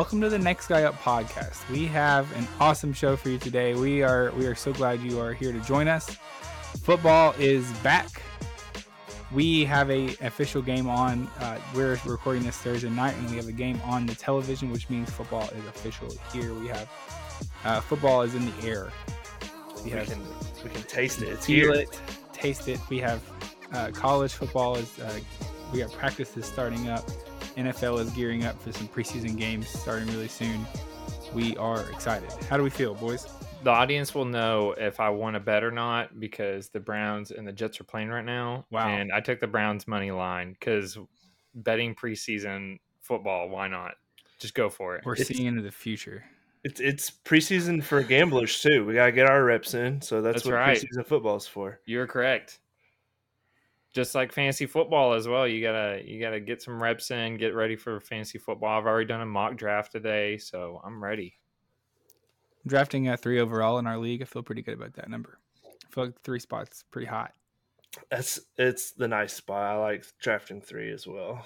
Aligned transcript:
welcome 0.00 0.18
to 0.18 0.30
the 0.30 0.38
Next 0.38 0.68
Guy 0.68 0.84
Up 0.84 0.98
podcast. 1.02 1.68
We 1.68 1.84
have 1.88 2.34
an 2.34 2.48
awesome 2.58 2.94
show 2.94 3.16
for 3.16 3.28
you 3.28 3.36
today. 3.36 3.74
We 3.74 4.02
are 4.02 4.32
we 4.32 4.46
are 4.46 4.54
so 4.54 4.72
glad 4.72 5.02
you 5.02 5.20
are 5.20 5.34
here 5.34 5.52
to 5.52 5.60
join 5.60 5.88
us. 5.88 6.16
Football 6.84 7.34
is 7.38 7.70
back. 7.82 8.22
We 9.30 9.66
have 9.66 9.90
a 9.90 10.06
official 10.22 10.62
game 10.62 10.88
on. 10.88 11.26
Uh, 11.38 11.58
we're 11.74 12.00
recording 12.06 12.44
this 12.44 12.56
Thursday 12.56 12.88
night, 12.88 13.14
and 13.18 13.28
we 13.28 13.36
have 13.36 13.48
a 13.48 13.52
game 13.52 13.78
on 13.84 14.06
the 14.06 14.14
television, 14.14 14.70
which 14.70 14.88
means 14.88 15.10
football 15.10 15.50
is 15.50 15.66
official 15.66 16.08
here. 16.32 16.54
We 16.54 16.68
have 16.68 16.88
uh, 17.66 17.80
football 17.82 18.22
is 18.22 18.34
in 18.34 18.46
the 18.46 18.66
air. 18.66 18.90
We, 19.76 19.82
we 19.82 19.90
have, 19.90 20.08
can 20.08 20.22
we 20.64 20.70
can 20.70 20.82
taste 20.84 21.20
it. 21.20 21.28
It's 21.28 21.44
feel 21.44 21.74
here. 21.74 21.82
it, 21.82 22.00
taste 22.32 22.68
it. 22.68 22.80
We 22.88 23.00
have 23.00 23.20
uh, 23.74 23.90
college 23.92 24.32
football 24.32 24.76
is 24.76 24.98
uh, 24.98 25.20
we 25.74 25.80
got 25.80 25.92
practices 25.92 26.46
starting 26.46 26.88
up. 26.88 27.06
NFL 27.56 28.00
is 28.00 28.10
gearing 28.10 28.44
up 28.44 28.60
for 28.60 28.72
some 28.72 28.88
preseason 28.88 29.36
games 29.36 29.68
starting 29.68 30.08
really 30.08 30.28
soon. 30.28 30.66
We 31.34 31.56
are 31.56 31.82
excited. 31.90 32.30
How 32.48 32.56
do 32.56 32.62
we 32.62 32.70
feel, 32.70 32.94
boys? 32.94 33.26
The 33.62 33.70
audience 33.70 34.14
will 34.14 34.24
know 34.24 34.72
if 34.78 35.00
I 35.00 35.10
want 35.10 35.34
to 35.34 35.40
bet 35.40 35.62
or 35.62 35.70
not 35.70 36.18
because 36.18 36.68
the 36.70 36.80
Browns 36.80 37.30
and 37.30 37.46
the 37.46 37.52
Jets 37.52 37.80
are 37.80 37.84
playing 37.84 38.08
right 38.08 38.24
now. 38.24 38.64
Wow. 38.70 38.88
And 38.88 39.12
I 39.12 39.20
took 39.20 39.38
the 39.40 39.46
Browns 39.46 39.86
money 39.86 40.10
line 40.10 40.52
because 40.54 40.98
betting 41.54 41.94
preseason 41.94 42.78
football, 43.02 43.48
why 43.48 43.68
not? 43.68 43.94
Just 44.38 44.54
go 44.54 44.70
for 44.70 44.96
it. 44.96 45.04
We're 45.04 45.12
It's- 45.14 45.28
seeing 45.28 45.46
into 45.46 45.62
the 45.62 45.70
future. 45.70 46.24
It's 46.62 46.78
it's 46.78 47.10
preseason 47.10 47.82
for 47.82 48.02
gamblers 48.02 48.60
too. 48.60 48.84
We 48.84 48.92
gotta 48.94 49.12
get 49.12 49.26
our 49.26 49.42
reps 49.42 49.72
in, 49.72 50.02
so 50.02 50.20
that's, 50.20 50.36
That's 50.42 50.46
what 50.46 50.54
right. 50.54 50.76
preseason 50.78 51.06
football 51.06 51.36
is 51.36 51.46
for. 51.46 51.80
You're 51.86 52.06
correct. 52.06 52.58
Just 53.92 54.14
like 54.14 54.32
fantasy 54.32 54.66
football 54.66 55.14
as 55.14 55.26
well. 55.26 55.48
You 55.48 55.60
gotta 55.62 56.02
you 56.04 56.20
gotta 56.20 56.38
get 56.38 56.62
some 56.62 56.80
reps 56.80 57.10
in, 57.10 57.36
get 57.36 57.54
ready 57.54 57.74
for 57.74 58.00
fantasy 58.00 58.38
football. 58.38 58.78
I've 58.78 58.86
already 58.86 59.06
done 59.06 59.20
a 59.20 59.26
mock 59.26 59.56
draft 59.56 59.90
today, 59.92 60.38
so 60.38 60.80
I'm 60.84 61.02
ready. 61.02 61.34
Drafting 62.66 63.08
a 63.08 63.16
three 63.16 63.40
overall 63.40 63.78
in 63.78 63.86
our 63.86 63.98
league, 63.98 64.22
I 64.22 64.26
feel 64.26 64.42
pretty 64.42 64.62
good 64.62 64.74
about 64.74 64.94
that 64.94 65.10
number. 65.10 65.38
I 65.64 65.92
feel 65.92 66.04
like 66.04 66.20
three 66.22 66.38
spots 66.38 66.84
pretty 66.90 67.08
hot. 67.08 67.32
That's 68.10 68.38
it's 68.56 68.92
the 68.92 69.08
nice 69.08 69.32
spot. 69.32 69.62
I 69.62 69.76
like 69.76 70.04
drafting 70.20 70.60
three 70.60 70.92
as 70.92 71.06
well. 71.06 71.44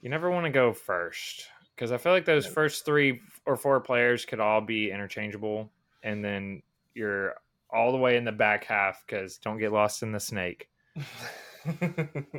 You 0.00 0.10
never 0.10 0.30
want 0.30 0.46
to 0.46 0.50
go 0.50 0.72
first 0.72 1.46
because 1.74 1.92
I 1.92 1.98
feel 1.98 2.12
like 2.12 2.24
those 2.24 2.46
first 2.46 2.84
three 2.84 3.20
or 3.44 3.56
four 3.56 3.80
players 3.80 4.24
could 4.24 4.40
all 4.40 4.60
be 4.60 4.90
interchangeable, 4.90 5.70
and 6.02 6.24
then 6.24 6.62
you're 6.94 7.34
all 7.70 7.92
the 7.92 7.98
way 7.98 8.16
in 8.16 8.24
the 8.24 8.32
back 8.32 8.64
half 8.64 9.04
because 9.06 9.38
don't 9.38 9.58
get 9.58 9.72
lost 9.72 10.02
in 10.02 10.12
the 10.12 10.20
snake. 10.20 10.68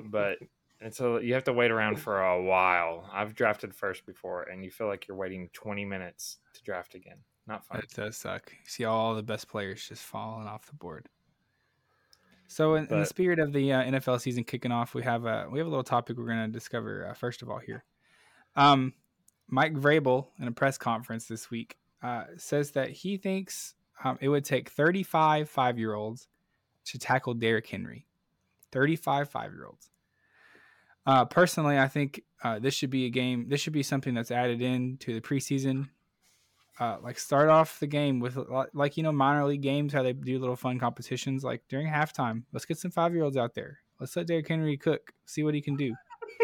But 0.06 0.38
it's 0.80 1.00
a 1.00 1.20
you 1.22 1.33
have 1.33 1.44
to 1.45 1.53
wait 1.53 1.72
around 1.72 2.00
for 2.00 2.22
a 2.22 2.42
while. 2.42 3.09
I've 3.11 3.36
drafted 3.36 3.73
first 3.73 4.05
before, 4.05 4.44
and 4.44 4.64
you 4.64 4.72
feel 4.72 4.88
like 4.88 5.08
you're 5.08 5.17
waiting 5.17 5.50
20 5.53 5.86
minutes 5.86 6.38
to 6.53 6.64
draft 6.64 6.95
again. 6.95 7.17
Not 7.48 7.66
fun. 7.66 7.81
That 7.81 7.89
does 7.89 8.17
suck. 8.17 8.52
You 8.52 8.70
see 8.70 8.86
all 8.86 9.16
the 9.16 9.23
best 9.23 9.48
players 9.48 9.88
just 9.88 10.03
falling 10.03 10.48
off 10.48 10.66
the 10.66 10.75
board. 10.75 11.08
So, 12.48 12.75
in, 12.75 12.88
in 12.88 13.00
the 13.00 13.05
spirit 13.05 13.39
of 13.39 13.52
the 13.52 13.73
uh, 13.73 13.83
NFL 13.83 14.22
season 14.22 14.44
kicking 14.44 14.72
off, 14.72 14.94
we 14.94 15.03
have 15.03 15.25
a 15.25 15.48
we 15.52 15.59
have 15.59 15.67
a 15.67 15.70
little 15.70 15.83
topic 15.83 16.17
we're 16.17 16.28
going 16.28 16.45
to 16.45 16.48
discover. 16.48 17.08
Uh, 17.09 17.14
first 17.14 17.42
of 17.42 17.50
all, 17.50 17.59
here, 17.59 17.83
um, 18.55 18.94
Mike 19.50 19.73
Vrabel 19.73 20.28
in 20.39 20.48
a 20.48 20.52
press 20.52 20.78
conference 20.78 21.25
this 21.25 21.50
week 21.50 21.78
uh, 22.02 22.23
says 22.38 22.72
that 22.72 22.89
he 22.89 23.17
thinks 23.17 23.73
um, 24.03 24.17
it 24.21 24.29
would 24.29 24.45
take 24.45 24.69
35 24.69 25.49
five 25.49 25.77
year 25.77 25.93
olds 25.93 26.27
to 26.85 26.99
tackle 26.99 27.33
Derrick 27.33 27.67
Henry. 27.67 28.05
35 28.71 29.29
five 29.29 29.53
year 29.53 29.65
olds. 29.65 29.89
Uh, 31.05 31.25
personally, 31.25 31.80
I 31.80 31.87
think 31.87 32.21
uh, 32.43 32.59
this 32.59 32.73
should 32.73 32.89
be 32.89 33.05
a 33.05 33.09
game. 33.09 33.47
This 33.47 33.61
should 33.61 33.73
be 33.73 33.83
something 33.83 34.13
that's 34.13 34.31
added 34.31 34.61
in 34.61 34.97
to 34.97 35.13
the 35.13 35.21
preseason 35.21 35.87
uh, 36.80 36.97
like 37.02 37.17
start 37.17 37.49
off 37.49 37.80
the 37.80 37.87
game 37.87 38.19
with 38.19 38.37
like 38.73 38.97
you 38.97 39.03
know 39.03 39.11
minor 39.11 39.45
league 39.45 39.61
games 39.61 39.93
how 39.93 40.03
they 40.03 40.13
do 40.13 40.39
little 40.39 40.55
fun 40.55 40.80
competitions 40.80 41.43
like 41.43 41.61
during 41.69 41.87
halftime 41.87 42.43
let's 42.53 42.65
get 42.65 42.77
some 42.77 42.91
five 42.91 43.13
year 43.13 43.23
olds 43.23 43.37
out 43.37 43.55
there 43.55 43.80
let's 43.99 44.15
let 44.15 44.27
Derrick 44.27 44.47
Henry 44.47 44.77
cook 44.77 45.11
see 45.25 45.43
what 45.43 45.55
he 45.55 45.61
can 45.61 45.75
do 45.75 45.95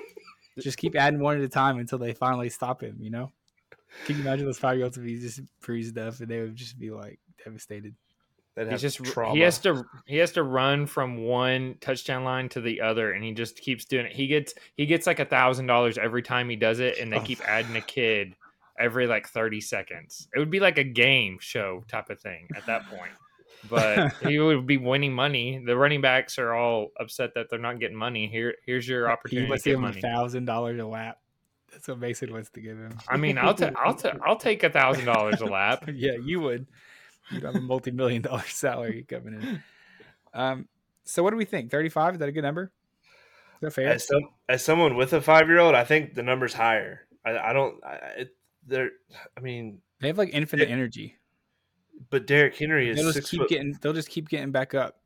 just 0.59 0.77
keep 0.77 0.95
adding 0.95 1.19
one 1.19 1.37
at 1.37 1.43
a 1.43 1.49
time 1.49 1.77
until 1.77 1.99
they 1.99 2.13
finally 2.13 2.49
stop 2.49 2.81
him 2.81 2.97
you 2.99 3.11
know 3.11 3.31
can 4.05 4.15
you 4.15 4.23
imagine 4.23 4.45
those 4.45 4.57
five 4.57 4.75
year 4.75 4.85
olds 4.85 4.97
if 4.97 5.03
he 5.03 5.19
just 5.19 5.41
bruised 5.61 5.97
up 5.97 6.19
and 6.19 6.27
they 6.27 6.41
would 6.41 6.55
just 6.55 6.79
be 6.79 6.89
like 6.89 7.19
devastated 7.43 7.95
That 8.55 8.69
He's 8.71 8.81
just 8.81 9.03
trauma. 9.03 9.33
he 9.35 9.41
has 9.41 9.57
to 9.59 9.83
he 10.05 10.17
has 10.17 10.31
to 10.33 10.43
run 10.43 10.85
from 10.85 11.17
one 11.25 11.75
touchdown 11.81 12.23
line 12.23 12.49
to 12.49 12.61
the 12.61 12.81
other, 12.81 13.11
and 13.11 13.23
he 13.23 13.31
just 13.33 13.57
keeps 13.57 13.85
doing 13.85 14.05
it. 14.05 14.11
He 14.13 14.27
gets 14.27 14.53
he 14.75 14.85
gets 14.85 15.07
like 15.07 15.19
a 15.19 15.25
thousand 15.25 15.65
dollars 15.67 15.97
every 15.97 16.21
time 16.21 16.49
he 16.49 16.55
does 16.55 16.79
it, 16.79 16.97
and 16.99 17.11
they 17.11 17.17
Oh. 17.17 17.21
keep 17.23 17.41
adding 17.47 17.75
a 17.75 17.81
kid 17.81 18.35
every 18.79 19.07
like 19.07 19.27
thirty 19.27 19.59
seconds. 19.61 20.27
It 20.35 20.39
would 20.39 20.51
be 20.51 20.59
like 20.59 20.77
a 20.77 20.83
game 20.83 21.37
show 21.39 21.83
type 21.87 22.09
of 22.09 22.19
thing 22.19 22.47
at 22.55 22.65
that 22.67 22.85
point. 22.87 23.11
But 23.69 24.13
he 24.27 24.37
would 24.39 24.67
be 24.67 24.77
winning 24.77 25.13
money. 25.13 25.63
The 25.65 25.75
running 25.77 26.01
backs 26.01 26.37
are 26.37 26.53
all 26.53 26.89
upset 26.99 27.33
that 27.35 27.49
they're 27.49 27.59
not 27.59 27.79
getting 27.79 27.97
money. 27.97 28.27
Here 28.27 28.55
here's 28.65 28.87
your 28.87 29.09
opportunity 29.09 29.47
to 29.47 29.49
wants 29.51 29.63
to 29.63 29.69
give 29.71 29.79
him 29.79 29.85
a 29.85 29.93
thousand 29.93 30.45
dollars 30.45 30.79
a 30.79 30.85
lap 30.85 31.19
that's 31.71 31.87
what 31.87 31.97
Mason 31.97 32.31
wants 32.31 32.51
to 32.51 32.61
give 32.61 32.77
him 32.77 32.91
I 33.09 33.17
mean, 33.17 33.39
I'll 33.39 33.55
ta- 33.55 33.71
I'll 33.75 33.95
ta- 33.95 34.17
I'll 34.23 34.35
take 34.35 34.61
a 34.63 34.69
thousand 34.69 35.05
dollars 35.05 35.41
a 35.41 35.45
lap. 35.47 35.89
yeah, 35.95 36.11
you 36.23 36.39
would. 36.39 36.67
You'd 37.31 37.43
have 37.43 37.55
a 37.55 37.61
multi-million 37.61 38.21
dollar 38.21 38.43
salary 38.47 39.05
coming 39.07 39.35
in. 39.41 39.63
Um, 40.33 40.67
so 41.03 41.23
what 41.23 41.31
do 41.31 41.37
we 41.37 41.45
think? 41.45 41.71
Thirty-five 41.71 42.13
is 42.15 42.19
that 42.19 42.29
a 42.29 42.31
good 42.31 42.43
number? 42.43 42.71
Is 43.55 43.59
that 43.61 43.71
fair? 43.73 43.87
as 43.89 44.07
some 44.07 44.29
as 44.49 44.63
someone 44.63 44.95
with 44.95 45.13
a 45.13 45.21
five 45.21 45.47
year 45.47 45.59
old, 45.59 45.75
I 45.75 45.83
think 45.83 46.13
the 46.15 46.23
number's 46.23 46.53
higher. 46.53 47.07
I, 47.25 47.37
I 47.37 47.53
don't. 47.53 47.83
I, 47.83 47.93
it, 48.17 48.35
they're. 48.67 48.89
I 49.37 49.41
mean, 49.41 49.79
They 50.01 50.07
have 50.07 50.17
like 50.17 50.29
infinite 50.33 50.67
Yeah. 50.69 50.73
energy. 50.75 51.17
but 52.09 52.27
Derrick 52.27 52.55
Henry 52.57 52.89
is 52.89 52.97
They'll 52.97 53.11
just 53.13 53.29
keep 53.29 53.41
foot, 53.41 53.49
getting. 53.49 53.77
They'll 53.81 53.93
just 53.93 54.09
keep 54.09 54.27
getting 54.29 54.51
back 54.51 54.73
up. 54.73 54.99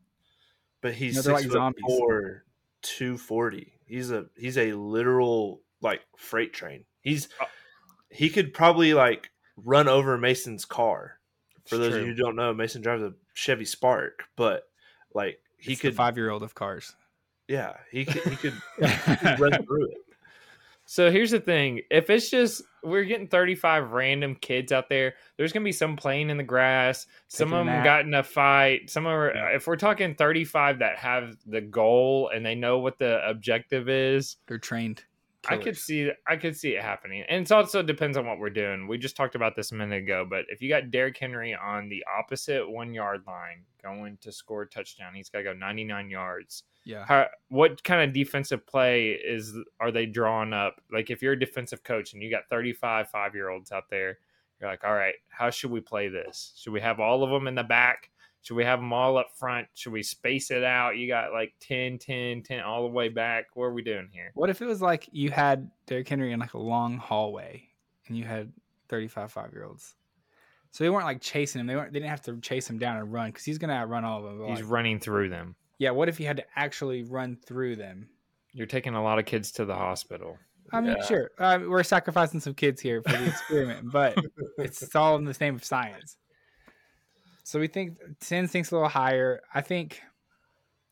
but 0.81 0.93
he's 0.93 1.15
No, 1.15 1.21
they're 1.21 1.33
six 1.37 1.43
like 1.43 1.51
foot 1.51 1.57
zombies. 1.57 1.83
four, 1.85 2.43
two 2.81 3.17
forty. 3.17 3.73
He's 3.85 4.11
a 4.11 4.25
he's 4.37 4.57
a 4.57 4.73
literal 4.73 5.61
like 5.81 6.01
freight 6.17 6.53
train. 6.53 6.85
He's 7.01 7.29
Uh, 7.39 7.45
he 8.09 8.29
could 8.29 8.53
probably 8.53 8.93
like 8.93 9.29
run 9.57 9.87
over 9.87 10.17
Mason's 10.17 10.65
car. 10.65 11.16
For 11.67 11.75
It's 11.75 11.83
those 11.83 11.91
true. 11.91 12.01
of 12.01 12.07
you 12.07 12.13
who 12.13 12.17
don't 12.21 12.35
know, 12.35 12.53
Mason 12.53 12.81
drives 12.81 13.03
a 13.03 13.13
Chevy 13.33 13.65
Spark, 13.65 14.23
but 14.35 14.63
like 15.13 15.39
he 15.57 15.73
It's 15.73 15.81
could, 15.81 15.95
five-year-old 15.95 16.43
of 16.43 16.55
cars. 16.55 16.95
yeah, 17.47 17.73
he 17.91 18.05
could, 18.05 18.23
he 18.23 18.35
could, 18.35 18.53
he 18.79 19.15
could 19.15 19.39
run 19.39 19.65
through 19.65 19.85
it. 19.89 19.97
So 20.89 21.11
here's 21.11 21.31
the 21.31 21.39
thing: 21.41 21.81
if 21.91 22.09
it's 22.09 22.29
just 22.29 22.61
we're 22.81 23.03
getting 23.03 23.27
35 23.27 23.91
random 23.91 24.35
kids 24.35 24.71
out 24.71 24.87
there, 24.87 25.15
there's 25.35 25.51
gonna 25.51 25.65
be 25.65 25.73
some 25.73 25.97
playing 25.97 26.29
in 26.29 26.37
the 26.37 26.43
grass. 26.43 27.05
Some 27.27 27.49
Taking 27.49 27.57
a 27.57 27.59
of 27.59 27.65
them 27.65 27.75
nap. 27.75 27.83
got 27.83 28.05
in 28.05 28.13
a 28.13 28.23
fight. 28.23 28.89
Some 28.89 29.05
are. 29.05 29.33
Yeah. 29.35 29.47
If 29.49 29.67
we're 29.67 29.75
talking 29.75 30.15
35 30.15 30.79
that 30.79 30.97
have 30.97 31.35
the 31.45 31.59
goal 31.59 32.31
and 32.33 32.45
they 32.45 32.55
know 32.55 32.79
what 32.79 32.97
the 32.99 33.19
objective 33.27 33.89
is, 33.89 34.37
They're 34.47 34.57
trained. 34.57 35.03
I 35.47 35.57
could 35.57 35.77
see. 35.77 36.11
I 36.27 36.35
could 36.35 36.55
see 36.55 36.75
it 36.75 36.81
happening. 36.81 37.23
And 37.29 37.45
it 37.45 37.51
also 37.51 37.81
depends 37.83 38.17
on 38.17 38.25
what 38.25 38.39
we're 38.39 38.49
doing. 38.49 38.87
We 38.87 38.97
just 38.97 39.15
talked 39.15 39.35
about 39.35 39.55
this 39.55 39.71
a 39.71 39.75
minute 39.75 40.03
ago, 40.03 40.25
but 40.29 40.45
if 40.49 40.61
you 40.61 40.69
got 40.69 40.91
Derrick 40.91 41.17
Henry 41.17 41.55
on 41.55 41.89
the 41.89 42.03
opposite 42.17 42.69
one 42.69 42.93
yard 42.93 43.23
line 43.27 43.63
going 43.81 44.17
to 44.21 44.31
score 44.31 44.63
a 44.63 44.67
touchdown, 44.67 45.13
he's 45.13 45.29
got 45.29 45.39
to 45.39 45.43
go 45.45 45.53
99 45.53 46.09
yards 46.09 46.63
Yeah. 46.83 47.05
how, 47.05 47.27
what 47.49 47.83
kind 47.83 48.01
of 48.01 48.13
defensive 48.13 48.65
play 48.67 49.11
is 49.11 49.55
are 49.79 49.91
they 49.91 50.05
drawing 50.05 50.53
up? 50.53 50.81
Like 50.91 51.09
if 51.09 51.21
you're 51.21 51.33
a 51.33 51.39
defensive 51.39 51.83
coach 51.83 52.13
and 52.13 52.21
you 52.21 52.29
got 52.29 52.49
35 52.49 53.09
five 53.09 53.33
year 53.35 53.49
olds 53.49 53.71
out 53.71 53.89
there, 53.89 54.17
you're 54.59 54.69
like, 54.69 54.83
all 54.83 54.95
right, 54.95 55.15
how 55.29 55.49
should 55.49 55.71
we 55.71 55.79
play 55.81 56.07
this? 56.07 56.53
Should 56.57 56.73
we 56.73 56.81
have 56.81 56.99
all 56.99 57.23
of 57.23 57.29
them 57.29 57.47
in 57.47 57.55
the 57.55 57.63
back? 57.63 58.09
Should 58.47 58.55
we 58.55 58.63
have 58.63 58.79
them 58.79 58.93
all 58.93 59.17
up 59.17 59.31
front? 59.37 59.67
Should 59.73 59.91
we 59.91 60.01
space 60.01 60.51
it 60.51 60.63
out? 60.63 60.95
You 60.95 61.05
got 61.09 61.33
like 61.33 61.53
10, 61.59 61.97
10, 61.97 62.43
10 62.43 62.61
all 62.61 62.83
the 62.83 62.87
way 62.93 63.09
back. 63.09 63.47
What 63.55 63.65
are 63.65 63.73
we 63.73 63.81
doing 63.81 64.07
here? 64.09 64.31
What 64.35 64.49
if 64.49 64.61
it 64.61 64.65
was 64.65 64.81
like 64.81 65.09
you 65.11 65.29
had 65.31 65.69
Derrick 65.85 66.07
Henry 66.07 66.31
in 66.31 66.39
like 66.39 66.53
a 66.53 66.57
long 66.57 66.97
hallway, 66.97 67.67
and 68.07 68.17
you 68.17 68.23
had 68.23 68.53
35 68.87 69.33
five-year-olds? 69.33 69.95
So 70.71 70.85
they 70.85 70.89
weren't 70.89 71.03
like 71.03 71.19
chasing 71.19 71.59
him. 71.59 71.67
They 71.67 71.75
weren't. 71.75 71.91
They 71.91 71.99
didn't 71.99 72.11
have 72.11 72.21
to 72.21 72.39
chase 72.39 72.69
him 72.69 72.77
down 72.79 72.95
and 72.95 73.11
run 73.11 73.31
because 73.31 73.43
he's 73.43 73.57
gonna 73.57 73.73
outrun 73.73 74.05
all 74.05 74.19
of 74.19 74.23
them. 74.23 74.39
but, 74.39 74.49
He's 74.51 74.61
like- 74.61 74.71
running 74.71 74.97
through 75.01 75.27
them. 75.27 75.57
yeah. 75.77 75.91
What 75.91 76.07
if 76.07 76.17
he 76.17 76.23
had 76.23 76.37
to 76.37 76.45
actually 76.55 77.03
run 77.03 77.35
through 77.45 77.75
them? 77.75 78.07
You're 78.53 78.65
taking 78.65 78.95
a 78.95 79.03
lot 79.03 79.19
of 79.19 79.25
kids 79.25 79.51
to 79.53 79.65
the 79.65 79.75
hospital. 79.75 80.37
I 80.71 80.79
mean, 80.79 80.95
Yeah. 80.97 81.05
sure, 81.05 81.31
uh, 81.37 81.59
we're 81.67 81.83
sacrificing 81.83 82.39
some 82.39 82.53
kids 82.53 82.79
here 82.79 83.01
for 83.01 83.11
the 83.11 83.25
experiment, 83.27 83.91
but 83.91 84.17
it's, 84.57 84.81
it's 84.83 84.95
all 84.95 85.17
in 85.17 85.25
the 85.25 85.35
name 85.41 85.55
of 85.55 85.65
science. 85.65 86.15
So 87.47 87.61
we 87.61 87.67
think 87.67 87.97
10 88.19 88.49
thinks 88.49 88.71
a 88.71 88.75
little 88.75 88.89
higher. 88.89 89.39
I 89.53 89.61
think 89.61 90.01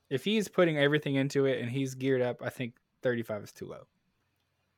if 0.10 0.24
he's 0.24 0.48
putting 0.48 0.78
everything 0.78 1.16
into 1.16 1.48
it 1.48 1.60
and 1.60 1.70
he's 1.70 1.96
geared 1.96 2.22
up, 2.22 2.42
I 2.42 2.48
think 2.48 2.76
35 3.04 3.44
is 3.44 3.52
too 3.52 3.66
low. 3.66 3.82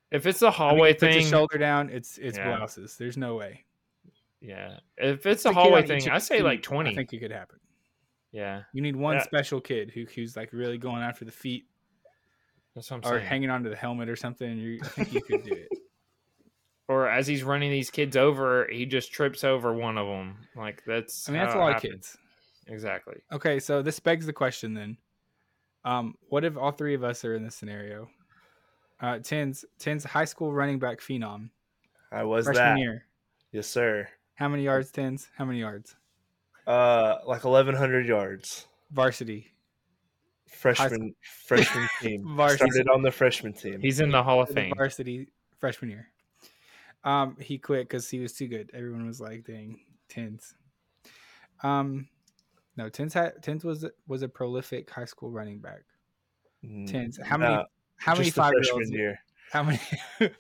If 0.10 0.26
it's 0.26 0.42
a 0.42 0.50
hallway 0.50 0.88
he 0.88 0.94
puts 0.96 1.16
thing, 1.18 1.28
shoulder 1.28 1.60
down, 1.60 1.92
it's 1.92 2.18
it's 2.18 2.36
Yeah. 2.36 2.58
blouses. 2.58 2.98
There's 2.98 3.16
no 3.16 3.36
way. 3.36 3.64
yeah. 4.42 4.80
If 4.98 5.28
it's 5.28 5.46
a 5.46 5.54
hallway 5.54 5.86
thing, 5.86 6.10
I 6.10 6.18
say 6.18 6.42
like 6.42 6.64
20. 6.64 6.90
I 6.90 6.96
think 6.96 7.14
it 7.14 7.20
could 7.20 7.32
happen. 7.32 7.60
yeah, 8.32 8.64
You 8.74 8.82
need 8.82 8.96
one 8.96 9.22
special 9.22 9.62
kid 9.62 9.92
who 9.92 10.06
who's 10.06 10.36
like 10.36 10.54
really 10.54 10.80
going 10.80 11.04
after 11.04 11.26
the 11.26 11.32
feet 11.32 11.68
that's 12.74 12.90
what 12.90 13.06
I'm 13.06 13.14
or 13.14 13.20
saying. 13.20 13.28
hanging 13.30 13.50
onto 13.52 13.70
the 13.70 13.76
helmet 13.76 14.10
or 14.10 14.16
something. 14.16 14.58
You, 14.58 14.80
I 14.82 14.88
think 14.88 15.14
you 15.14 15.22
could 15.22 15.44
do 15.44 15.54
it. 15.54 15.70
or 16.88 17.10
as 17.10 17.28
he's 17.28 17.44
running 17.44 17.72
these 17.72 17.90
kids 17.90 18.16
over, 18.16 18.68
he 18.72 18.86
just 18.86 19.12
trips 19.12 19.44
over 19.44 19.74
one 19.74 19.98
of 19.98 20.08
them. 20.08 20.38
Like 20.56 20.84
that's 20.86 21.28
I 21.28 21.32
mean, 21.32 21.42
that's 21.42 21.54
a 21.54 21.58
how 21.58 21.64
it 21.64 21.68
lot 21.68 21.76
of 21.78 21.82
kids. 21.82 22.18
Exactly. 22.68 23.16
Okay, 23.32 23.60
so 23.60 23.82
this 23.82 24.00
begs 24.00 24.26
the 24.26 24.34
question 24.34 24.74
then. 24.74 24.98
Um, 25.86 26.16
what 26.30 26.44
if 26.44 26.58
all 26.58 26.72
three 26.72 26.96
of 26.96 27.04
us 27.04 27.24
are 27.24 27.36
in 27.36 27.44
this 27.44 27.56
scenario? 27.56 28.10
Uh, 29.00 29.20
Tens, 29.20 29.64
Tens, 29.80 30.04
high 30.04 30.26
school 30.26 30.52
running 30.52 30.80
back 30.80 31.00
phenom, 31.00 31.50
I 32.12 32.24
was 32.24 32.46
freshman 32.46 32.76
that. 32.76 32.80
year. 32.80 33.06
Yes, 33.52 33.68
sir. 33.68 34.08
How 34.36 34.50
many 34.50 34.64
yards, 34.64 34.92
Tens? 34.92 35.30
How 35.38 35.46
many 35.46 35.60
yards? 35.60 35.96
Uh, 36.66 37.20
like 37.26 37.46
eleven 37.46 37.76
hundred 37.76 38.08
yards. 38.08 38.68
Varsity. 38.92 39.52
Freshman 40.48 41.14
freshman 41.46 41.88
team. 42.02 42.24
Varsity. 42.36 42.70
Started 42.72 42.90
on 42.90 43.02
the 43.02 43.12
freshman 43.12 43.54
team. 43.54 43.80
He's 43.82 44.00
in 44.00 44.10
the 44.10 44.24
Hall 44.24 44.42
of 44.42 44.50
Fame. 44.50 44.74
Varsity 44.76 45.28
freshman 45.60 45.92
year. 45.92 46.08
Um, 47.04 47.38
he 47.40 47.58
quit 47.58 47.88
because 47.88 48.10
he 48.10 48.20
was 48.20 48.34
too 48.34 48.48
good. 48.48 48.70
Everyone 48.74 49.06
was 49.08 49.22
like, 49.22 49.46
"Dang, 49.46 49.80
Tens." 50.10 50.56
Um, 51.64 52.08
no, 52.76 52.90
Tens 52.90 53.14
had 53.14 53.42
Tens 53.42 53.64
was 53.64 53.86
was 54.08 54.22
a 54.22 54.28
prolific 54.30 54.90
high 54.90 55.06
school 55.06 55.32
running 55.32 55.60
back. 55.60 55.84
Mm, 56.66 56.90
Tens. 56.90 57.20
How 57.24 57.38
many? 57.38 57.56
no, 57.56 57.66
how 57.98 58.16
many 58.16 58.30
five 58.30 58.54
year 58.62 58.74
olds? 58.74 58.92
year? 58.92 59.20
How 59.52 59.64
many? 59.64 59.80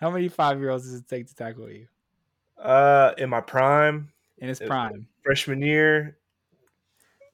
how 0.00 0.10
many 0.10 0.28
five 0.28 0.60
year 0.60 0.70
olds 0.70 0.84
does 0.84 0.94
it 0.94 1.08
take 1.08 1.26
to 1.26 1.34
tackle 1.34 1.70
you 1.70 1.88
Uh, 2.58 3.12
in 3.18 3.28
my 3.28 3.40
prime, 3.40 4.12
in 4.38 4.48
his 4.48 4.60
prime? 4.60 5.08
freshman 5.22 5.60
year, 5.60 6.18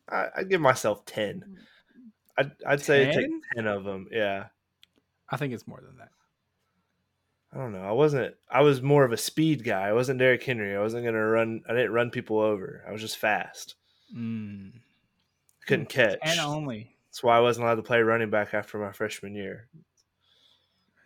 I, 0.08 0.28
I'd 0.38 0.48
give 0.48 0.60
myself 0.60 1.04
ten. 1.04 1.58
I'd, 2.38 2.52
I'd 2.66 2.80
say 2.80 3.12
ten 3.54 3.66
of 3.66 3.84
them. 3.84 4.08
Yeah. 4.10 4.46
I 5.28 5.36
think 5.36 5.52
it's 5.52 5.66
more 5.68 5.80
than 5.80 5.96
that. 5.98 6.08
I 7.52 7.58
don't 7.58 7.72
know. 7.72 7.82
I 7.82 7.90
wasn't. 7.92 8.34
I 8.48 8.60
was 8.62 8.80
more 8.80 9.04
of 9.04 9.10
a 9.12 9.16
speed 9.16 9.64
guy. 9.64 9.88
I 9.88 9.92
wasn't 9.92 10.20
Derrick 10.20 10.42
Henry. 10.44 10.76
I 10.76 10.80
wasn't 10.80 11.04
gonna 11.04 11.24
run. 11.24 11.62
I 11.68 11.72
didn't 11.74 11.92
run 11.92 12.10
people 12.10 12.38
over. 12.38 12.84
I 12.86 12.92
was 12.92 13.00
just 13.00 13.18
fast. 13.18 13.74
Mm. 14.16 14.72
Couldn't 15.66 15.88
catch. 15.88 16.18
And 16.22 16.38
only 16.40 16.96
That's 17.08 17.22
why 17.22 17.36
I 17.36 17.40
wasn't 17.40 17.64
allowed 17.66 17.74
to 17.76 17.82
play 17.82 18.00
running 18.02 18.30
back 18.30 18.54
after 18.54 18.78
my 18.78 18.92
freshman 18.92 19.34
year. 19.34 19.68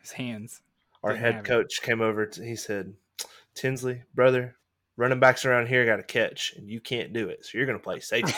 his 0.03 0.13
hands. 0.13 0.61
Our 1.03 1.11
Didn't 1.13 1.23
head 1.25 1.35
have 1.35 1.45
it. 1.45 1.49
coach 1.49 1.83
came 1.83 2.01
over. 2.03 2.27
To, 2.27 2.45
he 2.45 2.57
said, 2.57 2.93
"Tinsley, 3.55 4.03
brother, 4.15 4.57
running 4.97 5.21
backs 5.21 5.45
around 5.47 5.69
here 5.69 5.85
got 5.87 5.97
to 5.97 6.03
catch, 6.03 6.55
and 6.57 6.69
you 6.71 6.81
can't 6.81 7.13
do 7.15 7.29
it. 7.31 7.45
So 7.47 7.57
you're 7.59 7.67
gonna 7.67 7.79
play 7.79 8.01
safety." 8.01 8.35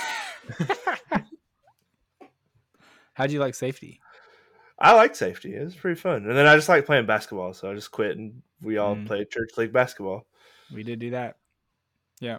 How'd 3.14 3.30
you 3.32 3.40
like 3.40 3.54
safety? 3.54 4.00
I 4.78 4.92
liked 4.94 5.16
safety. 5.16 5.54
It 5.54 5.64
was 5.64 5.74
pretty 5.74 5.98
fun. 5.98 6.26
And 6.26 6.36
then 6.36 6.46
I 6.46 6.54
just 6.56 6.68
like 6.68 6.84
playing 6.86 7.06
basketball, 7.06 7.54
so 7.54 7.70
I 7.70 7.74
just 7.74 7.90
quit, 7.90 8.16
and 8.18 8.42
we 8.62 8.76
all 8.78 8.94
Mm. 8.96 9.06
played 9.06 9.30
church 9.30 9.50
league 9.56 9.72
basketball. 9.72 10.26
We 10.72 10.82
did 10.82 10.98
do 10.98 11.10
that. 11.10 11.36
Yeah, 12.20 12.38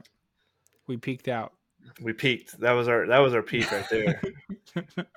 we 0.87 0.97
peaked 0.97 1.27
out. 1.27 1.53
We 2.01 2.13
peaked. 2.13 2.59
That 2.59 2.73
was 2.73 2.87
our 2.87 3.07
that 3.07 3.19
was 3.19 3.33
our 3.33 3.41
peak 3.43 3.71
right 3.71 3.85
there. 3.89 4.21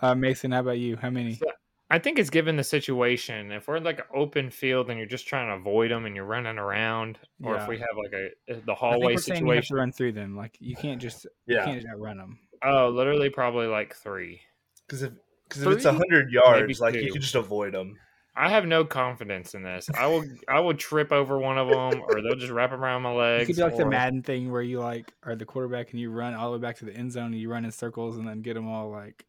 Uh, 0.00 0.14
Mason, 0.14 0.52
how 0.52 0.60
about 0.60 0.78
you? 0.78 0.96
How 0.96 1.10
many? 1.10 1.34
So- 1.34 1.46
I 1.90 1.98
think 1.98 2.18
it's 2.18 2.28
given 2.30 2.54
the 2.56 2.62
situation. 2.62 3.50
If 3.50 3.66
we're 3.66 3.76
in 3.78 3.82
like 3.84 3.98
an 3.98 4.04
open 4.14 4.50
field 4.50 4.90
and 4.90 4.98
you're 4.98 5.08
just 5.08 5.26
trying 5.26 5.48
to 5.48 5.54
avoid 5.54 5.90
them 5.90 6.04
and 6.04 6.14
you're 6.14 6.26
running 6.26 6.58
around, 6.58 7.18
or 7.42 7.54
Yeah. 7.56 7.62
if 7.62 7.68
we 7.68 7.78
have 7.78 7.96
like 7.96 8.12
a 8.12 8.28
the 8.46 8.52
I 8.52 8.54
think 8.54 8.78
hallway 8.78 9.14
we're 9.14 9.16
saying 9.18 9.46
you 9.46 9.52
have 9.54 9.62
to 9.62 9.66
situation. 9.66 9.76
run 9.76 9.92
through 9.92 10.12
them. 10.12 10.36
Like 10.36 10.56
you 10.60 10.76
can't 10.76 11.00
just 11.00 11.24
you 11.46 11.56
yeah, 11.56 11.64
can't 11.64 11.80
just 11.80 11.92
outrun 11.92 12.18
them. 12.18 12.38
Oh, 12.62 12.90
literally, 12.90 13.30
probably 13.30 13.66
like 13.66 13.96
three. 13.96 14.40
because 14.86 15.02
if 15.02 15.12
because 15.48 15.62
if 15.62 15.68
it's 15.72 15.82
Three? 15.82 15.92
hundred 15.92 16.30
yards, 16.30 16.60
Maybe 16.60 16.74
like 16.74 16.94
you 16.94 17.06
two. 17.08 17.12
can 17.14 17.22
just 17.22 17.34
avoid 17.34 17.74
them. 17.74 17.94
I 18.36 18.48
have 18.50 18.66
no 18.66 18.84
confidence 18.84 19.54
in 19.54 19.62
this. 19.64 19.88
I 19.98 20.06
will 20.06 20.24
I 20.48 20.60
will 20.60 20.74
trip 20.74 21.10
over 21.12 21.38
one 21.38 21.58
of 21.58 21.68
them, 21.68 22.02
or 22.08 22.22
they'll 22.22 22.36
just 22.36 22.52
wrap 22.52 22.72
around 22.72 23.02
my 23.02 23.12
You 23.12 23.18
legs. 23.18 23.46
could 23.48 23.56
do 23.56 23.62
like 23.62 23.76
the 23.76 23.82
or- 23.84 23.88
Madden 23.90 24.22
thing 24.22 24.50
where 24.52 24.62
you 24.62 24.78
like 24.80 25.12
are 25.24 25.34
the 25.34 25.44
quarterback 25.44 25.90
and 25.90 26.00
you 26.00 26.10
run 26.10 26.34
all 26.34 26.52
the 26.52 26.58
way 26.58 26.62
back 26.62 26.76
to 26.78 26.84
the 26.84 26.94
end 26.94 27.10
zone 27.12 27.26
and 27.32 27.40
you 27.40 27.50
run 27.50 27.64
in 27.64 27.72
circles 27.72 28.16
and 28.16 28.26
then 28.28 28.40
get 28.42 28.54
them 28.54 28.68
all 28.68 28.90
like 28.90 29.24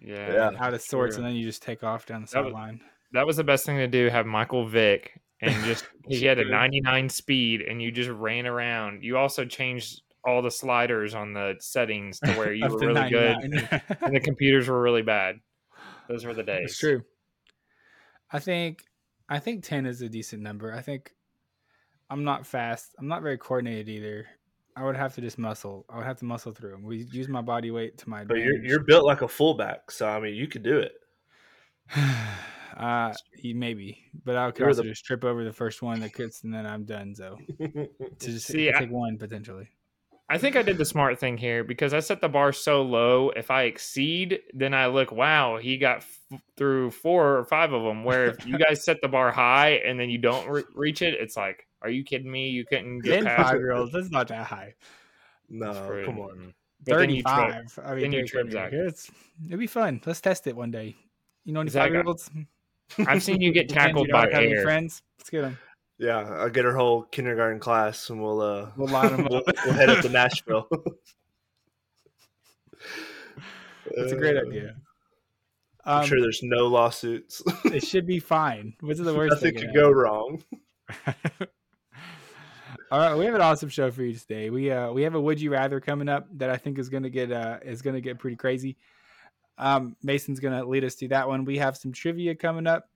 Yeah, 0.00 0.32
Yeah. 0.32 0.50
out 0.58 0.74
of 0.74 0.82
sorts 0.82 1.16
true. 1.16 1.24
and 1.24 1.30
then 1.32 1.36
you 1.40 1.46
just 1.46 1.62
take 1.62 1.82
off 1.82 2.04
down 2.06 2.22
the 2.22 2.28
sideline. 2.28 2.80
that 3.12 3.26
was 3.26 3.36
the 3.36 3.44
best 3.44 3.64
thing 3.64 3.78
to 3.78 3.86
do. 3.88 4.08
Have 4.10 4.26
Michael 4.26 4.66
Vick 4.66 5.18
and 5.40 5.54
just 5.64 5.86
he 6.06 6.24
had 6.26 6.38
a 6.38 6.44
99 6.44 7.08
speed, 7.08 7.62
and 7.62 7.80
you 7.82 7.90
just 7.90 8.10
ran 8.10 8.46
around. 8.46 9.02
You 9.02 9.16
also 9.16 9.44
changed 9.46 10.02
all 10.24 10.40
the 10.42 10.50
sliders 10.50 11.14
on 11.14 11.32
the 11.32 11.54
settings 11.58 12.20
to 12.20 12.30
where 12.34 12.52
you 12.52 12.68
were 12.68 12.78
to 12.78 12.86
really 12.86 13.10
good, 13.10 13.36
99. 13.50 13.80
and 14.02 14.14
the 14.14 14.20
computers 14.20 14.68
were 14.68 14.80
really 14.80 15.02
bad. 15.02 15.36
Those 16.08 16.24
were 16.24 16.34
the 16.34 16.42
days. 16.42 16.70
It's 16.70 16.78
true. 16.78 17.02
I 18.30 18.38
think 18.38 18.82
I 19.28 19.38
think 19.38 19.64
ten 19.64 19.86
is 19.86 20.02
a 20.02 20.08
decent 20.08 20.42
number. 20.42 20.72
I 20.72 20.80
think 20.80 21.12
I'm 22.10 22.24
not 22.24 22.46
fast. 22.46 22.94
I'm 22.98 23.08
not 23.08 23.22
very 23.22 23.38
coordinated 23.38 23.88
either. 23.88 24.26
I 24.76 24.84
would 24.84 24.96
have 24.96 25.14
to 25.16 25.20
just 25.20 25.38
muscle. 25.38 25.84
I 25.90 25.96
would 25.98 26.06
have 26.06 26.18
to 26.18 26.24
muscle 26.24 26.52
through 26.52 26.70
them. 26.70 26.82
We 26.82 27.04
use 27.12 27.28
my 27.28 27.42
body 27.42 27.70
weight 27.70 27.98
to 27.98 28.08
my 28.08 28.24
But 28.24 28.38
advantage. 28.38 28.60
you're 28.62 28.64
you're 28.70 28.84
built 28.84 29.04
like 29.04 29.22
a 29.22 29.28
fullback, 29.28 29.90
so 29.90 30.08
I 30.08 30.18
mean 30.20 30.34
you 30.34 30.46
could 30.48 30.62
do 30.62 30.78
it. 30.78 30.92
uh, 32.76 33.12
he- 33.36 33.52
maybe, 33.54 33.98
but 34.24 34.36
I 34.36 34.50
could 34.50 34.60
You're 34.60 34.68
also 34.68 34.82
the- 34.82 34.88
just 34.90 35.04
trip 35.04 35.24
over 35.24 35.44
the 35.44 35.52
first 35.52 35.82
one 35.82 36.00
that 36.00 36.12
cuts, 36.14 36.42
and 36.44 36.52
then 36.54 36.64
I'm 36.66 36.84
done. 36.84 37.14
So 37.14 37.38
to 37.58 37.88
just 38.18 38.46
See, 38.46 38.64
to 38.66 38.76
I- 38.76 38.80
take 38.80 38.90
one 38.90 39.18
potentially. 39.18 39.68
I 40.32 40.38
think 40.38 40.56
I 40.56 40.62
did 40.62 40.78
the 40.78 40.86
smart 40.86 41.18
thing 41.20 41.36
here 41.36 41.62
because 41.62 41.92
I 41.92 42.00
set 42.00 42.22
the 42.22 42.28
bar 42.28 42.54
so 42.54 42.80
low. 42.80 43.28
If 43.36 43.50
I 43.50 43.64
exceed, 43.64 44.40
then 44.54 44.72
I 44.72 44.86
look, 44.86 45.12
wow, 45.12 45.58
he 45.58 45.76
got 45.76 45.98
f- 45.98 46.40
through 46.56 46.92
four 46.92 47.36
or 47.36 47.44
five 47.44 47.74
of 47.74 47.82
them. 47.82 48.02
Where 48.02 48.28
if 48.30 48.46
you 48.46 48.56
guys 48.56 48.82
set 48.86 49.02
the 49.02 49.08
bar 49.08 49.30
high 49.30 49.72
and 49.84 50.00
then 50.00 50.08
you 50.08 50.16
don't 50.16 50.48
re- 50.48 50.64
reach 50.74 51.02
it, 51.02 51.12
it's 51.20 51.36
like, 51.36 51.66
are 51.82 51.90
you 51.90 52.02
kidding 52.02 52.30
me? 52.32 52.48
You 52.48 52.64
couldn't 52.64 53.00
get 53.00 53.24
past 53.24 53.50
five 53.50 53.58
year 53.60 53.72
olds. 53.72 53.92
That's 53.92 54.08
not 54.10 54.28
that 54.28 54.46
high. 54.46 54.74
no, 55.50 55.74
Fruit. 55.86 56.06
come 56.06 56.18
on. 56.18 56.54
But 56.86 56.96
then 56.96 57.10
you 57.10 57.22
trip. 57.22 57.36
Thirty-five. 57.36 57.78
I 57.84 57.94
mean, 57.94 58.12
you 58.12 58.26
trip, 58.26 58.50
Zach. 58.50 58.72
It's, 58.72 59.10
it'd 59.46 59.58
be 59.58 59.66
fun. 59.66 60.00
Let's 60.06 60.22
test 60.22 60.46
it 60.46 60.56
one 60.56 60.70
day. 60.70 60.96
You 61.44 61.52
know 61.52 61.60
any 61.60 61.68
Zach, 61.68 61.82
five 61.84 61.92
year 61.92 62.04
olds? 62.06 62.30
I've 63.06 63.22
seen 63.22 63.42
you 63.42 63.52
get 63.52 63.68
tackled 63.68 64.08
by 64.10 64.22
have 64.22 64.30
any 64.32 64.54
air. 64.54 64.62
friends. 64.62 65.02
Let's 65.18 65.28
get 65.28 65.42
them. 65.42 65.58
Yeah, 66.02 66.18
I'll 66.40 66.50
get 66.50 66.64
her 66.64 66.74
whole 66.74 67.02
kindergarten 67.04 67.60
class, 67.60 68.10
and 68.10 68.20
we'll 68.20 68.40
uh 68.40 68.70
We'll 68.76 68.88
line 68.88 69.12
'em 69.12 69.24
we'll, 69.30 69.36
up. 69.38 69.44
we'll 69.64 69.74
head 69.74 69.88
up 69.88 70.00
to 70.02 70.08
Nashville. 70.08 70.66
That's 73.96 74.10
a 74.12 74.16
great 74.16 74.36
Uh, 74.36 74.40
idea. 74.48 74.74
I'm 75.84 76.00
Um, 76.02 76.06
sure 76.06 76.20
there's 76.20 76.40
no 76.42 76.66
lawsuits. 76.66 77.40
it 77.66 77.84
should 77.86 78.06
be 78.06 78.18
fine. 78.18 78.74
What's 78.80 78.98
the 79.00 79.14
worst 79.14 79.34
Nothing 79.42 79.54
could 79.60 79.74
go 79.74 79.90
wrong. 79.90 80.42
All 82.90 82.98
right, 82.98 83.14
we 83.16 83.24
have 83.24 83.34
an 83.34 83.40
awesome 83.40 83.68
show 83.68 83.90
for 83.92 84.02
you 84.02 84.14
today. 84.14 84.50
We 84.50 84.70
uh 84.72 84.92
we 84.92 85.02
have 85.02 85.14
a 85.14 85.20
would 85.20 85.40
you 85.40 85.50
rather 85.52 85.80
coming 85.80 86.08
up 86.08 86.26
that 86.38 86.50
I 86.50 86.56
think 86.56 86.78
is 86.78 86.88
gonna 86.88 87.10
get 87.10 87.30
uh 87.32 87.58
is 87.62 87.80
gonna 87.80 88.00
get 88.00 88.18
pretty 88.18 88.36
crazy. 88.36 88.76
Um, 89.56 89.96
Mason's 90.02 90.40
gonna 90.40 90.64
lead 90.64 90.84
us 90.84 90.94
through 90.96 91.08
that 91.08 91.28
one. 91.28 91.44
We 91.44 91.58
have 91.58 91.76
some 91.76 91.92
trivia 91.92 92.34
coming 92.34 92.66
up. 92.66 92.88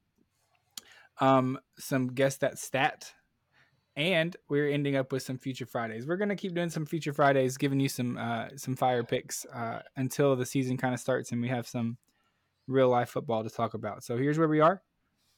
Um, 1.20 1.58
some 1.78 2.08
guess 2.08 2.36
that 2.38 2.58
stat, 2.58 3.12
and 3.96 4.36
we're 4.48 4.68
ending 4.68 4.96
up 4.96 5.12
with 5.12 5.22
some 5.22 5.38
future 5.38 5.66
Fridays. 5.66 6.06
We're 6.06 6.16
gonna 6.18 6.36
keep 6.36 6.54
doing 6.54 6.70
some 6.70 6.86
future 6.86 7.12
Fridays, 7.12 7.56
giving 7.56 7.80
you 7.80 7.88
some 7.88 8.18
uh 8.18 8.48
some 8.56 8.76
fire 8.76 9.02
picks 9.02 9.46
uh 9.46 9.80
until 9.96 10.36
the 10.36 10.44
season 10.44 10.76
kind 10.76 10.92
of 10.92 11.00
starts 11.00 11.32
and 11.32 11.40
we 11.40 11.48
have 11.48 11.66
some 11.66 11.96
real 12.66 12.88
life 12.88 13.10
football 13.10 13.42
to 13.44 13.50
talk 13.50 13.74
about. 13.74 14.04
So 14.04 14.16
here's 14.16 14.38
where 14.38 14.48
we 14.48 14.60
are. 14.60 14.82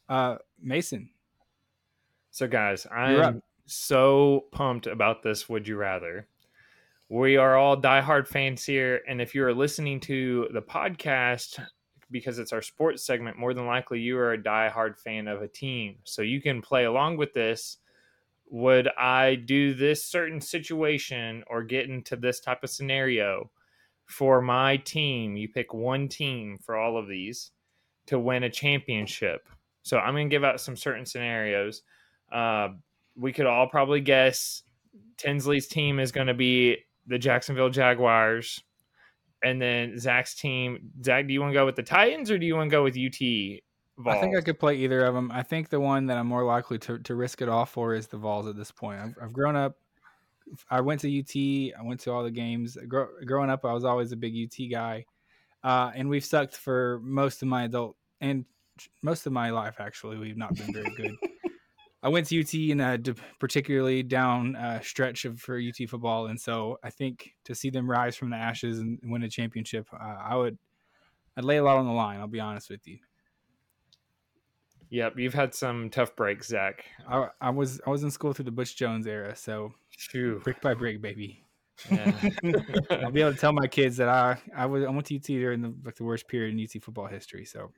Uh, 0.08 0.36
Mason, 0.60 1.10
So, 2.30 2.48
guys. 2.48 2.86
I'm 2.90 3.42
so 3.66 4.46
pumped 4.52 4.86
about 4.86 5.22
this. 5.22 5.48
Would 5.48 5.68
you 5.68 5.76
rather? 5.76 6.26
We 7.10 7.36
are 7.36 7.56
all 7.56 7.80
diehard 7.80 8.26
fans 8.26 8.64
here, 8.64 9.02
and 9.06 9.20
if 9.20 9.34
you 9.34 9.44
are 9.44 9.54
listening 9.54 10.00
to 10.00 10.48
the 10.52 10.62
podcast 10.62 11.58
because 12.10 12.38
it's 12.38 12.52
our 12.52 12.62
sports 12.62 13.04
segment, 13.04 13.38
more 13.38 13.54
than 13.54 13.66
likely 13.66 14.00
you 14.00 14.18
are 14.18 14.32
a 14.32 14.42
diehard 14.42 14.98
fan 14.98 15.28
of 15.28 15.42
a 15.42 15.48
team. 15.48 15.96
So 16.04 16.22
you 16.22 16.40
can 16.40 16.62
play 16.62 16.84
along 16.84 17.16
with 17.16 17.32
this. 17.34 17.78
Would 18.50 18.88
I 18.96 19.34
do 19.34 19.74
this 19.74 20.04
certain 20.04 20.40
situation 20.40 21.44
or 21.48 21.62
get 21.62 21.88
into 21.88 22.16
this 22.16 22.40
type 22.40 22.64
of 22.64 22.70
scenario 22.70 23.50
for 24.06 24.40
my 24.40 24.78
team? 24.78 25.36
You 25.36 25.48
pick 25.48 25.74
one 25.74 26.08
team 26.08 26.58
for 26.64 26.76
all 26.76 26.96
of 26.96 27.08
these 27.08 27.50
to 28.06 28.18
win 28.18 28.44
a 28.44 28.50
championship. 28.50 29.46
So 29.82 29.98
I'm 29.98 30.14
going 30.14 30.28
to 30.30 30.34
give 30.34 30.44
out 30.44 30.60
some 30.60 30.76
certain 30.76 31.04
scenarios. 31.04 31.82
Uh, 32.32 32.68
we 33.16 33.32
could 33.32 33.46
all 33.46 33.68
probably 33.68 34.00
guess 34.00 34.62
Tinsley's 35.18 35.66
team 35.66 36.00
is 36.00 36.12
going 36.12 36.26
to 36.26 36.34
be 36.34 36.78
the 37.06 37.18
Jacksonville 37.18 37.70
Jaguars. 37.70 38.62
And 39.44 39.60
then 39.60 39.98
Zach's 39.98 40.34
team. 40.34 40.90
Zach, 41.04 41.26
do 41.26 41.32
you 41.32 41.40
want 41.40 41.52
to 41.52 41.58
go 41.58 41.64
with 41.64 41.76
the 41.76 41.82
Titans 41.82 42.30
or 42.30 42.38
do 42.38 42.46
you 42.46 42.56
want 42.56 42.70
to 42.70 42.76
go 42.76 42.82
with 42.82 42.96
UT? 42.96 43.60
I 44.06 44.20
think 44.20 44.36
I 44.36 44.40
could 44.40 44.60
play 44.60 44.76
either 44.76 45.04
of 45.04 45.14
them. 45.14 45.30
I 45.32 45.42
think 45.42 45.70
the 45.70 45.80
one 45.80 46.06
that 46.06 46.16
I'm 46.16 46.26
more 46.26 46.44
likely 46.44 46.78
to, 46.80 46.98
to 46.98 47.14
risk 47.14 47.42
it 47.42 47.48
all 47.48 47.66
for 47.66 47.94
is 47.94 48.06
the 48.06 48.16
Vols 48.16 48.46
at 48.46 48.56
this 48.56 48.70
point. 48.70 49.00
I've, 49.00 49.14
I've 49.20 49.32
grown 49.32 49.56
up. 49.56 49.76
I 50.70 50.80
went 50.80 51.00
to 51.00 51.18
UT. 51.18 51.78
I 51.78 51.82
went 51.82 52.00
to 52.00 52.12
all 52.12 52.22
the 52.22 52.30
games. 52.30 52.76
Grow, 52.86 53.08
growing 53.26 53.50
up, 53.50 53.64
I 53.64 53.72
was 53.72 53.84
always 53.84 54.12
a 54.12 54.16
big 54.16 54.34
UT 54.36 54.70
guy, 54.70 55.04
uh, 55.64 55.90
and 55.94 56.08
we've 56.08 56.24
sucked 56.24 56.56
for 56.56 57.00
most 57.02 57.42
of 57.42 57.48
my 57.48 57.64
adult 57.64 57.96
and 58.20 58.44
most 59.02 59.26
of 59.26 59.32
my 59.32 59.50
life. 59.50 59.76
Actually, 59.80 60.16
we've 60.16 60.36
not 60.36 60.54
been 60.54 60.72
very 60.72 60.90
good. 60.96 61.16
I 62.02 62.08
went 62.08 62.28
to 62.28 62.40
UT 62.40 62.54
in 62.54 62.80
a 62.80 62.98
particularly 63.40 64.02
down 64.02 64.54
uh, 64.54 64.80
stretch 64.80 65.24
of 65.24 65.40
for 65.40 65.58
UT 65.58 65.88
football, 65.88 66.26
and 66.26 66.40
so 66.40 66.78
I 66.82 66.90
think 66.90 67.32
to 67.44 67.54
see 67.54 67.70
them 67.70 67.90
rise 67.90 68.16
from 68.16 68.30
the 68.30 68.36
ashes 68.36 68.78
and 68.78 68.98
win 69.02 69.24
a 69.24 69.28
championship, 69.28 69.88
uh, 69.92 70.16
I 70.22 70.36
would 70.36 70.58
I'd 71.36 71.44
lay 71.44 71.56
a 71.56 71.64
lot 71.64 71.76
on 71.76 71.86
the 71.86 71.92
line. 71.92 72.20
I'll 72.20 72.28
be 72.28 72.40
honest 72.40 72.70
with 72.70 72.86
you. 72.86 72.98
Yep, 74.90 75.18
you've 75.18 75.34
had 75.34 75.54
some 75.54 75.90
tough 75.90 76.16
breaks, 76.16 76.48
Zach. 76.48 76.84
I, 77.06 77.28
I 77.40 77.50
was 77.50 77.80
I 77.86 77.90
was 77.90 78.04
in 78.04 78.10
school 78.10 78.32
through 78.32 78.46
the 78.46 78.52
Butch 78.52 78.76
Jones 78.76 79.06
era, 79.06 79.36
so 79.36 79.74
Phew. 79.90 80.40
brick 80.42 80.60
by 80.60 80.74
brick, 80.74 81.02
baby. 81.02 81.44
Yeah. 81.90 82.12
I'll 82.90 83.10
be 83.10 83.20
able 83.20 83.34
to 83.34 83.38
tell 83.38 83.52
my 83.52 83.66
kids 83.66 83.96
that 83.98 84.08
I 84.08 84.38
I 84.56 84.66
was 84.66 84.84
I 84.84 84.90
went 84.90 85.06
to 85.06 85.16
UT 85.16 85.22
during 85.24 85.62
the 85.62 85.74
like 85.84 85.96
the 85.96 86.04
worst 86.04 86.28
period 86.28 86.54
in 86.54 86.60
UT 86.60 86.82
football 86.82 87.06
history. 87.06 87.44
So 87.44 87.72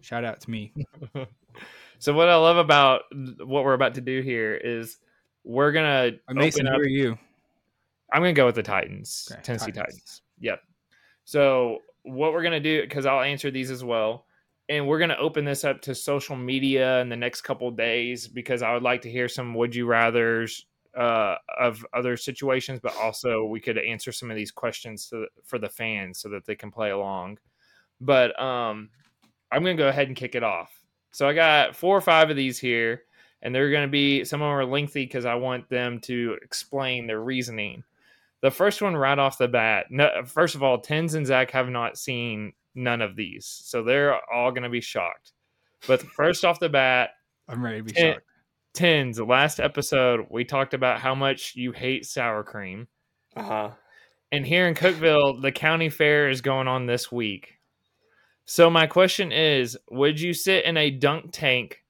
shout 0.00 0.24
out 0.24 0.40
to 0.42 0.50
me. 0.50 0.72
so 2.02 2.12
what 2.12 2.28
I 2.28 2.34
love 2.34 2.56
about 2.56 3.02
what 3.12 3.62
we're 3.62 3.74
about 3.74 3.94
to 3.94 4.00
do 4.00 4.22
here 4.22 4.56
is 4.56 4.98
we're 5.44 5.70
gonna 5.70 6.10
Uh, 6.26 6.34
Mason, 6.34 6.66
open 6.66 6.80
who 6.80 6.84
are 6.84 6.88
you? 6.88 7.16
I'm 8.12 8.22
gonna 8.22 8.32
go 8.32 8.44
with 8.44 8.56
the 8.56 8.62
Titans, 8.64 9.28
Okay, 9.30 9.40
Tennessee 9.42 9.70
Titans. 9.70 9.94
Titans. 9.94 10.22
Yep. 10.40 10.62
So 11.22 11.78
what 12.02 12.32
we're 12.32 12.42
gonna 12.42 12.58
do 12.58 12.82
because 12.82 13.06
I'll 13.06 13.22
answer 13.22 13.52
these 13.52 13.70
as 13.70 13.84
well, 13.84 14.26
and 14.68 14.88
we're 14.88 14.98
gonna 14.98 15.16
open 15.16 15.44
this 15.44 15.62
up 15.62 15.80
to 15.82 15.94
social 15.94 16.34
media 16.34 17.00
in 17.02 17.08
the 17.08 17.16
next 17.16 17.42
couple 17.42 17.70
days 17.70 18.26
because 18.26 18.62
I 18.62 18.74
would 18.74 18.82
like 18.82 19.02
to 19.02 19.10
hear 19.10 19.28
some 19.28 19.54
would 19.54 19.72
you 19.72 19.86
rather's 19.86 20.66
uh, 20.96 21.36
of 21.56 21.86
other 21.94 22.16
situations, 22.16 22.80
but 22.82 22.96
also 22.96 23.44
we 23.44 23.60
could 23.60 23.78
answer 23.78 24.10
some 24.10 24.28
of 24.28 24.36
these 24.36 24.50
questions 24.50 25.08
to, 25.10 25.28
for 25.44 25.60
the 25.60 25.68
fans 25.68 26.18
so 26.18 26.28
that 26.30 26.46
they 26.46 26.56
can 26.56 26.72
play 26.72 26.90
along. 26.90 27.38
But 28.00 28.36
um, 28.42 28.90
I'm 29.52 29.62
gonna 29.62 29.76
go 29.76 29.86
ahead 29.86 30.08
and 30.08 30.16
kick 30.16 30.34
it 30.34 30.42
off. 30.42 30.81
So 31.12 31.28
I 31.28 31.32
got 31.34 31.76
four 31.76 31.96
or 31.96 32.00
five 32.00 32.30
of 32.30 32.36
these 32.36 32.58
here, 32.58 33.02
and 33.42 33.54
they're 33.54 33.70
gonna 33.70 33.88
be 33.88 34.24
some 34.24 34.42
of 34.42 34.46
them 34.46 34.52
are 34.54 34.64
lengthy 34.64 35.04
because 35.04 35.24
I 35.24 35.34
want 35.36 35.68
them 35.68 36.00
to 36.00 36.36
explain 36.42 37.06
their 37.06 37.20
reasoning. 37.20 37.84
The 38.40 38.50
first 38.50 38.82
one 38.82 38.96
right 38.96 39.18
off 39.18 39.38
the 39.38 39.46
bat. 39.48 39.86
No, 39.90 40.10
first 40.26 40.54
of 40.56 40.62
all, 40.64 40.80
Tens 40.80 41.14
and 41.14 41.24
Zach 41.26 41.50
have 41.52 41.68
not 41.68 41.96
seen 41.96 42.52
none 42.74 43.00
of 43.00 43.14
these, 43.14 43.46
so 43.46 43.82
they're 43.84 44.18
all 44.32 44.50
going 44.50 44.64
to 44.64 44.68
be 44.68 44.80
shocked. 44.80 45.32
But 45.86 46.02
first 46.02 46.44
off 46.44 46.58
the 46.58 46.68
bat, 46.68 47.10
I'm 47.48 47.64
ready 47.64 47.78
to 47.78 47.84
be 47.84 47.96
Eh, 47.96 48.12
shocked. 48.14 48.24
Tens. 48.74 49.20
Last 49.20 49.60
episode, 49.60 50.26
we 50.30 50.44
talked 50.44 50.74
about 50.74 50.98
how 51.00 51.14
much 51.14 51.54
you 51.54 51.70
hate 51.72 52.04
sour 52.06 52.42
cream, 52.42 52.88
Uh 53.36 53.42
huh. 53.42 53.70
and 54.32 54.44
here 54.46 54.66
in 54.66 54.74
Cookeville, 54.74 55.40
the 55.42 55.52
county 55.52 55.88
fair 55.90 56.28
is 56.28 56.40
going 56.40 56.66
on 56.66 56.86
this 56.86 57.12
week. 57.12 57.58
So 58.44 58.68
my 58.68 58.86
question 58.86 59.32
is, 59.32 59.78
would 59.90 60.20
you 60.20 60.34
sit 60.34 60.64
in 60.64 60.76
a 60.76 60.90
dunk 60.90 61.30
tank 61.32 61.82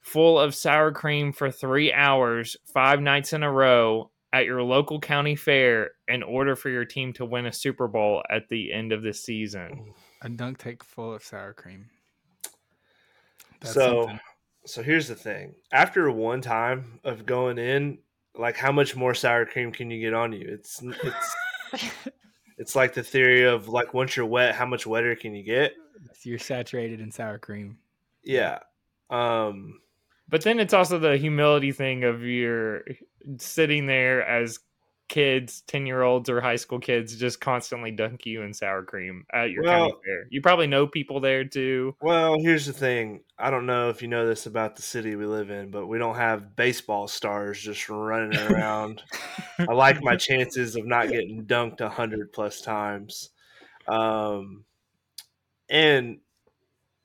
full 0.00 0.38
of 0.38 0.54
sour 0.54 0.92
cream 0.92 1.32
for 1.32 1.50
three 1.50 1.92
hours, 1.92 2.56
five 2.64 3.00
nights 3.00 3.32
in 3.32 3.42
a 3.42 3.52
row 3.52 4.10
at 4.32 4.44
your 4.44 4.62
local 4.62 5.00
county 5.00 5.36
fair 5.36 5.92
in 6.08 6.22
order 6.22 6.56
for 6.56 6.68
your 6.68 6.84
team 6.84 7.12
to 7.12 7.24
win 7.24 7.46
a 7.46 7.52
Super 7.52 7.88
Bowl 7.88 8.22
at 8.30 8.48
the 8.48 8.72
end 8.72 8.92
of 8.92 9.02
the 9.02 9.12
season? 9.12 9.92
A 10.22 10.28
dunk 10.28 10.58
tank 10.58 10.84
full 10.84 11.14
of 11.14 11.22
sour 11.22 11.52
cream. 11.52 11.86
That's 13.60 13.74
so, 13.74 14.02
something. 14.02 14.20
so 14.66 14.82
here's 14.82 15.08
the 15.08 15.14
thing. 15.14 15.54
After 15.72 16.10
one 16.10 16.40
time 16.40 17.00
of 17.04 17.26
going 17.26 17.58
in, 17.58 17.98
like 18.36 18.56
how 18.56 18.72
much 18.72 18.96
more 18.96 19.14
sour 19.14 19.44
cream 19.44 19.72
can 19.72 19.90
you 19.90 20.00
get 20.00 20.14
on 20.14 20.32
you? 20.32 20.46
It's 20.48 20.82
it's 20.82 22.08
it's 22.60 22.76
like 22.76 22.92
the 22.92 23.02
theory 23.02 23.44
of 23.44 23.68
like 23.68 23.94
once 23.94 24.14
you're 24.16 24.26
wet, 24.26 24.54
how 24.54 24.66
much 24.66 24.86
wetter 24.86 25.16
can 25.16 25.34
you 25.34 25.42
get? 25.42 25.72
you're 26.22 26.38
saturated 26.38 27.00
in 27.00 27.10
sour 27.10 27.38
cream. 27.38 27.78
Yeah. 28.22 28.58
Um 29.08 29.80
But 30.28 30.42
then 30.42 30.60
it's 30.60 30.74
also 30.74 30.98
the 30.98 31.16
humility 31.16 31.72
thing 31.72 32.04
of 32.04 32.22
you're 32.22 32.84
sitting 33.38 33.86
there 33.86 34.22
as 34.22 34.58
kids, 35.10 35.62
10 35.66 35.84
year 35.84 36.02
olds 36.02 36.30
or 36.30 36.40
high 36.40 36.56
school 36.56 36.78
kids, 36.78 37.16
just 37.16 37.40
constantly 37.40 37.90
dunk 37.90 38.24
you 38.24 38.42
in 38.42 38.54
sour 38.54 38.82
cream 38.82 39.26
at 39.34 39.50
your 39.50 39.64
county 39.64 39.92
fair. 40.02 40.26
You 40.30 40.40
probably 40.40 40.68
know 40.68 40.86
people 40.86 41.20
there 41.20 41.44
too. 41.44 41.94
well, 42.00 42.36
here's 42.40 42.64
the 42.64 42.72
thing. 42.72 43.20
I 43.38 43.50
don't 43.50 43.66
know 43.66 43.90
if 43.90 44.00
you 44.00 44.08
know 44.08 44.26
this 44.26 44.46
about 44.46 44.76
the 44.76 44.82
city 44.82 45.16
we 45.16 45.26
live 45.26 45.50
in, 45.50 45.70
but 45.70 45.88
we 45.88 45.98
don't 45.98 46.14
have 46.14 46.56
baseball 46.56 47.08
stars 47.08 47.60
just 47.60 47.90
running 47.90 48.38
around. 48.38 49.02
I 49.58 49.72
like 49.72 50.02
my 50.02 50.16
chances 50.28 50.76
of 50.76 50.86
not 50.86 51.10
getting 51.10 51.44
dunked 51.44 51.80
a 51.80 51.88
hundred 51.88 52.32
plus 52.32 52.62
times. 52.62 53.30
Um, 53.88 54.64
and 55.68 56.20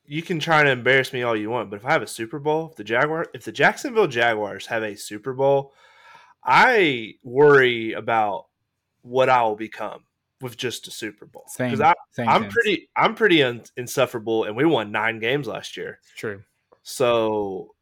you 0.05 0.21
can 0.21 0.39
try 0.39 0.63
to 0.63 0.69
embarrass 0.69 1.11
me 1.11 1.23
all 1.23 1.35
you 1.35 1.49
want, 1.49 1.71
but 1.71 1.77
if 1.77 1.85
I 1.85 1.91
have 1.91 2.03
a 2.03 2.07
Super 2.07 2.37
Bowl, 2.37 2.69
if 2.69 2.75
the 2.75 2.83
Jaguar, 2.83 3.25
if 3.33 3.43
the 3.43 3.51
Jacksonville 3.51 4.07
Jaguars 4.07 4.67
have 4.67 4.83
a 4.83 4.95
Super 4.95 5.33
Bowl, 5.33 5.73
I 6.45 7.15
worry 7.23 7.93
about 7.93 8.45
what 9.01 9.29
I 9.29 9.41
will 9.43 9.55
become 9.55 10.03
with 10.41 10.57
just 10.57 10.87
a 10.87 10.91
Super 10.91 11.25
Bowl 11.25 11.45
because 11.57 11.81
I'm 12.17 12.49
pretty 12.49 12.89
I'm 12.95 13.15
pretty 13.15 13.43
un, 13.43 13.63
insufferable, 13.77 14.43
and 14.43 14.55
we 14.55 14.65
won 14.65 14.91
nine 14.91 15.19
games 15.19 15.47
last 15.47 15.75
year. 15.77 15.99
True. 16.15 16.43
So 16.83 17.73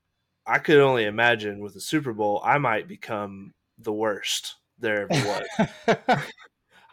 I 0.45 0.59
could 0.59 0.79
only 0.79 1.05
imagine 1.05 1.59
with 1.59 1.73
the 1.73 1.81
Super 1.81 2.13
Bowl, 2.13 2.41
I 2.43 2.57
might 2.57 2.87
become 2.87 3.53
the 3.77 3.93
worst 3.93 4.55
there 4.79 5.07
ever 5.09 5.43
was. 5.87 6.07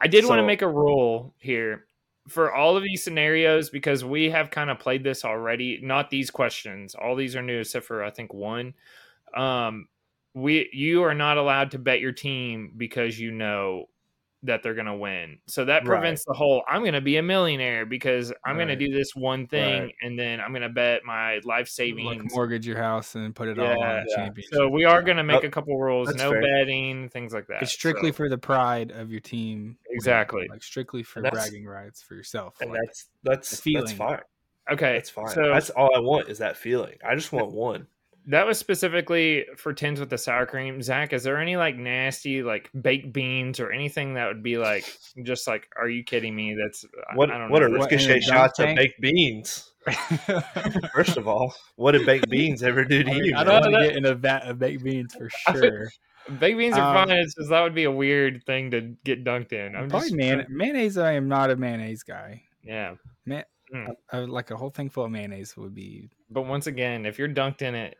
I 0.00 0.06
did 0.06 0.24
want 0.26 0.38
to 0.38 0.46
make 0.46 0.62
a 0.62 0.68
rule 0.68 1.34
here 1.38 1.84
for 2.28 2.52
all 2.52 2.76
of 2.76 2.82
these 2.82 3.04
scenarios 3.04 3.70
because 3.70 4.04
we 4.04 4.30
have 4.30 4.50
kind 4.50 4.70
of 4.70 4.78
played 4.78 5.04
this 5.04 5.24
already. 5.24 5.80
Not 5.82 6.10
these 6.10 6.30
questions. 6.30 6.94
All 6.94 7.16
these 7.16 7.36
are 7.36 7.42
new 7.42 7.60
except 7.60 7.86
for 7.86 8.02
I 8.02 8.10
think 8.10 8.32
one. 8.32 8.74
Um, 9.36 9.88
we 10.34 10.68
you 10.72 11.02
are 11.02 11.14
not 11.14 11.36
allowed 11.36 11.70
to 11.72 11.78
bet 11.78 12.00
your 12.00 12.12
team 12.12 12.72
because 12.76 13.18
you 13.18 13.30
know 13.32 13.86
that 14.42 14.62
they're 14.62 14.72
going 14.74 14.86
to 14.86 14.94
win. 14.96 15.36
So 15.48 15.66
that 15.66 15.82
Right. 15.86 15.98
prevents 15.98 16.24
the 16.24 16.32
whole 16.32 16.62
I'm 16.66 16.80
going 16.80 16.94
to 16.94 17.02
be 17.02 17.18
a 17.18 17.22
millionaire 17.22 17.84
because 17.84 18.32
I'm 18.46 18.56
going 18.56 18.68
to 18.68 18.76
do 18.76 18.90
this 18.90 19.14
one 19.14 19.46
thing 19.46 19.82
Right. 19.82 19.94
and 20.00 20.18
then 20.18 20.40
I'm 20.40 20.50
going 20.52 20.62
to 20.62 20.70
bet 20.70 21.04
my 21.04 21.40
life 21.44 21.68
savings. 21.68 22.06
like 22.06 22.32
mortgage 22.32 22.66
your 22.66 22.78
house 22.78 23.16
and 23.16 23.34
put 23.34 23.48
it 23.48 23.58
all 23.58 23.66
on 23.66 23.76
Yeah, 23.78 24.02
the 24.04 24.12
championship. 24.16 24.54
so 24.54 24.66
we 24.68 24.86
are 24.86 25.02
going 25.02 25.18
to 25.18 25.24
make 25.24 25.44
Oh, 25.44 25.46
a 25.46 25.50
couple 25.50 25.78
rules, 25.78 26.14
no 26.14 26.30
fair. 26.30 26.40
betting, 26.40 27.10
things 27.10 27.34
like 27.34 27.48
that. 27.48 27.60
it's 27.62 27.72
strictly 27.72 28.12
So- 28.12 28.16
for 28.16 28.28
the 28.30 28.38
pride 28.38 28.92
of 28.92 29.10
your 29.10 29.20
team. 29.20 29.76
Exactly. 29.90 30.46
Like 30.48 30.62
strictly 30.62 31.02
for 31.02 31.20
bragging 31.20 31.66
rights 31.66 32.00
for 32.02 32.14
yourself. 32.14 32.56
and 32.62 32.70
like- 32.70 32.80
that's 32.86 33.08
that's 33.24 33.60
the 33.60 33.74
that's 33.74 33.92
feeling. 33.92 33.96
fine. 34.16 34.20
okay. 34.72 34.92
That's 34.94 35.10
fine. 35.10 35.28
So 35.28 35.48
that's 35.52 35.68
all 35.68 35.94
I 35.94 35.98
want 35.98 36.30
is 36.30 36.38
that 36.38 36.56
feeling. 36.56 36.96
I 37.06 37.14
just 37.14 37.30
want 37.30 37.52
one. 37.52 37.88
That 38.26 38.46
was 38.46 38.58
specifically 38.58 39.46
for 39.56 39.72
Tens 39.72 39.98
with 39.98 40.10
the 40.10 40.18
sour 40.18 40.44
cream. 40.46 40.82
Zach, 40.82 41.12
is 41.12 41.22
there 41.22 41.38
any 41.38 41.56
like 41.56 41.76
nasty 41.76 42.42
like 42.42 42.70
baked 42.80 43.12
beans 43.12 43.58
or 43.60 43.72
anything 43.72 44.14
that 44.14 44.26
would 44.28 44.42
be 44.42 44.58
like 44.58 44.84
just 45.24 45.46
like, 45.48 45.68
are 45.76 45.88
you 45.88 46.04
kidding 46.04 46.34
me? 46.36 46.54
That's 46.54 46.84
What 47.14 47.30
I 47.30 47.38
don't 47.38 47.50
what 47.50 47.60
know. 47.60 47.66
are 47.66 47.70
What, 47.78 47.92
in 47.92 47.98
a 47.98 48.02
ricochet 48.06 48.20
dunk 48.20 48.22
shots 48.22 48.58
of 48.58 48.66
tank? 48.66 48.78
baked 48.78 49.00
beans? 49.00 49.72
First 50.94 51.16
of 51.16 51.26
all, 51.26 51.54
what 51.76 51.92
did 51.92 52.04
baked 52.06 52.28
beans 52.28 52.62
ever 52.62 52.84
do 52.84 53.02
to 53.02 53.10
I, 53.10 53.14
mean, 53.14 53.24
you? 53.24 53.34
I 53.36 53.44
don't 53.44 53.60
want 53.62 53.74
to 53.74 53.88
get 53.88 53.96
in 53.96 54.04
a 54.04 54.14
vat 54.14 54.42
of 54.48 54.58
baked 54.58 54.84
beans 54.84 55.14
for 55.14 55.28
sure. 55.54 55.88
baked 56.38 56.58
beans 56.58 56.76
are 56.76 56.96
Um, 57.02 57.08
fine. 57.08 57.16
It's 57.16 57.34
just 57.34 57.48
that 57.48 57.62
would 57.62 57.74
be 57.74 57.84
a 57.84 57.90
weird 57.90 58.42
thing 58.44 58.70
to 58.72 58.94
get 59.04 59.24
dunked 59.24 59.52
in. 59.52 59.74
I'm 59.74 59.88
Probably 59.88 60.08
just 60.10 60.16
man- 60.16 60.46
mayonnaise. 60.50 60.98
I 60.98 61.12
am 61.12 61.28
not 61.28 61.50
a 61.50 61.56
mayonnaise 61.56 62.02
guy. 62.02 62.42
yeah. 62.62 62.94
I, 64.12 64.18
would 64.18 64.30
like 64.30 64.50
a 64.50 64.56
whole 64.56 64.70
thing 64.70 64.90
full 64.90 65.04
of 65.04 65.12
mayonnaise 65.12 65.56
would 65.56 65.74
be. 65.74 66.10
But 66.28 66.42
once 66.42 66.66
again, 66.66 67.06
if 67.06 67.18
you're 67.20 67.28
dunked 67.28 67.62
in 67.62 67.74
it, 67.76 67.96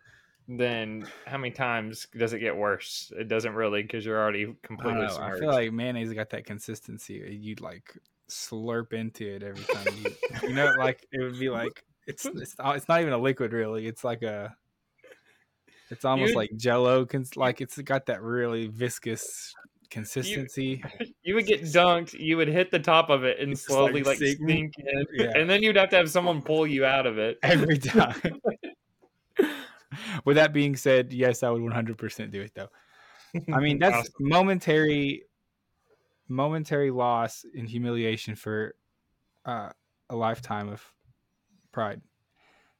then 0.59 1.07
how 1.26 1.38
many 1.38 1.50
times 1.52 2.07
does 2.16 2.33
it 2.33 2.40
get 2.40 2.57
worse? 2.57 3.12
It 3.16 3.28
doesn't 3.28 3.54
really 3.54 3.83
because 3.83 4.04
you're 4.04 4.19
already 4.21 4.47
I, 4.47 4.54
completely 4.66 5.02
know, 5.02 5.19
I 5.21 5.38
feel 5.38 5.49
like 5.50 5.73
mayonnaise 5.73 6.12
got 6.12 6.30
that 6.30 6.45
consistency. 6.45 7.38
You'd 7.40 7.61
like 7.61 7.97
slurp 8.28 8.92
into 8.92 9.26
it 9.26 9.42
every 9.42 9.64
time 9.64 9.87
you. 10.02 10.49
you 10.49 10.54
know, 10.54 10.73
like 10.78 11.07
it 11.12 11.21
would 11.21 11.38
be 11.38 11.50
like 11.50 11.85
it's 12.07 12.25
it's 12.25 12.57
not, 12.59 12.76
it's 12.76 12.88
not 12.88 13.00
even 13.00 13.12
a 13.12 13.19
liquid 13.19 13.52
really. 13.52 13.87
It's 13.87 14.02
like 14.04 14.23
a. 14.23 14.54
It's 15.90 16.04
almost 16.04 16.28
You'd- 16.28 16.37
like 16.37 16.50
Jello. 16.57 17.04
Cons- 17.04 17.37
like 17.37 17.61
it's 17.61 17.76
got 17.78 18.07
that 18.07 18.23
really 18.23 18.69
viscous 18.69 19.54
consistency. 19.90 20.83
you 21.23 21.35
would 21.35 21.47
get 21.47 21.62
dunked, 21.62 22.12
you 22.19 22.37
would 22.37 22.49
hit 22.49 22.71
the 22.71 22.78
top 22.78 23.11
of 23.11 23.25
it 23.25 23.40
and 23.40 23.52
It's 23.52 23.62
slowly 23.66 24.02
like, 24.04 24.21
like, 24.21 24.38
sink 24.38 24.75
in, 24.78 25.07
Yeah. 25.12 25.33
and 25.35 25.50
then 25.50 25.62
you'd 25.64 25.75
have 25.76 25.90
to 25.90 25.97
have 25.97 26.09
someone 26.11 26.42
pull 26.42 26.64
you 26.66 26.85
out 26.85 27.07
of 27.07 27.19
it. 27.19 27.38
every 27.42 27.76
time. 27.78 28.14
With 30.25 30.37
that 30.37 30.52
being 30.52 30.76
said, 30.76 31.12
yes, 31.12 31.42
I 31.42 31.50
would 31.50 31.61
100% 31.62 32.30
do 32.30 32.40
it 32.42 32.52
though. 32.54 32.68
I 33.52 33.61
mean, 33.61 33.78
that's 33.80 33.97
Awesome. 33.97 34.12
momentary 34.20 35.25
momentary 36.28 36.90
loss 36.90 37.44
and 37.56 37.68
humiliation 37.68 38.37
for 38.37 38.75
uh, 39.44 39.70
a 40.09 40.16
lifetime 40.16 40.68
of 40.68 40.82
pride. 41.73 42.00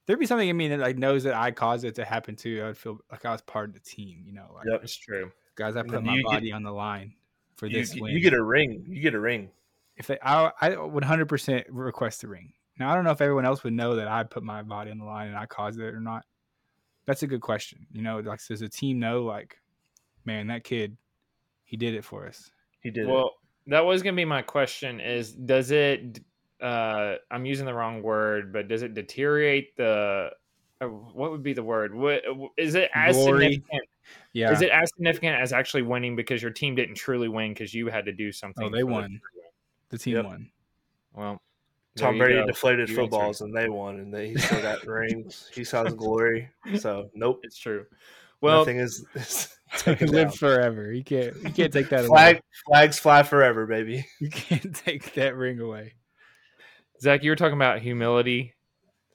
There'd 0.07 0.19
be 0.21 0.27
something 0.27 0.49
in 0.49 0.57
me 0.57 0.69
that 0.69 0.79
like 0.81 0.99
knows 0.99 1.25
that 1.25 1.35
I 1.35 1.51
caused 1.51 1.85
it 1.85 1.95
to 1.97 2.05
happen 2.05 2.37
too. 2.37 2.61
I 2.63 2.67
would 2.69 2.79
feel 2.79 2.99
like 3.11 3.25
I 3.25 3.33
was 3.33 3.43
part 3.43 3.69
of 3.69 3.75
the 3.75 3.81
team, 3.81 4.23
you 4.25 4.33
know, 4.33 4.47
like 4.55 4.67
Yep. 4.71 4.81
It's 4.85 4.97
true. 4.97 5.31
guys, 5.57 5.77
I 5.77 5.83
put 5.83 6.03
my 6.05 6.17
get- 6.17 6.25
body 6.25 6.53
on 6.53 6.63
the 6.63 6.73
line 6.73 7.15
for 7.57 7.67
You, 7.67 7.79
this 7.79 7.95
win. 7.95 8.13
you 8.15 8.21
get 8.21 8.33
a 8.35 8.43
ring. 8.43 8.85
You 8.89 9.01
get 9.01 9.15
a 9.15 9.21
ring. 9.21 9.51
if 9.97 10.07
they, 10.07 10.19
I, 10.23 10.51
I 10.61 10.77
would 10.77 11.05
100% 11.05 11.65
request 11.69 12.21
the 12.23 12.29
ring. 12.29 12.53
Now 12.79 12.91
I 12.91 12.95
don't 12.95 13.05
know 13.05 13.11
if 13.11 13.21
everyone 13.21 13.45
else 13.45 13.63
would 13.65 13.73
know 13.75 13.97
that 13.97 14.09
I 14.09 14.23
put 14.25 14.43
my 14.43 14.63
body 14.63 14.91
on 14.91 14.99
the 14.99 15.05
line 15.05 15.29
and 15.29 15.37
I 15.37 15.47
caused 15.47 15.79
it 15.79 15.93
or 15.95 16.01
not. 16.01 16.25
That's 17.11 17.25
a 17.25 17.27
good 17.27 17.41
question. 17.41 17.85
You 17.93 18.03
know, 18.03 18.21
like 18.21 18.41
does 18.47 18.61
the 18.61 18.69
team 18.69 19.01
know 19.01 19.23
like, 19.25 19.59
man, 20.25 20.47
that 20.47 20.63
kid, 20.63 20.97
he 21.65 21.77
did 21.77 21.95
it 21.95 22.05
for 22.05 22.29
us. 22.29 22.53
He 22.83 22.91
did. 22.93 23.09
it. 23.09 23.11
Well, 23.11 23.33
that 23.67 23.85
was 23.85 24.01
gonna 24.05 24.15
be 24.15 24.25
my 24.25 24.43
question. 24.43 25.01
Is 25.01 25.33
does 25.33 25.73
it? 25.73 26.21
Uh, 26.61 27.17
I'm 27.29 27.45
using 27.47 27.67
the 27.67 27.75
wrong 27.75 28.01
word, 28.01 28.53
but 28.53 28.69
does 28.69 28.83
it 28.83 28.95
deteriorate 28.95 29.77
the? 29.77 30.31
Uh, 30.81 30.87
what 30.87 31.33
would 31.33 31.43
be 31.43 31.53
the 31.53 31.65
word? 31.65 31.93
What 31.93 32.23
is 32.57 32.77
it 32.77 32.91
as 32.95 33.17
Glory. 33.17 33.55
significant? 33.55 33.89
Yeah. 34.33 34.53
Is 34.53 34.63
it 34.63 34.71
as 34.71 34.89
significant 34.95 35.41
as 35.41 35.53
actually 35.53 35.83
winning 35.83 36.15
because 36.15 36.41
your 36.41 36.53
team 36.53 36.77
didn't 36.77 36.95
truly 36.95 37.29
win 37.29 37.53
because 37.53 37.75
you 37.75 37.89
had 37.89 38.05
to 38.05 38.13
do 38.13 38.31
something? 38.31 38.65
Oh, 38.65 38.71
they 38.71 38.85
won. 38.85 39.21
the 39.89 39.99
team 39.99 40.15
Yep. 40.15 40.25
won. 40.27 40.51
Well, 41.13 41.43
Tom 41.97 42.19
Brady 42.19 42.35
go. 42.41 42.47
deflated 42.47 42.89
You 42.89 42.95
answered. 42.95 43.03
footballs 43.11 43.41
and 43.41 43.55
they 43.55 43.69
won, 43.69 43.97
and 43.97 44.13
they 44.15 44.29
he 44.31 44.39
still 44.39 44.63
got 44.63 44.87
rings. 44.87 45.51
He 45.55 45.65
saw 45.65 45.85
his 45.85 45.95
glory. 45.95 46.49
So 46.79 47.11
nope. 47.15 47.41
It's 47.43 47.59
true. 47.59 47.87
Well, 48.41 48.59
Nothing 48.61 48.79
is, 48.79 49.05
is 49.15 49.57
He 49.73 49.79
taken 49.79 50.13
down. 50.13 50.31
forever. 50.31 50.93
You 50.93 51.05
can't. 51.05 51.37
You 51.43 51.51
can't 51.51 51.73
take 51.73 51.89
that 51.91 52.07
Flag 52.07 52.37
away. 52.37 52.43
flags 52.67 52.99
fly 52.99 53.23
forever, 53.23 53.67
baby. 53.67 54.07
You 54.21 54.31
can't 54.31 54.75
take 54.75 55.13
that 55.15 55.37
ring 55.37 55.61
away. 55.61 55.95
Zach, 57.01 57.23
you 57.23 57.31
were 57.31 57.37
talking 57.37 57.57
about 57.57 57.81
humility 57.81 58.55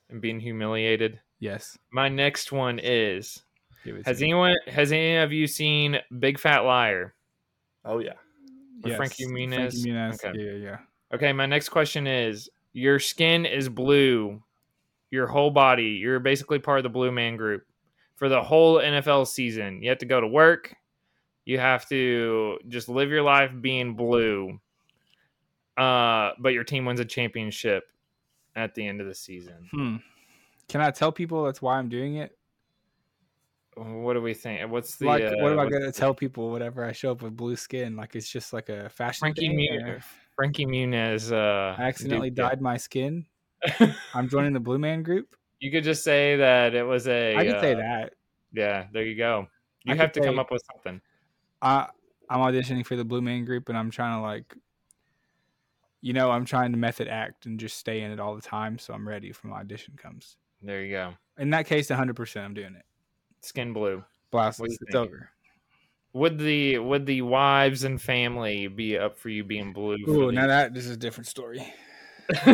and 0.09 0.21
being 0.21 0.39
humiliated. 0.39 1.19
Yes. 1.39 1.77
My 1.91 2.09
next 2.09 2.51
one 2.51 2.79
is: 2.79 3.41
Give 3.83 3.95
it 3.95 4.03
to 4.03 4.09
Has 4.09 4.19
me. 4.21 4.27
anyone, 4.27 4.55
has 4.67 4.91
any 4.91 5.17
of 5.17 5.31
you 5.31 5.47
seen 5.47 5.97
Big 6.19 6.37
Fat 6.39 6.59
Liar? 6.59 7.15
Oh 7.83 7.99
yeah. 7.99 8.13
with 8.83 8.95
Frankie 8.95 9.25
Muniz? 9.25 9.55
Frankie 9.81 9.89
Muniz. 9.91 10.23
Okay. 10.25 10.39
Yeah, 10.39 10.51
yeah. 10.51 10.77
Okay, 11.13 11.33
my 11.33 11.45
next 11.45 11.69
question 11.69 12.05
is: 12.07 12.49
Your 12.75 12.99
skin 12.99 13.45
is 13.45 13.69
blue, 13.69 14.43
your 15.09 15.27
whole 15.27 15.49
body. 15.49 15.97
You're 16.01 16.19
basically 16.19 16.59
part 16.59 16.77
of 16.79 16.83
the 16.83 16.89
Blue 16.89 17.09
Man 17.09 17.37
Group 17.37 17.63
for 18.17 18.27
the 18.27 18.43
whole 18.43 18.79
NFL 18.79 19.27
season. 19.27 19.81
You 19.81 19.87
have 19.91 19.99
to 19.99 20.05
go 20.05 20.19
to 20.19 20.27
work. 20.27 20.75
You 21.45 21.57
have 21.57 21.87
to 21.87 22.59
just 22.67 22.89
live 22.89 23.09
your 23.09 23.21
life 23.21 23.51
being 23.61 23.93
blue. 23.93 24.59
Uh, 25.77 26.31
but 26.37 26.49
your 26.49 26.65
team 26.65 26.83
wins 26.83 26.99
a 26.99 27.05
championship 27.05 27.85
at 28.57 28.75
the 28.75 28.85
end 28.85 28.99
of 28.99 29.07
the 29.07 29.15
season. 29.15 29.69
Hmm. 29.71 29.95
Can 30.67 30.81
I 30.81 30.91
tell 30.91 31.13
people 31.13 31.45
that's 31.45 31.61
why 31.61 31.77
I'm 31.77 31.87
doing 31.87 32.15
it? 32.15 32.37
What 33.77 34.15
do 34.15 34.21
we 34.21 34.33
think? 34.33 34.69
What's 34.69 34.97
the 34.97 35.05
like, 35.05 35.23
uh, 35.23 35.31
what 35.37 35.53
am 35.53 35.59
I 35.59 35.69
gonna 35.69 35.85
the- 35.85 35.91
tell 35.93 36.13
people 36.13 36.51
whenever 36.51 36.83
I 36.83 36.91
show 36.91 37.11
up 37.11 37.21
with 37.21 37.37
blue 37.37 37.55
skin? 37.55 37.95
Like 37.95 38.17
it's 38.17 38.29
just 38.29 38.51
like 38.51 38.67
a 38.67 38.89
fashion 38.89 39.19
Frankie 39.21 39.69
or 39.81 40.01
Frankie 40.35 40.65
Muniz? 40.65 41.31
Uh, 41.31 41.75
I 41.81 41.87
accidentally 41.87 42.29
duped 42.29 42.49
dyed 42.49 42.61
my 42.61 42.77
skin. 42.77 43.25
I'm 44.13 44.29
joining 44.29 44.53
the 44.53 44.59
Blue 44.59 44.77
Man 44.77 45.03
Group. 45.03 45.35
You 45.59 45.71
could 45.71 45.83
just 45.83 46.03
say 46.03 46.35
that 46.37 46.75
it 46.75 46.83
was 46.83 47.07
a. 47.07 47.35
I 47.35 47.45
could 47.45 47.61
say 47.61 47.73
uh, 47.73 47.77
that. 47.77 48.13
Yeah, 48.53 48.85
there 48.93 49.03
you 49.03 49.15
go. 49.15 49.47
You 49.83 49.93
I 49.93 49.97
have 49.97 50.11
to 50.13 50.21
come 50.21 50.39
up 50.39 50.51
with 50.51 50.63
something. 50.71 51.01
I 51.61 51.87
I'm 52.29 52.39
auditioning 52.39 52.85
for 52.85 52.95
the 52.95 53.05
Blue 53.05 53.21
Man 53.21 53.45
Group, 53.45 53.69
and 53.69 53.77
I'm 53.77 53.91
trying 53.91 54.19
to 54.19 54.21
like, 54.21 54.55
you 56.01 56.13
know, 56.13 56.31
I'm 56.31 56.45
trying 56.45 56.71
to 56.71 56.77
method 56.77 57.07
act 57.07 57.45
and 57.45 57.59
just 57.59 57.77
stay 57.77 58.01
in 58.01 58.11
it 58.11 58.19
all 58.19 58.35
the 58.35 58.41
time, 58.41 58.77
so 58.77 58.93
I'm 58.93 59.07
ready 59.07 59.33
when 59.41 59.51
my 59.51 59.59
audition 59.59 59.93
comes. 59.95 60.37
There 60.61 60.83
you 60.83 60.91
go. 60.91 61.13
In 61.37 61.49
that 61.51 61.65
case, 61.67 61.89
100, 61.89 62.15
percent 62.15 62.45
I'm 62.45 62.53
doing 62.53 62.75
it. 62.75 62.85
Skin 63.41 63.73
blue. 63.73 64.03
Blast, 64.31 64.59
it's 64.63 64.95
over. 64.95 65.29
Would 66.15 66.37
the 66.37 66.79
would 66.79 67.05
the 67.05 67.23
wives 67.23 67.83
and 67.83 68.01
family 68.01 68.67
be 68.67 68.97
up 68.97 69.17
for 69.17 69.27
you 69.27 69.43
being 69.43 69.73
blue? 69.73 69.97
for 70.05 70.11
Ooh, 70.11 70.25
the- 70.27 70.31
now 70.31 70.47
that 70.47 70.73
this 70.73 70.85
is 70.85 70.91
a 70.91 70.97
different 70.97 71.27
story. 71.27 71.61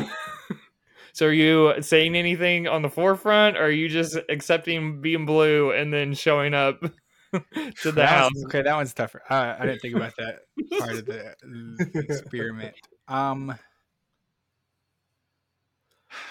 so 1.14 1.28
are 1.28 1.32
you 1.32 1.76
saying 1.80 2.16
anything 2.16 2.68
on 2.68 2.82
the 2.82 2.90
forefront, 2.90 3.58
or 3.58 3.66
are 3.66 3.70
you 3.70 3.88
just 3.88 4.18
accepting 4.30 5.00
being 5.00 5.28
blue 5.28 5.72
and 5.74 5.94
then 5.94 6.16
showing 6.16 6.56
up 6.56 6.82
to 7.32 7.42
the 7.84 7.92
That 7.92 8.10
house? 8.10 8.32
okay, 8.48 8.64
that 8.64 8.74
one's 8.76 8.96
tougher. 8.96 9.22
I, 9.30 9.56
I 9.60 9.66
didn't 9.68 9.80
think 9.82 9.96
about 9.96 10.16
that 10.18 10.40
part 10.80 10.94
of 10.94 11.06
the, 11.06 11.36
the 11.44 12.00
experiment. 12.00 12.74
Um, 13.08 13.52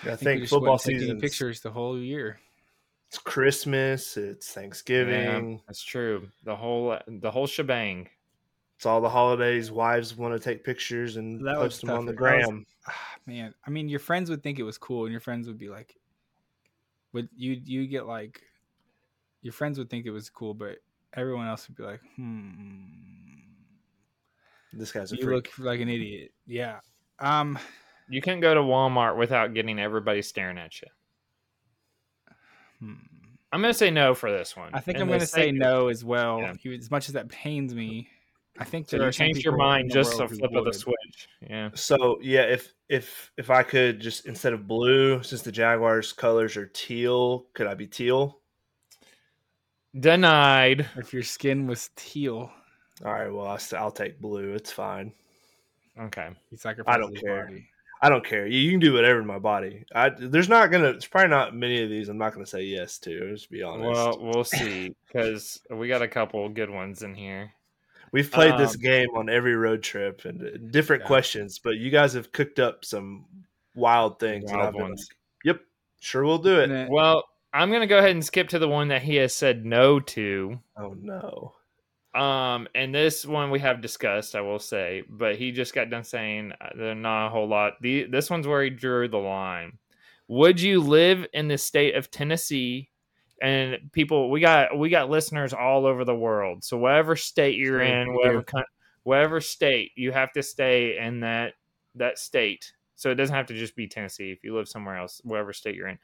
I 0.02 0.10
we 0.10 0.16
think 0.16 0.40
just 0.40 0.50
football 0.50 0.80
wouldn't 0.84 1.00
season. 1.00 1.20
pictures 1.20 1.60
the 1.60 1.70
whole 1.70 1.96
year. 1.96 2.40
It's 3.10 3.18
Christmas. 3.18 4.16
It's 4.16 4.48
Yeah, 4.48 4.54
Thanksgiving. 4.62 5.60
that's 5.66 5.82
true. 5.82 6.28
The 6.44 6.54
whole 6.54 6.96
the 7.08 7.30
whole 7.30 7.48
shebang. 7.48 8.08
It's 8.76 8.86
all 8.86 9.00
the 9.00 9.10
holidays. 9.10 9.70
Wives 9.72 10.16
want 10.16 10.32
to 10.32 10.38
take 10.40 10.62
pictures 10.64 11.16
and 11.16 11.44
That 11.44 11.58
was 11.58 11.74
post 11.74 11.80
them 11.82 11.90
on 11.90 12.06
the 12.06 12.12
tougher. 12.12 12.24
That 12.30 12.36
was- 12.38 12.46
gram. 12.46 12.66
Ah, 12.86 13.14
man 13.26 13.54
i 13.66 13.70
mean 13.70 13.88
your 13.90 14.00
friends 14.00 14.30
would 14.30 14.42
think 14.42 14.58
it 14.58 14.62
was 14.62 14.78
cool 14.78 15.04
and 15.04 15.12
your 15.12 15.20
friends 15.20 15.46
would 15.46 15.58
be 15.58 15.68
like 15.68 15.94
would 17.12 17.28
you 17.36 17.60
you 17.66 17.86
get 17.86 18.06
like 18.06 18.40
your 19.42 19.52
friends 19.52 19.78
would 19.78 19.90
think 19.90 20.06
it 20.06 20.10
was 20.10 20.30
cool 20.30 20.54
but 20.54 20.78
everyone 21.12 21.46
else 21.46 21.68
would 21.68 21.76
be 21.76 21.82
like 21.82 22.00
hmm 22.16 22.80
This 24.72 24.92
guy's 24.92 25.12
a 25.12 25.16
you 25.16 25.24
freak. 25.24 25.34
look 25.36 25.58
like 25.58 25.80
an 25.80 25.88
idiot 25.90 26.32
yeah 26.46 26.80
um 27.18 27.58
You 28.08 28.22
can't 28.22 28.40
go 28.40 28.54
to 28.54 28.60
Walmart 28.60 29.16
without 29.18 29.52
getting 29.52 29.78
everybody 29.78 30.22
staring 30.22 30.56
at 30.58 30.80
you. 30.80 30.88
Hmm. 32.80 32.94
I'm 33.52 33.60
gonna 33.60 33.74
say 33.74 33.90
no 33.90 34.14
for 34.14 34.30
this 34.30 34.56
one. 34.56 34.70
i 34.74 34.80
think 34.80 34.96
And 34.96 35.02
i'm 35.02 35.08
going 35.08 35.20
to 35.20 35.26
say 35.26 35.46
sake 35.50 35.54
no 35.56 35.88
as 35.88 36.04
well 36.04 36.38
Yeah. 36.40 36.72
as 36.72 36.90
much 36.90 37.08
as 37.08 37.14
that 37.14 37.28
pains 37.28 37.74
me 37.74 38.08
i 38.58 38.64
think 38.64 38.88
So 38.88 38.96
there 38.96 39.06
you 39.06 39.08
are 39.08 39.12
changed 39.12 39.44
your 39.44 39.56
mind 39.56 39.90
just 39.90 40.14
a 40.14 40.18
world 40.18 40.30
who 40.30 40.36
flip 40.38 40.54
of 40.54 40.64
the 40.66 40.72
switch. 40.72 41.28
Yeah. 41.48 41.70
So 41.74 42.18
yeah, 42.22 42.42
if 42.42 42.72
if 42.88 43.32
if 43.36 43.48
I 43.50 43.62
could 43.62 44.00
just 44.00 44.26
instead 44.26 44.52
of 44.52 44.66
blue, 44.68 45.22
since 45.22 45.42
the 45.42 45.52
Jaguars' 45.52 46.12
colors 46.12 46.56
are 46.56 46.66
teal, 46.66 47.46
could 47.54 47.66
I 47.66 47.74
be 47.74 47.86
teal? 47.86 48.40
Denied. 49.98 50.86
if 50.96 51.12
your 51.12 51.22
skin 51.22 51.66
was 51.66 51.90
teal 51.96 52.50
All 53.04 53.12
right, 53.12 53.28
well 53.32 53.46
I'll, 53.46 53.60
I'll 53.78 53.90
take 53.90 54.20
blue. 54.20 54.52
It's 54.54 54.70
fine. 54.72 55.12
Okay. 55.98 56.28
he 56.50 56.56
sacrificed 56.56 57.00
don't 57.00 57.12
his 57.12 57.22
care. 57.22 57.46
body. 57.46 57.68
I 58.02 58.08
don't 58.08 58.24
care. 58.24 58.46
You, 58.46 58.58
you 58.58 58.70
can 58.70 58.80
do 58.80 58.94
whatever 58.94 59.20
in 59.20 59.26
my 59.26 59.38
body. 59.38 59.84
I 59.94 60.08
there's 60.10 60.48
not 60.48 60.70
gonna. 60.70 60.88
It's 60.90 61.06
probably 61.06 61.28
not 61.30 61.54
many 61.54 61.82
of 61.82 61.90
these. 61.90 62.08
I'm 62.08 62.18
not 62.18 62.32
gonna 62.32 62.46
say 62.46 62.62
yes 62.62 62.98
to. 63.00 63.30
Just 63.32 63.50
be 63.50 63.62
honest. 63.62 63.90
Well, 63.90 64.18
we'll 64.20 64.44
see 64.58 64.94
because 65.06 65.60
we 65.70 65.88
got 65.88 66.02
a 66.02 66.08
couple 66.08 66.48
good 66.48 66.70
ones 66.70 67.02
in 67.02 67.14
here. 67.14 67.52
We've 68.12 68.30
played 68.30 68.58
this 68.58 68.74
um, 68.74 68.80
game 68.80 69.08
on 69.14 69.28
every 69.28 69.54
road 69.54 69.82
trip 69.82 70.24
and 70.24 70.42
uh, 70.42 70.50
different 70.70 71.02
Yeah. 71.02 71.06
questions, 71.08 71.58
but 71.60 71.76
you 71.76 71.90
guys 71.90 72.14
have 72.14 72.32
cooked 72.32 72.58
up 72.58 72.84
some 72.84 73.26
wild 73.74 74.18
things. 74.18 74.50
Wild 74.50 74.68
I've 74.68 74.74
ones. 74.74 75.06
like, 75.08 75.16
yep, 75.44 75.60
sure 76.00 76.24
we'll 76.24 76.38
do 76.38 76.58
it. 76.58 76.88
Well, 76.90 77.24
I'm 77.52 77.70
gonna 77.70 77.86
go 77.86 77.98
ahead 77.98 78.10
and 78.10 78.24
skip 78.24 78.48
to 78.48 78.58
the 78.58 78.68
one 78.68 78.88
that 78.88 79.02
he 79.02 79.16
has 79.16 79.34
said 79.34 79.64
no 79.64 80.00
to. 80.00 80.58
Oh 80.76 80.96
no. 81.00 81.54
Um, 82.14 82.66
and 82.74 82.94
this 82.94 83.24
one 83.24 83.50
we 83.50 83.60
have 83.60 83.80
discussed, 83.80 84.34
I 84.34 84.40
will 84.40 84.58
say, 84.58 85.04
but 85.08 85.36
he 85.36 85.52
just 85.52 85.74
got 85.74 85.90
done 85.90 86.02
saying 86.02 86.52
uh, 86.60 86.70
there 86.76 86.94
not 86.94 87.28
a 87.28 87.30
whole 87.30 87.48
lot. 87.48 87.74
The 87.80 88.04
this 88.04 88.28
one's 88.28 88.46
where 88.46 88.64
he 88.64 88.70
drew 88.70 89.08
the 89.08 89.18
line. 89.18 89.78
Would 90.26 90.60
you 90.60 90.80
live 90.80 91.26
in 91.32 91.48
the 91.48 91.58
state 91.58 91.94
of 91.94 92.10
Tennessee? 92.10 92.90
And 93.42 93.78
people, 93.92 94.30
we 94.30 94.40
got 94.40 94.76
we 94.76 94.90
got 94.90 95.08
listeners 95.08 95.52
all 95.52 95.86
over 95.86 96.04
the 96.04 96.14
world. 96.14 96.64
So 96.64 96.76
whatever 96.76 97.14
state 97.16 97.56
you're 97.56 97.80
in, 97.80 98.14
whatever 98.14 98.44
whatever 99.04 99.40
state, 99.40 99.92
you 99.94 100.12
have 100.12 100.32
to 100.32 100.42
stay 100.42 100.98
in 100.98 101.20
that 101.20 101.54
that 101.94 102.18
state. 102.18 102.72
So 102.96 103.10
it 103.10 103.14
doesn't 103.14 103.34
have 103.34 103.46
to 103.46 103.54
just 103.54 103.76
be 103.76 103.86
Tennessee. 103.86 104.30
If 104.30 104.44
you 104.44 104.54
live 104.54 104.68
somewhere 104.68 104.96
else, 104.96 105.20
whatever 105.24 105.52
state 105.52 105.74
you're 105.74 105.88
in, 105.88 105.98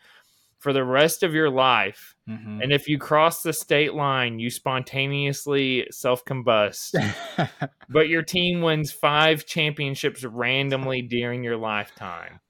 for 0.67 0.73
the 0.73 0.83
rest 0.83 1.23
of 1.23 1.33
your 1.33 1.49
life, 1.49 2.17
Mhm. 2.29 2.61
and 2.61 2.73
if 2.73 2.89
you 2.89 2.99
cross 2.99 3.41
the 3.41 3.53
state 3.53 3.95
line, 3.95 4.41
you 4.41 4.51
spontaneously 4.51 5.87
self 5.93 6.25
combust. 6.25 6.91
but 7.89 8.09
your 8.09 8.23
team 8.25 8.63
wins 8.63 8.91
five 8.91 9.47
championships 9.47 10.25
randomly 10.25 11.03
during 11.03 11.45
your 11.45 11.57
lifetime. 11.57 12.41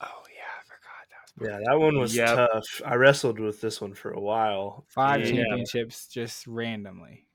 oh 0.00 0.22
yeah 0.34 0.48
i 0.58 0.62
forgot 0.64 1.04
that 1.10 1.50
Yeah, 1.50 1.58
that 1.70 1.78
one 1.78 1.98
was 1.98 2.16
Yep. 2.16 2.34
tough. 2.34 2.64
I 2.82 2.94
wrestled 2.94 3.38
with 3.40 3.60
this 3.60 3.78
one 3.78 3.92
for 3.92 4.10
a 4.12 4.20
while. 4.20 4.86
five 4.88 5.20
Yeah. 5.20 5.32
championships 5.32 6.06
just 6.08 6.46
randomly 6.46 7.26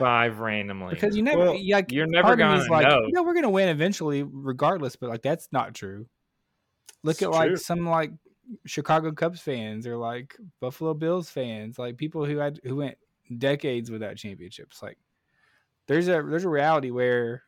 Five 0.00 0.40
randomly. 0.40 0.94
because 0.96 1.16
you 1.16 1.22
never 1.22 1.38
Well, 1.44 1.54
you, 1.54 1.74
like, 1.76 1.92
you're 1.92 2.06
never 2.08 2.24
part 2.36 2.40
of 2.40 2.48
me 2.50 2.56
is 2.56 2.66
gonna 2.66 2.72
like 2.72 2.88
know. 2.88 3.06
you 3.06 3.12
know 3.12 3.22
we're 3.22 3.34
gonna 3.34 3.50
win 3.50 3.68
eventually 3.68 4.24
regardless 4.24 4.96
but 4.96 5.10
like 5.10 5.22
that's 5.22 5.46
not 5.52 5.74
true 5.74 6.06
look 7.04 7.14
It's 7.14 7.22
at 7.22 7.30
like 7.30 7.56
some 7.58 7.86
like 7.88 8.10
chicago 8.66 9.10
cubs 9.12 9.40
fans 9.40 9.86
or 9.86 9.96
like 9.96 10.36
buffalo 10.60 10.92
bills 10.94 11.30
fans 11.30 11.78
like 11.78 11.96
people 11.96 12.24
who 12.24 12.36
had 12.36 12.60
who 12.64 12.76
went 12.76 12.96
decades 13.38 13.90
without 13.90 14.16
championships 14.16 14.82
like 14.82 14.98
there's 15.86 16.08
a 16.08 16.22
there's 16.22 16.44
a 16.44 16.48
reality 16.48 16.90
where 16.90 17.42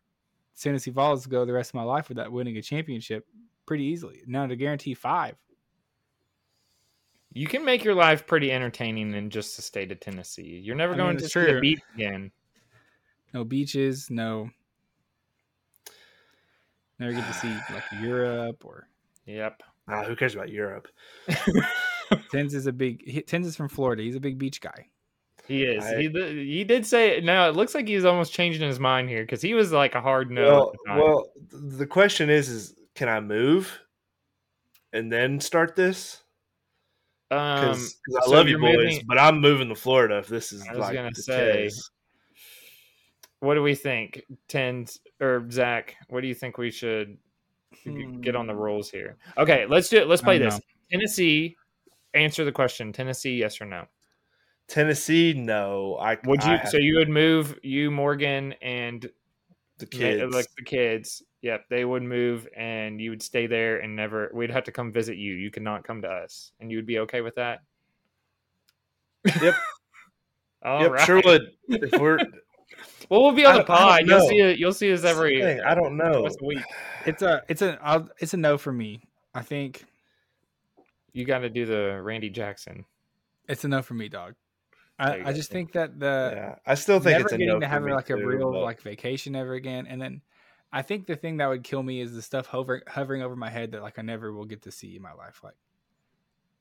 tennessee 0.58 0.90
vols 0.90 1.26
go 1.26 1.44
the 1.44 1.52
rest 1.52 1.70
of 1.70 1.74
my 1.74 1.82
life 1.82 2.08
without 2.08 2.32
winning 2.32 2.56
a 2.56 2.62
championship 2.62 3.26
pretty 3.66 3.84
easily 3.84 4.22
now 4.26 4.46
to 4.46 4.56
guarantee 4.56 4.94
five 4.94 5.36
you 7.32 7.46
can 7.46 7.66
make 7.66 7.84
your 7.84 7.94
life 7.94 8.26
pretty 8.26 8.50
entertaining 8.50 9.12
in 9.12 9.28
just 9.28 9.56
the 9.56 9.62
state 9.62 9.92
of 9.92 10.00
Tennessee. 10.00 10.58
You're 10.64 10.74
never 10.74 10.94
I 10.94 10.96
mean, 10.96 11.04
going 11.04 11.18
to 11.18 11.24
it's 11.24 11.34
see 11.34 11.40
the 11.44 11.60
beach 11.60 11.80
again. 11.94 12.32
no 13.34 13.44
beaches 13.44 14.08
no 14.08 14.48
never 16.98 17.12
get 17.12 17.26
to 17.26 17.34
see 17.34 17.48
like 17.74 17.84
europe 18.00 18.64
or 18.64 18.88
Yep. 19.26 19.62
Ah, 19.88 20.02
who 20.04 20.16
cares 20.16 20.34
about 20.34 20.48
Europe? 20.50 20.88
Tens 22.30 22.54
is 22.54 22.66
a 22.66 22.72
big. 22.72 23.02
He, 23.08 23.20
Tens 23.22 23.46
is 23.46 23.56
from 23.56 23.68
Florida. 23.68 24.02
He's 24.02 24.16
a 24.16 24.20
big 24.20 24.38
beach 24.38 24.60
guy. 24.60 24.86
He 25.46 25.62
is. 25.64 25.84
I- 25.84 26.00
he 26.02 26.08
did, 26.08 26.36
he 26.36 26.64
did 26.64 26.84
say 26.86 27.20
now. 27.20 27.48
It 27.48 27.54
looks 27.56 27.74
like 27.74 27.86
he's 27.86 28.04
almost 28.04 28.32
changing 28.32 28.66
his 28.66 28.80
mind 28.80 29.08
here 29.08 29.22
because 29.22 29.42
he 29.42 29.54
was 29.54 29.70
like 29.72 29.94
a 29.94 30.00
hard 30.00 30.30
no. 30.30 30.44
well, 30.44 30.72
the 30.84 30.94
well, 31.02 31.28
the 31.78 31.86
question 31.86 32.30
is, 32.30 32.48
is 32.48 32.74
can 32.94 33.08
I 33.08 33.20
move 33.20 33.78
and 34.92 35.12
then 35.12 35.38
start 35.40 35.76
this? 35.76 36.22
um, 37.30 37.60
Because 37.60 37.96
I 38.22 38.24
so 38.26 38.30
love 38.32 38.48
you 38.48 38.58
boys, 38.58 38.76
moving- 38.76 39.02
but 39.06 39.18
I'm 39.18 39.40
moving 39.40 39.68
to 39.68 39.74
Florida 39.76 40.18
if 40.18 40.26
this 40.26 40.52
is 40.52 40.66
I 40.66 40.70
was 40.72 40.80
like 40.80 40.94
gonna 40.94 41.10
the 41.14 41.22
say, 41.22 41.52
case. 41.52 41.90
what 43.40 43.54
do 43.54 43.62
we 43.62 43.74
think, 43.76 44.22
Tens 44.48 44.98
or 45.20 45.46
Zach? 45.50 45.94
What 46.08 46.22
do 46.22 46.26
you 46.28 46.34
think 46.34 46.56
we 46.58 46.70
should 46.70 47.18
get 48.22 48.36
on 48.36 48.46
the 48.46 48.52
Hmm. 48.52 48.58
rules 48.60 48.90
here? 48.90 49.16
Okay, 49.38 49.66
let's 49.66 49.88
do 49.88 49.98
it. 49.98 50.08
Let's 50.08 50.22
play 50.22 50.38
this. 50.38 50.60
Tennessee. 50.90 51.56
Answer 52.14 52.44
the 52.44 52.52
question. 52.52 52.92
Tennessee, 52.92 53.36
yes 53.36 53.60
or 53.60 53.66
no? 53.66 53.86
Tennessee, 54.68 55.32
no. 55.34 55.96
I 56.00 56.18
Would 56.24 56.42
you? 56.44 56.52
I 56.52 56.64
so 56.64 56.76
you 56.78 56.96
would 56.96 57.08
move 57.08 57.58
you 57.62 57.90
Morgan 57.90 58.54
and 58.62 59.08
the 59.78 59.86
kids. 59.86 60.34
like 60.34 60.46
the 60.56 60.64
kids. 60.64 61.22
Yep, 61.42 61.66
they 61.68 61.84
would 61.84 62.02
move, 62.02 62.48
and 62.56 63.00
you 63.00 63.10
would 63.10 63.22
stay 63.22 63.46
there 63.46 63.78
and 63.78 63.94
never. 63.94 64.30
We'd 64.34 64.50
have 64.50 64.64
to 64.64 64.72
come 64.72 64.90
visit 64.90 65.16
you. 65.18 65.34
You 65.34 65.50
could 65.50 65.62
not 65.62 65.84
come 65.84 66.02
to 66.02 66.08
us, 66.08 66.50
and 66.58 66.70
you 66.70 66.78
would 66.78 66.86
be 66.86 66.98
okay 67.00 67.20
with 67.20 67.36
that. 67.36 67.60
Yep. 69.40 69.54
All 70.64 70.80
yep, 70.82 70.90
right. 70.92 71.06
sure 71.06 71.22
would. 71.24 71.42
If 71.68 72.00
we're 72.00 72.18
Well, 73.08 73.22
we'll 73.22 73.32
be 73.32 73.44
on 73.46 73.54
I 73.54 73.58
the 73.58 73.64
don't- 73.64 73.70
I 73.76 73.78
don't 73.78 73.88
pod. 73.88 74.06
You'll 74.08 74.28
see 74.28 74.40
it. 74.40 74.58
You'll 74.58 74.72
see 74.72 74.92
us 74.92 75.04
every. 75.04 75.40
Dang, 75.40 75.60
I 75.60 75.74
don't 75.74 75.96
know. 75.96 76.22
once 76.22 76.36
a 76.40 76.44
week. 76.44 76.64
It's 77.06 77.22
a. 77.22 77.42
It's 77.48 77.62
a. 77.62 77.78
I'll, 77.82 78.08
it's 78.18 78.34
a 78.34 78.36
no 78.36 78.58
for 78.58 78.72
me. 78.72 79.00
I 79.34 79.42
think 79.42 79.84
You 81.12 81.24
got 81.24 81.38
to 81.40 81.50
do 81.50 81.66
the 81.66 82.00
Randy 82.02 82.30
Jackson. 82.30 82.84
it's 83.48 83.64
a 83.64 83.68
no 83.68 83.82
for 83.82 83.94
me, 83.94 84.08
dog. 84.08 84.34
I, 84.98 85.28
I 85.28 85.32
just 85.34 85.50
think 85.50 85.72
that 85.72 86.00
the 86.00 86.32
yeah, 86.34 86.54
I 86.64 86.74
still 86.74 86.98
think 87.00 87.18
never 87.18 87.24
it's 87.24 87.32
a 87.34 87.36
getting 87.36 87.48
no 87.52 87.60
to 87.60 87.66
for 87.66 87.70
have 87.70 87.82
me 87.82 87.92
like 87.92 88.08
a 88.10 88.16
real 88.16 88.50
but- 88.50 88.62
like 88.62 88.80
vacation 88.80 89.36
ever 89.36 89.52
again, 89.52 89.86
and 89.86 90.00
then 90.00 90.22
I 90.72 90.80
think 90.82 91.06
the 91.06 91.16
thing 91.16 91.36
that 91.36 91.48
would 91.48 91.62
kill 91.64 91.82
me 91.82 92.00
is 92.00 92.14
the 92.14 92.22
stuff 92.22 92.46
hovering 92.46 92.80
hovering 92.88 93.22
over 93.22 93.36
my 93.36 93.50
head 93.50 93.72
that 93.72 93.82
like 93.82 93.98
I 93.98 94.02
never 94.02 94.32
will 94.32 94.46
get 94.46 94.62
to 94.62 94.72
see 94.72 94.96
in 94.96 95.02
my 95.02 95.12
life. 95.12 95.40
Like 95.44 95.54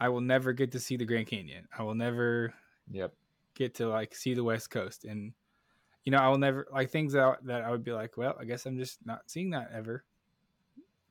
I 0.01 0.09
will 0.09 0.19
never 0.21 0.51
get 0.51 0.73
to 0.73 0.79
see 0.81 0.97
the 0.97 1.05
Grand 1.05 1.27
Canyon. 1.27 1.67
I 1.77 1.83
will 1.83 1.95
never 1.95 2.53
Yep. 2.91 3.13
get 3.55 3.75
to 3.75 3.87
like 3.87 4.13
see 4.13 4.33
the 4.33 4.43
West 4.43 4.69
Coast, 4.69 5.05
and 5.05 5.31
you 6.05 6.11
know 6.11 6.19
I 6.19 6.29
will 6.29 6.37
never 6.37 6.67
like 6.71 6.91
things 6.91 7.13
that 7.13 7.39
that 7.43 7.63
I 7.63 7.71
would 7.71 7.83
be 7.83 7.91
like, 7.91 8.15
well, 8.15 8.35
I 8.39 8.45
guess 8.45 8.65
I'm 8.65 8.77
just 8.77 9.05
not 9.05 9.23
seeing 9.27 9.49
that 9.49 9.71
ever. 9.73 10.03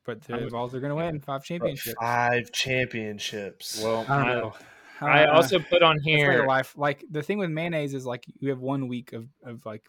But 0.04 0.22
the 0.22 0.34
I'm- 0.34 0.50
Vols 0.50 0.74
are 0.74 0.80
going 0.80 0.90
to 0.90 0.96
win 0.96 1.20
five 1.20 1.44
championships. 1.44 1.96
Five 2.00 2.52
championships. 2.52 3.80
Well, 3.82 4.04
I 4.08 4.16
don't 4.18 4.26
I, 4.28 4.34
know. 4.34 4.54
I 5.00 5.24
also 5.26 5.58
put 5.58 5.82
on 5.82 5.96
It's 5.96 6.04
like 6.06 6.14
here. 6.16 6.46
life. 6.46 6.76
Like 6.76 7.04
the 7.10 7.22
thing 7.22 7.38
with 7.38 7.50
mayonnaise 7.50 7.94
is 7.94 8.06
like 8.06 8.24
you 8.38 8.50
have 8.50 8.60
one 8.60 8.86
week 8.88 9.12
of 9.12 9.28
of 9.42 9.64
like 9.66 9.86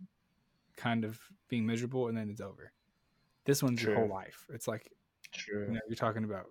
kind 0.78 1.06
of 1.06 1.20
being 1.48 1.66
miserable 1.66 2.08
and 2.08 2.18
then 2.18 2.30
it's 2.30 2.42
over. 2.42 2.72
This 3.46 3.62
one's 3.62 3.84
your 3.84 3.96
whole 3.96 4.08
life. 4.08 4.46
It's 4.54 4.68
like 4.68 4.92
True. 5.32 5.66
you 5.68 5.74
know 5.74 5.80
you're 5.88 5.96
talking 5.96 6.24
about 6.24 6.46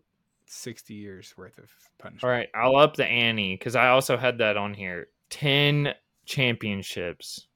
sixty 0.47 0.95
years 0.95 1.35
worth 1.37 1.59
of 1.59 1.71
punishment. 1.99 2.23
All 2.25 2.31
right, 2.31 2.49
I'll 2.55 2.77
up 2.77 2.97
the 2.97 3.07
ante 3.07 3.55
because 3.55 3.75
I 3.77 3.89
also 3.89 4.17
had 4.17 4.39
that 4.39 4.57
on 4.57 4.75
here. 4.75 5.09
Ten 5.31 5.95
championships. 6.27 7.49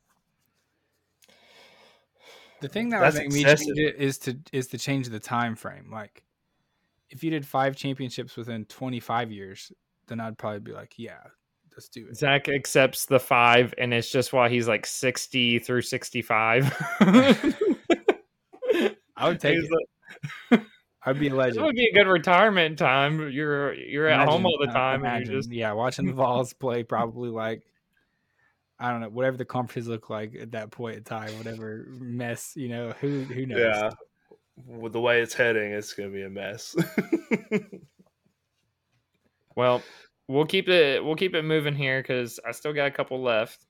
The 2.61 2.69
thing 2.69 2.89
that 2.91 3.01
That's 3.01 3.15
would 3.17 3.25
make 3.25 3.33
me 3.33 3.41
excessive. 3.43 3.67
change 3.67 3.79
it 3.79 3.97
is 3.97 4.19
to 4.19 4.37
is 4.53 4.67
to 4.69 4.79
change 4.79 5.09
the 5.09 5.21
time 5.21 5.55
frame. 5.57 5.91
Like 5.93 6.25
if 7.11 7.23
you 7.25 7.31
did 7.31 7.47
five 7.47 7.77
championships 7.77 8.37
within 8.37 8.65
twenty 8.67 9.01
five 9.01 9.31
years, 9.31 9.73
then 10.09 10.21
I'd 10.21 10.37
probably 10.39 10.61
be 10.61 10.73
like, 10.73 10.95
yeah, 10.97 11.19
let's 11.77 11.89
do 11.89 12.07
it. 12.09 12.17
Zach 12.17 12.49
accepts 12.49 13.07
the 13.07 13.21
five, 13.21 13.73
and 13.79 13.95
it's 13.95 14.11
just 14.11 14.33
why 14.33 14.49
he's 14.49 14.67
like 14.69 14.87
sixty 14.87 15.59
through 15.59 15.83
sixty-five. 15.83 16.65
I 19.17 19.29
would 19.29 19.41
take 19.41 19.55
He's 19.55 19.65
it. 19.65 19.71
like- 20.51 20.63
I'd 21.05 21.19
be 21.19 21.29
a 21.29 21.31
That 21.31 21.37
legend. 21.37 21.65
would 21.65 21.77
be 21.77 21.87
a 21.87 21.95
good 21.95 22.07
retirement 22.11 22.79
time. 22.79 23.31
You're 23.31 23.73
you're 23.75 24.09
at 24.09 24.29
home 24.29 24.45
all 24.45 24.59
the 24.61 24.69
uh, 24.69 24.73
time, 24.73 25.05
and 25.05 25.07
imagine, 25.07 25.31
you're 25.33 25.39
just 25.41 25.53
yeah, 25.53 25.73
watching 25.73 26.07
the 26.07 26.13
Vols 26.13 26.53
play 26.53 26.83
probably 26.83 27.31
like 27.31 27.63
I 28.81 28.91
don't 28.91 29.01
know 29.01 29.09
whatever 29.09 29.37
the 29.37 29.45
conferences 29.45 29.89
look 29.89 30.09
like 30.11 30.35
at 30.37 30.53
that 30.53 30.71
point 30.71 30.97
in 30.97 31.05
time, 31.05 31.31
whatever 31.39 31.87
mess 31.91 32.53
you 32.57 32.69
know 32.69 32.93
who 33.01 33.23
who 33.25 33.47
knows. 33.47 33.59
Yeah. 33.59 33.91
With 34.67 34.93
the 34.93 35.01
way 35.01 35.21
it's 35.21 35.35
heading, 35.35 35.73
it's 35.73 35.93
gonna 35.93 36.11
be 36.11 36.23
a 36.23 36.31
mess. 36.31 36.75
Well, 39.57 39.83
we'll 40.29 40.47
keep 40.47 40.69
it 40.69 41.05
we'll 41.05 41.17
keep 41.17 41.35
it 41.35 41.43
moving 41.43 41.75
here 41.75 42.01
because 42.01 42.39
I 42.47 42.53
still 42.53 42.73
got 42.73 42.87
a 42.87 42.91
couple 42.93 43.21
left. 43.23 43.67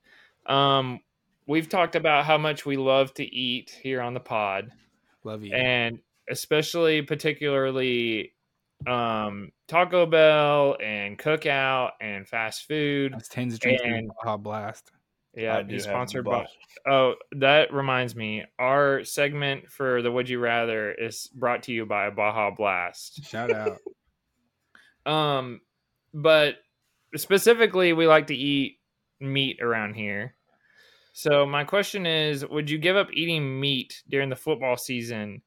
Um, 0.46 1.00
we've 1.46 1.68
talked 1.68 1.96
about 1.96 2.24
how 2.24 2.36
much 2.38 2.66
we 2.66 2.76
love 2.76 3.14
to 3.14 3.24
eat 3.24 3.70
here 3.82 4.00
on 4.02 4.14
the 4.14 4.20
pod, 4.20 4.70
Love 5.24 5.44
you. 5.44 5.54
and 5.54 5.98
especially 6.30 7.00
particularly 7.02 8.34
um, 8.86 9.50
Taco 9.66 10.04
Bell 10.06 10.76
and 10.82 11.18
Cookout 11.18 11.92
and 12.00 12.28
fast 12.28 12.66
food. 12.68 13.14
That's 13.14 13.28
tens 13.28 13.58
drinking 13.58 13.92
and- 13.94 14.10
Baja 14.22 14.36
Blast. 14.36 14.92
Yeah, 15.38 15.58
I 15.58 15.62
do 15.62 15.74
he's 15.74 15.84
sponsored 15.84 16.24
by. 16.24 16.46
Oh, 16.84 17.14
that 17.32 17.72
reminds 17.72 18.16
me. 18.16 18.44
Our 18.58 19.04
segment 19.04 19.70
for 19.70 20.02
the 20.02 20.10
Would 20.10 20.28
You 20.28 20.40
Rather 20.40 20.92
is 20.92 21.28
brought 21.32 21.62
to 21.64 21.72
you 21.72 21.86
by 21.86 22.10
Baja 22.10 22.50
Blast. 22.50 23.24
Shout 23.24 23.52
out. 23.52 23.78
Um, 25.06 25.62
but 26.12 26.56
specifically, 27.16 27.94
we 27.94 28.06
like 28.06 28.26
to 28.26 28.36
eat 28.36 28.78
meat 29.20 29.58
around 29.62 29.94
here. 29.94 30.34
So 31.14 31.46
my 31.46 31.64
question 31.64 32.04
is, 32.04 32.46
would 32.46 32.68
you 32.68 32.76
give 32.76 32.94
up 32.94 33.08
eating 33.14 33.58
meat 33.58 34.02
during 34.06 34.28
the 34.28 34.36
football 34.36 34.76
season? 34.76 35.40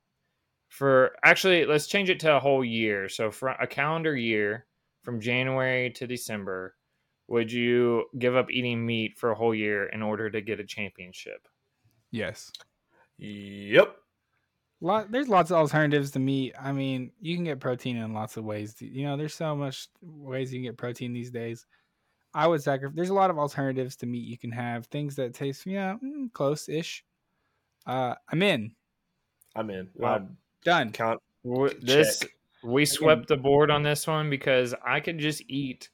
For 0.69 1.11
actually, 1.23 1.65
let's 1.65 1.85
change 1.85 2.09
it 2.09 2.19
to 2.21 2.37
a 2.37 2.39
whole 2.39 2.65
year. 2.65 3.07
So 3.07 3.29
for 3.29 3.49
a 3.49 3.67
calendar 3.67 4.15
year, 4.15 4.65
from 5.03 5.21
January 5.21 5.91
to 5.91 6.07
December, 6.07 6.75
would 7.31 7.49
you 7.49 8.05
give 8.19 8.35
up 8.35 8.51
eating 8.51 8.85
meat 8.85 9.17
for 9.17 9.31
a 9.31 9.35
whole 9.35 9.55
year 9.55 9.85
in 9.85 10.01
order 10.01 10.29
to 10.29 10.41
get 10.41 10.59
a 10.59 10.65
championship? 10.65 11.47
yes. 12.11 12.51
yep. 13.17 13.95
Lot, 14.81 15.11
there's 15.11 15.29
lots 15.29 15.49
of 15.49 15.57
alternatives 15.57 16.11
to 16.11 16.19
meat. 16.19 16.53
I 16.59 16.73
mean, 16.73 17.11
you 17.21 17.35
can 17.35 17.45
get 17.45 17.59
protein 17.59 17.97
in 17.97 18.13
lots 18.13 18.35
of 18.35 18.43
ways. 18.43 18.75
You 18.79 19.05
know, 19.05 19.15
there's 19.15 19.35
so 19.35 19.55
much 19.55 19.87
ways 20.01 20.51
you 20.51 20.57
can 20.57 20.65
get 20.65 20.77
protein 20.77 21.13
these 21.13 21.31
days. 21.31 21.65
I 22.33 22.47
would 22.47 22.63
sacrifice. 22.63 22.95
There's 22.95 23.11
a 23.11 23.13
lot 23.13 23.29
of 23.29 23.37
alternatives 23.37 23.95
to 23.97 24.07
meat 24.07 24.27
you 24.27 24.37
can 24.37 24.51
have. 24.51 24.87
Things 24.87 25.15
that 25.15 25.33
taste, 25.33 25.65
yeah, 25.65 25.97
mm, 26.03 26.33
close-ish. 26.33 27.05
Uh, 27.85 28.15
I'm 28.29 28.41
in. 28.41 28.71
I'm 29.55 29.69
in. 29.69 29.87
Well, 29.95 30.13
I'd 30.15 30.27
Done. 30.65 30.91
count. 30.91 31.21
This 31.81 32.19
Check. 32.19 32.29
we 32.63 32.85
swept 32.85 33.27
the 33.27 33.37
board 33.37 33.71
on 33.71 33.83
this 33.83 34.05
one 34.05 34.29
because 34.29 34.73
I 34.85 34.99
could 34.99 35.17
just 35.17 35.43
eat 35.47 35.89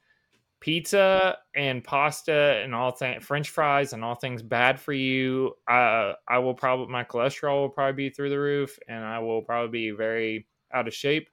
pizza 0.60 1.38
and 1.56 1.84
pasta 1.84 2.62
and 2.64 2.74
all 2.74 2.92
things 2.92 3.24
French 3.24 3.50
fries 3.50 3.94
and 3.94 4.04
all 4.04 4.16
things 4.16 4.42
bad 4.42 4.80
for 4.80 4.94
you. 4.94 5.54
Uh, 5.68 6.14
I 6.28 6.40
will 6.40 6.54
probably 6.56 6.88
my 6.92 7.04
cholesterol 7.04 7.62
will 7.62 7.70
probably 7.70 8.10
be 8.10 8.10
through 8.10 8.30
the 8.30 8.40
roof 8.40 8.78
and 8.88 9.04
I 9.04 9.20
will 9.20 9.42
probably 9.42 9.70
be 9.72 9.92
very 9.92 10.48
out 10.74 10.88
of 10.88 10.94
shape. 10.94 11.30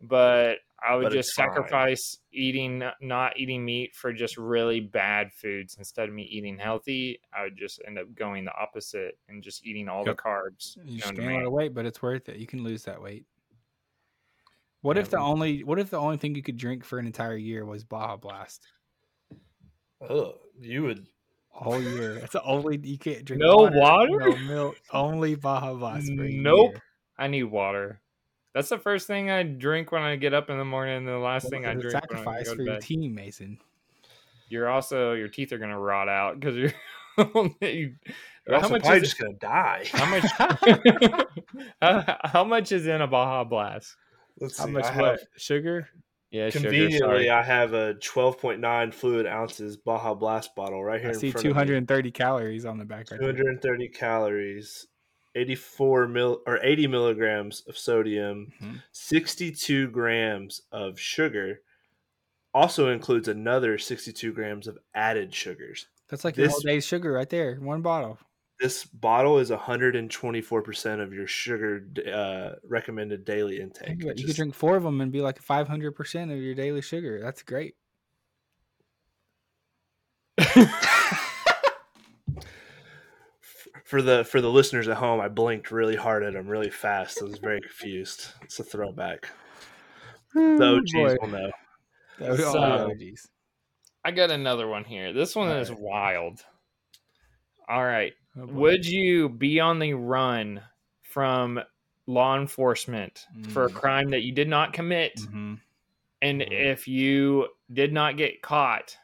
But 0.00 0.58
I 0.84 0.96
would 0.96 1.04
But 1.04 1.12
just 1.12 1.28
it's 1.28 1.36
fine. 1.36 1.46
sacrifice 1.48 2.18
eating 2.32 2.82
not 3.00 3.36
eating 3.38 3.64
meat 3.64 3.94
for 3.94 4.12
just 4.12 4.36
really 4.36 4.80
bad 4.80 5.32
foods 5.32 5.76
instead 5.78 6.08
of 6.08 6.14
me 6.14 6.24
eating 6.24 6.58
healthy. 6.58 7.20
I 7.32 7.44
would 7.44 7.56
just 7.56 7.80
end 7.86 7.98
up 7.98 8.12
going 8.16 8.44
the 8.44 8.54
opposite 8.56 9.16
and 9.28 9.44
just 9.44 9.64
eating 9.64 9.88
all 9.88 10.04
Yep. 10.04 10.16
the 10.16 10.22
carbs. 10.22 10.76
You 10.84 10.98
known 10.98 11.14
to 11.14 11.20
gain 11.20 11.30
a 11.30 11.34
lot 11.36 11.46
of 11.46 11.52
weight, 11.52 11.74
but 11.74 11.86
it's 11.86 12.02
worth 12.02 12.28
it. 12.28 12.38
You 12.38 12.48
can 12.48 12.64
lose 12.64 12.82
that 12.84 13.00
weight. 13.00 13.26
What 14.82 14.96
Yeah, 14.96 15.02
if 15.02 15.10
the 15.10 15.16
we- 15.18 15.22
only 15.22 15.64
what 15.64 15.78
if 15.78 15.90
the 15.90 15.98
only 15.98 16.16
thing 16.18 16.34
you 16.34 16.42
could 16.42 16.56
drink 16.56 16.84
for 16.84 16.98
an 16.98 17.06
entire 17.06 17.36
year 17.36 17.64
was 17.64 17.84
Baja 17.84 18.16
Blast? 18.16 18.66
Ugh, 20.08 20.34
you 20.60 20.82
would. 20.82 21.06
all 21.54 21.80
year. 21.82 22.18
That's 22.20 22.32
the 22.32 22.42
only 22.42 22.80
you 22.82 22.98
can't 22.98 23.24
drink. 23.24 23.40
No 23.42 23.70
water? 23.72 24.08
no 24.10 24.36
milk, 24.36 24.76
only 24.92 25.34
Baja 25.36 25.74
Blast. 25.74 26.06
For 26.16 26.24
Nope. 26.24 26.72
year. 26.72 26.82
I 27.18 27.28
need 27.28 27.44
water. 27.44 28.00
That's 28.54 28.68
the 28.68 28.78
first 28.78 29.06
thing 29.06 29.30
I 29.30 29.42
drink 29.44 29.92
when 29.92 30.02
I 30.02 30.16
get 30.16 30.34
up 30.34 30.50
in 30.50 30.58
the 30.58 30.64
morning, 30.64 30.96
and 30.98 31.08
the 31.08 31.18
last 31.18 31.48
thing 31.48 31.64
I 31.64 31.70
It's 31.72 31.78
a 31.78 31.82
drink 31.82 32.10
when 32.10 32.18
I 32.18 32.22
sacrifice 32.24 32.46
go 32.48 32.56
for 32.56 32.64
to 32.64 32.70
your 32.72 32.80
team, 32.80 33.14
Mason. 33.14 33.58
You're 34.48 34.68
also 34.68 35.12
your 35.14 35.28
teeth 35.28 35.52
are 35.52 35.58
gonna 35.58 35.78
rot 35.78 36.08
out 36.08 36.38
because 36.40 36.56
you're. 36.56 36.72
you, 37.60 37.94
You're 38.46 38.56
how 38.56 38.62
also 38.62 38.70
much 38.70 38.82
probably 38.82 38.96
is 38.98 39.02
just 39.04 39.18
gonna 39.18 39.34
die. 39.34 39.84
how 39.92 40.06
much? 40.06 40.24
how, 41.80 42.18
how 42.24 42.44
much 42.44 42.72
is 42.72 42.86
in 42.86 43.00
a 43.00 43.06
Baja 43.06 43.44
Blast? 43.44 43.94
Let's 44.40 44.56
see 44.56 44.60
How 44.62 44.66
see. 44.66 44.72
much 44.72 44.84
I 44.84 44.96
what? 45.00 45.10
have, 45.12 45.20
Sugar? 45.36 45.88
Yeah, 46.30 46.48
conveniently, 46.50 47.28
I 47.28 47.42
have 47.42 47.74
a 47.74 47.94
12.9 47.94 48.94
fluid 48.94 49.26
ounces 49.26 49.76
Baja 49.76 50.14
Blast 50.14 50.54
bottle 50.54 50.82
right 50.82 50.98
here. 51.00 51.10
I 51.10 51.12
in 51.12 51.18
see 51.18 51.30
front 51.30 51.44
of 51.46 51.50
me. 51.50 51.64
230 51.64 52.10
calories 52.10 52.64
on 52.64 52.78
the 52.78 52.86
back 52.86 53.10
right 53.10 53.20
there. 53.20 53.32
230 53.32 53.88
calories, 53.88 54.86
84 55.34 56.08
mil 56.08 56.42
or 56.46 56.58
80 56.62 56.86
milligrams 56.86 57.60
of 57.68 57.76
sodium, 57.76 58.50
Mhm. 58.62 58.82
62 58.92 59.88
grams 59.88 60.62
of 60.72 60.98
sugar, 60.98 61.60
also 62.54 62.88
includes 62.88 63.28
another 63.28 63.76
62 63.76 64.32
grams 64.32 64.66
of 64.66 64.78
added 64.94 65.34
sugars. 65.34 65.86
That's 66.08 66.24
like 66.24 66.36
your 66.38 66.46
This- 66.46 66.52
whole 66.54 66.60
day's 66.62 66.86
sugar 66.86 67.12
right 67.12 67.28
there. 67.28 67.56
One 67.56 67.82
bottle. 67.82 68.18
This 68.62 68.84
bottle 68.84 69.38
is 69.40 69.50
124% 69.50 71.02
of 71.02 71.12
your 71.12 71.26
sugar 71.26 71.84
uh, 72.08 72.50
recommended 72.64 73.24
daily 73.24 73.60
intake. 73.60 73.88
Think 73.88 74.02
about 74.04 74.18
You 74.20 74.26
could 74.26 74.36
drink 74.36 74.54
four 74.54 74.76
of 74.76 74.84
them 74.84 75.00
and 75.00 75.10
be 75.10 75.20
like 75.20 75.42
500% 75.42 76.32
of 76.32 76.38
your 76.40 76.54
daily 76.54 76.80
sugar. 76.80 77.20
That's 77.20 77.42
great. 77.42 77.74
for 83.84 84.00
the 84.00 84.24
for 84.24 84.40
the 84.40 84.48
listeners 84.50 84.86
at 84.88 84.96
home, 84.96 85.20
I 85.20 85.28
blinked 85.28 85.70
really 85.70 85.96
hard 85.96 86.22
at 86.22 86.34
him 86.34 86.46
really 86.48 86.70
fast. 86.70 87.18
I 87.20 87.24
was 87.24 87.38
very 87.38 87.60
confused. 87.60 88.28
It's 88.42 88.58
a 88.60 88.64
throwback. 88.64 89.28
The 90.34 90.56
Oh, 90.60 90.76
OGs 90.78 90.92
boy. 90.92 91.16
will 91.20 91.28
know. 91.28 91.50
So- 92.36 92.92
geez. 92.98 93.26
I 94.04 94.10
got 94.10 94.30
another 94.30 94.66
one 94.66 94.84
here. 94.84 95.12
This 95.12 95.36
one 95.36 95.48
All 95.48 95.56
is 95.58 95.70
right. 95.70 95.78
wild. 95.78 96.40
All 97.68 97.84
right. 97.84 98.12
Oh. 98.36 98.46
Would 98.46 98.86
you 98.86 99.28
be 99.28 99.60
on 99.60 99.78
the 99.78 99.92
run 99.94 100.62
from 101.02 101.60
law 102.06 102.38
enforcement 102.38 103.26
for 103.50 103.64
a 103.66 103.70
Mm. 103.70 103.74
crime 103.74 104.10
that 104.10 104.22
you 104.22 104.32
did 104.32 104.48
not 104.48 104.72
commit? 104.72 105.16
Mhm. 105.16 105.60
And 106.22 106.40
Mhm. 106.40 106.50
if 106.50 106.88
you 106.88 107.48
did 107.72 107.92
not 107.92 108.16
get 108.16 108.42
caught, 108.42 108.96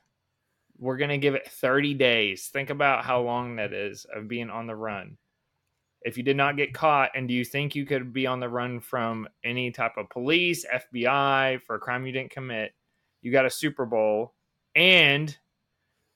we're 0.79 0.97
going 0.97 1.11
to 1.11 1.19
give 1.19 1.35
it 1.35 1.49
30 1.49 1.93
days. 1.95 2.49
Think 2.49 2.71
about 2.71 3.05
how 3.05 3.21
long 3.21 3.57
that 3.57 3.73
is 3.73 4.05
of 4.07 4.29
being 4.29 4.49
on 4.51 4.67
the 4.67 4.77
run. 4.77 5.19
If 6.03 6.17
you 6.17 6.23
did 6.23 6.37
not 6.37 6.57
get 6.57 6.73
caught, 6.73 7.11
and 7.17 7.27
do 7.27 7.35
you 7.35 7.45
think 7.45 7.75
you 7.75 7.85
could 7.85 8.12
be 8.12 8.27
on 8.27 8.38
the 8.38 8.49
run 8.49 8.79
from 8.81 9.29
any 9.43 9.73
type 9.73 9.97
of 9.97 10.09
police, 10.09 10.64
FBI 10.64 11.59
for 11.67 11.75
a 11.75 11.81
crime 11.81 12.07
you 12.07 12.12
didn't 12.12 12.31
commit? 12.31 12.73
You 13.21 13.33
got 13.33 13.45
a 13.47 13.51
Super 13.51 13.85
Bowl 13.85 14.35
and 14.77 15.37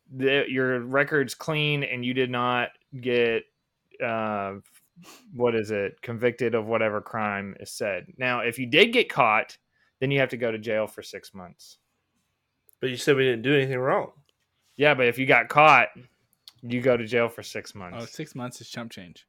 the, 0.09 0.45
your 0.49 0.81
record's 0.81 1.35
clean 1.35 1.83
and 1.83 2.05
you 2.05 2.15
did 2.15 2.31
not 2.31 2.71
get 3.01 3.45
uh, 4.05 4.55
what 5.35 5.55
is 5.55 5.71
it 5.71 6.01
convicted 6.03 6.55
of 6.55 6.67
whatever 6.67 7.01
crime 7.01 7.57
is 7.61 7.71
said. 7.71 8.07
Now, 8.17 8.41
if 8.41 8.59
you 8.59 8.67
did 8.67 8.93
get 8.93 9.09
caught, 9.09 9.57
then 10.01 10.11
you 10.11 10.21
have 10.21 10.31
to 10.31 10.37
go 10.37 10.51
to 10.51 10.59
jail 10.59 10.87
for 10.87 11.03
six 11.03 11.35
months. 11.35 11.79
But 12.81 12.91
you 12.91 12.97
said 12.97 13.17
we 13.17 13.25
didn't 13.25 13.43
do 13.43 13.55
anything 13.55 13.79
wrong. 13.79 14.13
Yeah, 14.77 14.95
but 14.95 15.07
if 15.07 15.19
you 15.19 15.27
got 15.27 15.49
caught, 15.49 15.89
you 16.63 16.81
go 16.81 16.97
to 16.97 17.07
jail 17.07 17.29
for 17.29 17.43
six 17.43 17.75
months. 17.75 17.99
Oh, 18.01 18.07
six 18.07 18.35
months 18.35 18.61
is 18.61 18.69
chump 18.69 18.91
change. 18.91 19.27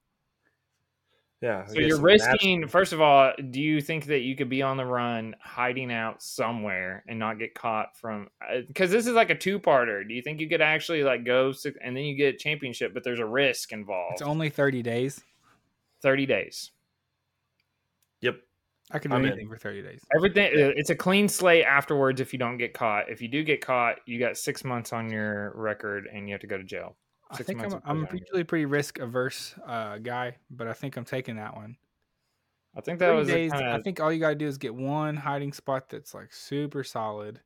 Yeah. 1.44 1.66
So 1.66 1.78
you're 1.80 2.00
risking. 2.00 2.62
that- 2.62 2.70
First 2.72 2.94
of 2.94 3.02
all, 3.02 3.34
do 3.50 3.62
you 3.62 3.82
think 3.82 4.06
that 4.06 4.20
you 4.22 4.34
could 4.34 4.48
be 4.48 4.62
on 4.62 4.78
the 4.78 4.86
run, 4.86 5.36
hiding 5.42 5.92
out 5.92 6.24
somewhere, 6.24 7.04
and 7.06 7.20
not 7.20 7.38
get 7.38 7.54
caught 7.54 7.98
from? 7.98 8.30
Because 8.66 8.92
this 8.92 9.06
is 9.08 9.12
like 9.14 9.30
a 9.30 9.36
two-parter. 9.36 10.08
Do 10.08 10.14
you 10.14 10.22
think 10.22 10.40
you 10.40 10.48
could 10.48 10.62
actually 10.62 11.04
like 11.04 11.26
go 11.26 11.52
six, 11.52 11.78
and 11.84 11.98
then 11.98 12.06
you 12.06 12.16
get 12.16 12.36
a 12.36 12.38
championship, 12.38 12.94
but 12.94 13.04
there's 13.04 13.20
a 13.20 13.26
risk 13.26 13.74
involved? 13.74 14.14
It's 14.14 14.22
only 14.22 14.50
30 14.50 14.82
days. 14.84 15.22
Thirty 16.02 16.26
days. 16.26 16.72
Yep. 18.22 18.36
I 18.92 19.00
can 19.00 19.12
do 19.12 19.18
I'm 19.18 19.26
in. 19.26 19.32
anything 19.32 19.50
for 19.50 19.58
30 19.58 19.82
days. 19.82 20.00
Everything. 20.16 20.46
uh, 20.46 20.72
It's 20.78 20.90
a 20.92 20.96
clean 20.96 21.28
slate 21.28 21.66
afterwards. 21.66 22.22
If 22.22 22.32
you 22.32 22.40
don't 22.40 22.58
get 22.58 22.74
caught, 22.74 23.10
if 23.10 23.22
you 23.22 23.28
do 23.28 23.44
get 23.44 23.60
caught, 23.60 24.00
you 24.06 24.18
got 24.18 24.38
six 24.38 24.64
months 24.64 24.94
on 24.94 25.10
your 25.10 25.52
record, 25.56 26.08
and 26.14 26.28
you 26.30 26.34
have 26.34 26.42
to 26.42 26.48
go 26.48 26.58
to 26.58 26.64
jail. 26.64 26.96
I 27.34 27.44
think 27.44 27.64
I'm, 27.64 27.82
I'm 27.86 28.08
usually 28.12 28.44
pretty 28.44 28.66
risk 28.66 29.00
averse 29.00 29.56
uh, 29.66 29.98
guy, 29.98 30.38
but 30.50 30.68
I 30.68 30.74
think 30.74 30.98
I'm 30.98 31.06
taking 31.06 31.36
that 31.38 31.56
one. 31.56 31.78
I 32.76 32.82
think 32.82 33.00
that 33.00 33.08
30 33.08 33.18
was 33.20 33.28
days. 33.28 33.52
kinda, 33.52 33.72
I 33.72 33.80
think 33.80 34.00
all 34.00 34.12
you 34.12 34.20
gotta 34.20 34.36
do 34.36 34.48
is 34.48 34.58
get 34.58 34.74
one 34.74 35.16
hiding 35.16 35.54
spot 35.54 35.90
that's 35.90 36.14
like 36.14 36.34
super 36.34 36.84
solid, 36.84 37.42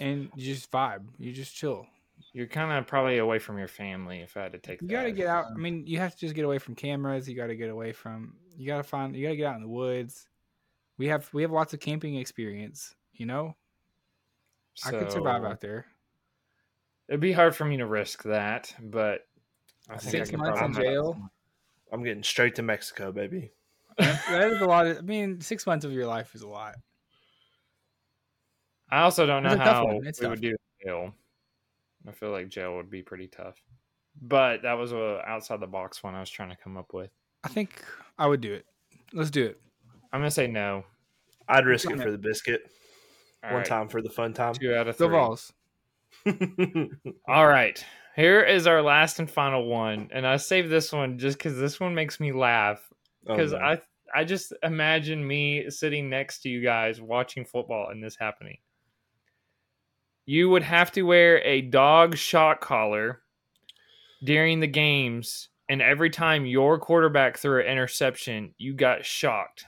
and 0.00 0.30
you 0.36 0.54
just 0.54 0.70
vibe. 0.70 1.08
You 1.18 1.32
just 1.32 1.54
chill. 1.54 1.86
you're 2.32 2.46
kind 2.46 2.72
of 2.72 2.86
probably 2.86 3.18
away 3.18 3.38
from 3.38 3.58
your 3.58 3.68
family. 3.68 4.20
If 4.20 4.36
I 4.36 4.42
had 4.44 4.52
to 4.52 4.58
take, 4.58 4.82
You 4.82 4.88
gotta 4.88 5.12
get 5.12 5.26
out. 5.26 5.46
I 5.54 5.58
mean, 5.58 5.86
you 5.86 5.98
have 5.98 6.12
to 6.14 6.18
just 6.18 6.34
get 6.34 6.44
away 6.44 6.58
from 6.58 6.74
cameras. 6.74 7.28
You 7.28 7.34
gotta 7.36 7.56
get 7.56 7.70
away 7.70 7.92
from. 7.92 8.34
You 8.56 8.66
gotta 8.66 8.82
find. 8.84 9.14
You 9.16 9.24
gotta 9.26 9.36
get 9.36 9.46
out 9.46 9.56
in 9.56 9.62
the 9.62 9.68
woods. 9.68 10.26
We 10.96 11.06
have 11.08 11.28
we 11.32 11.42
have 11.42 11.52
lots 11.52 11.74
of 11.74 11.80
camping 11.80 12.16
experience. 12.16 12.94
You 13.12 13.26
know, 13.26 13.56
I 14.84 14.90
could 14.90 15.10
survive 15.12 15.44
out 15.44 15.60
there. 15.60 15.86
It'd 17.08 17.20
be 17.20 17.32
hard 17.32 17.56
for 17.56 17.64
me 17.64 17.78
to 17.78 17.86
risk 17.86 18.22
that, 18.24 18.74
but 18.80 19.22
I 19.88 19.96
think 19.96 20.10
Six 20.10 20.28
I 20.28 20.30
could 20.32 20.38
months 20.40 20.60
in 20.60 20.72
probably 20.72 20.90
jail. 20.90 21.30
I'm 21.90 22.04
getting 22.04 22.22
straight 22.22 22.54
to 22.56 22.62
Mexico, 22.62 23.12
baby. 23.12 23.50
that 23.98 24.50
is 24.52 24.60
a 24.60 24.66
lot. 24.66 24.86
Of, 24.86 24.98
I 24.98 25.00
mean, 25.00 25.40
six 25.40 25.66
months 25.66 25.84
of 25.84 25.92
your 25.92 26.06
life 26.06 26.34
is 26.34 26.42
a 26.42 26.48
lot. 26.48 26.76
I 28.90 29.02
also 29.02 29.26
don't 29.26 29.42
know 29.42 29.52
It's 29.52 29.62
how 29.62 29.86
we 29.86 30.08
It's 30.08 30.20
would 30.20 30.40
do 30.40 30.56
jail. 30.84 31.12
I 32.06 32.12
feel 32.12 32.30
like 32.30 32.48
jail 32.48 32.76
would 32.76 32.90
be 32.90 33.02
pretty 33.02 33.26
tough, 33.26 33.56
but 34.20 34.62
that 34.62 34.74
was 34.74 34.92
a 34.92 35.20
outside 35.26 35.60
the 35.60 35.66
box 35.66 36.02
one 36.02 36.14
I 36.14 36.20
was 36.20 36.30
trying 36.30 36.50
to 36.50 36.56
come 36.56 36.76
up 36.76 36.94
with. 36.94 37.10
I 37.44 37.48
think 37.48 37.82
I 38.18 38.26
would 38.26 38.40
do 38.40 38.52
it. 38.52 38.66
Let's 39.12 39.30
do 39.30 39.46
it. 39.46 39.60
I'm 40.12 40.20
gonna 40.20 40.30
say 40.30 40.46
no. 40.46 40.84
I'd 41.48 41.66
risk 41.66 41.90
it 41.90 42.00
for 42.00 42.10
the 42.10 42.18
biscuit. 42.18 42.70
All 43.42 43.50
One 43.50 43.58
right, 43.58 43.66
time 43.66 43.88
for 43.88 44.02
the 44.02 44.10
fun 44.10 44.32
time. 44.32 44.54
two 44.54 44.74
out 44.74 44.88
of 44.88 44.96
Go 44.98 45.08
three. 45.08 45.16
All 47.28 47.46
right. 47.46 47.84
Here 48.16 48.42
is 48.42 48.66
our 48.66 48.82
last 48.82 49.20
and 49.20 49.30
final 49.30 49.66
one. 49.66 50.08
And 50.12 50.26
I 50.26 50.36
saved 50.36 50.70
this 50.70 50.92
one 50.92 51.18
just 51.18 51.38
because 51.38 51.56
this 51.56 51.78
one 51.78 51.94
makes 51.94 52.18
me 52.18 52.32
laugh. 52.32 52.80
Oh, 53.26 53.34
Because 53.34 53.52
no. 53.52 53.58
I 53.58 53.80
I 54.14 54.24
just 54.24 54.52
imagine 54.62 55.26
me 55.26 55.70
sitting 55.70 56.08
next 56.08 56.40
to 56.40 56.48
you 56.48 56.62
guys 56.62 57.00
watching 57.00 57.44
football 57.44 57.88
and 57.90 58.02
this 58.02 58.16
happening. 58.18 58.58
You 60.26 60.48
would 60.50 60.62
have 60.62 60.92
to 60.92 61.02
wear 61.02 61.40
a 61.42 61.62
dog 61.62 62.16
shock 62.16 62.60
collar 62.60 63.22
during 64.24 64.60
the 64.60 64.66
games, 64.66 65.48
and 65.68 65.80
every 65.80 66.10
time 66.10 66.46
your 66.46 66.78
quarterback 66.78 67.38
threw 67.38 67.60
an 67.60 67.66
interception, 67.66 68.54
you 68.58 68.74
got 68.74 69.04
shocked. 69.04 69.66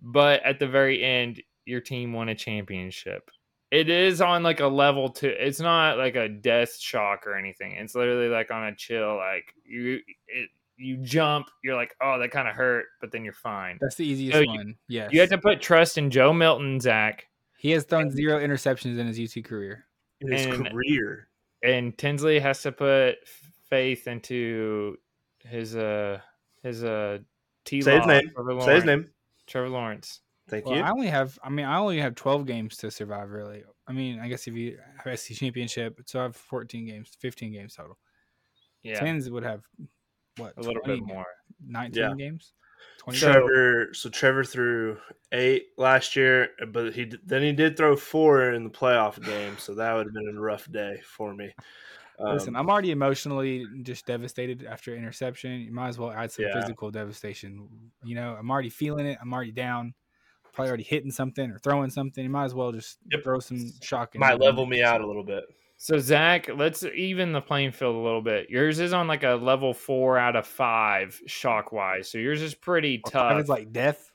But 0.00 0.42
at 0.42 0.58
the 0.58 0.66
very 0.66 1.02
end, 1.02 1.42
your 1.64 1.80
team 1.80 2.12
won 2.12 2.28
a 2.28 2.34
championship 2.34 3.30
it 3.70 3.88
is 3.90 4.20
on 4.20 4.42
like 4.42 4.60
a 4.60 4.66
level 4.66 5.08
two. 5.10 5.28
It's 5.38 5.60
not 5.60 5.98
like 5.98 6.16
a 6.16 6.28
death 6.28 6.78
shock 6.78 7.26
or 7.26 7.36
anything. 7.36 7.72
It's 7.72 7.94
literally 7.94 8.28
like 8.28 8.50
on 8.50 8.64
a 8.64 8.74
chill. 8.74 9.16
Like 9.16 9.52
you, 9.64 10.00
it, 10.26 10.48
you 10.76 10.96
jump. 10.98 11.48
You're 11.62 11.76
like, 11.76 11.94
oh, 12.02 12.18
that 12.18 12.30
kind 12.30 12.48
of 12.48 12.54
hurt, 12.54 12.86
but 13.00 13.10
then 13.12 13.24
you're 13.24 13.32
fine. 13.32 13.78
That's 13.80 13.96
the 13.96 14.06
easiest 14.06 14.40
you- 14.40 14.46
one. 14.46 14.74
Yeah. 14.88 15.08
You 15.10 15.20
have 15.20 15.30
to 15.30 15.38
put 15.38 15.60
trust 15.60 15.98
in 15.98 16.10
Joe 16.10 16.32
Milton, 16.32 16.80
Zach, 16.80 17.26
he 17.58 17.70
has 17.72 17.84
thrown 17.84 18.10
zero 18.10 18.38
interceptions 18.40 18.98
in 18.98 19.06
his 19.08 19.18
UT 19.18 19.44
career. 19.44 19.84
in 20.20 20.32
his 20.32 20.46
and- 20.46 20.70
career. 20.70 21.28
and 21.62 21.96
Tinsley 21.98 22.38
has 22.38 22.62
to 22.62 22.72
put 22.72 23.16
faith 23.68 24.06
into 24.06 24.96
his 25.44 25.76
uh 25.76 26.20
his 26.62 26.84
uh 26.84 27.18
T. 27.64 27.82
Say 27.82 27.98
his 27.98 28.06
name. 28.06 28.30
Trevor 28.34 28.60
Say 28.62 28.74
his 28.76 28.84
name. 28.84 29.10
Trevor 29.46 29.68
Lawrence. 29.68 30.20
Thank 30.48 30.66
Well, 30.66 30.76
you. 30.76 30.82
I 30.82 30.90
only 30.90 31.08
have. 31.08 31.38
I 31.42 31.50
mean, 31.50 31.66
I 31.66 31.78
only 31.78 31.98
have 32.00 32.14
twelve 32.14 32.46
games 32.46 32.76
to 32.78 32.90
survive. 32.90 33.30
Really. 33.30 33.64
I 33.86 33.92
mean, 33.92 34.18
I 34.20 34.28
guess 34.28 34.46
if 34.46 34.54
you 34.54 34.78
have 35.04 35.18
SEC 35.18 35.36
championship, 35.36 36.00
so 36.06 36.20
I 36.20 36.22
have 36.24 36.36
fourteen 36.36 36.86
games, 36.86 37.10
fifteen 37.18 37.52
games 37.52 37.74
total. 37.74 37.98
Yeah, 38.82 38.98
Tens 39.00 39.28
would 39.28 39.42
have 39.42 39.62
what 40.36 40.54
a 40.56 40.60
little 40.62 40.80
20 40.82 41.00
bit 41.00 41.06
more. 41.06 41.26
Nineteen 41.66 42.02
Yeah. 42.02 42.14
games. 42.16 42.52
Twenty. 42.98 43.18
So- 43.18 43.32
Trevor. 43.32 43.88
So 43.92 44.08
Trevor 44.08 44.44
threw 44.44 44.98
eight 45.32 45.68
last 45.76 46.16
year, 46.16 46.50
but 46.68 46.94
he 46.94 47.12
then 47.24 47.42
he 47.42 47.52
did 47.52 47.76
throw 47.76 47.96
four 47.96 48.52
in 48.52 48.64
the 48.64 48.70
playoff 48.70 49.22
game. 49.24 49.58
So 49.58 49.74
that 49.74 49.92
would 49.94 50.06
have 50.06 50.14
been 50.14 50.36
a 50.36 50.40
rough 50.40 50.70
day 50.70 51.00
for 51.04 51.34
me. 51.34 51.52
Listen, 52.20 52.56
Um, 52.56 52.62
I'm 52.62 52.70
already 52.70 52.90
emotionally 52.90 53.64
just 53.82 54.06
devastated 54.06 54.64
after 54.64 54.92
interception. 54.96 55.60
You 55.60 55.70
might 55.72 55.88
as 55.88 55.98
well 56.00 56.10
add 56.10 56.32
some 56.32 56.46
Yeah. 56.46 56.60
physical 56.60 56.90
devastation. 56.90 57.68
You 58.02 58.16
know, 58.16 58.34
I'm 58.34 58.50
already 58.50 58.70
feeling 58.70 59.06
it. 59.06 59.18
I'm 59.20 59.32
already 59.32 59.52
down. 59.52 59.94
Probably 60.58 60.68
already 60.70 60.82
hitting 60.84 61.10
something 61.12 61.50
or 61.50 61.58
throwing 61.58 61.88
something. 61.90 62.22
You 62.24 62.30
might 62.30 62.44
as 62.46 62.54
well 62.54 62.72
just 62.72 62.98
Yep. 63.12 63.22
throw 63.24 63.38
some 63.38 63.72
shock. 63.80 64.14
in 64.14 64.20
might 64.20 64.38
there. 64.38 64.48
level 64.48 64.66
me 64.66 64.82
out 64.82 65.00
a 65.00 65.06
little 65.06 65.22
bit. 65.24 65.44
So 65.76 65.98
Zach, 66.00 66.48
let's 66.48 66.82
even 66.82 67.32
the 67.32 67.40
playing 67.40 67.70
field 67.70 67.94
a 67.94 67.98
little 67.98 68.20
bit. 68.22 68.50
Yours 68.50 68.80
is 68.80 68.92
on 68.92 69.06
like 69.06 69.22
a 69.22 69.34
level 69.36 69.72
four 69.72 70.18
out 70.18 70.34
of 70.34 70.46
five 70.46 71.20
shock 71.26 71.70
wise. 71.70 72.10
So 72.10 72.18
yours 72.18 72.42
is 72.42 72.54
pretty 72.54 73.00
Or 73.04 73.10
tough. 73.12 73.30
five 73.32 73.40
is 73.44 73.48
like 73.48 73.72
death. 73.72 74.10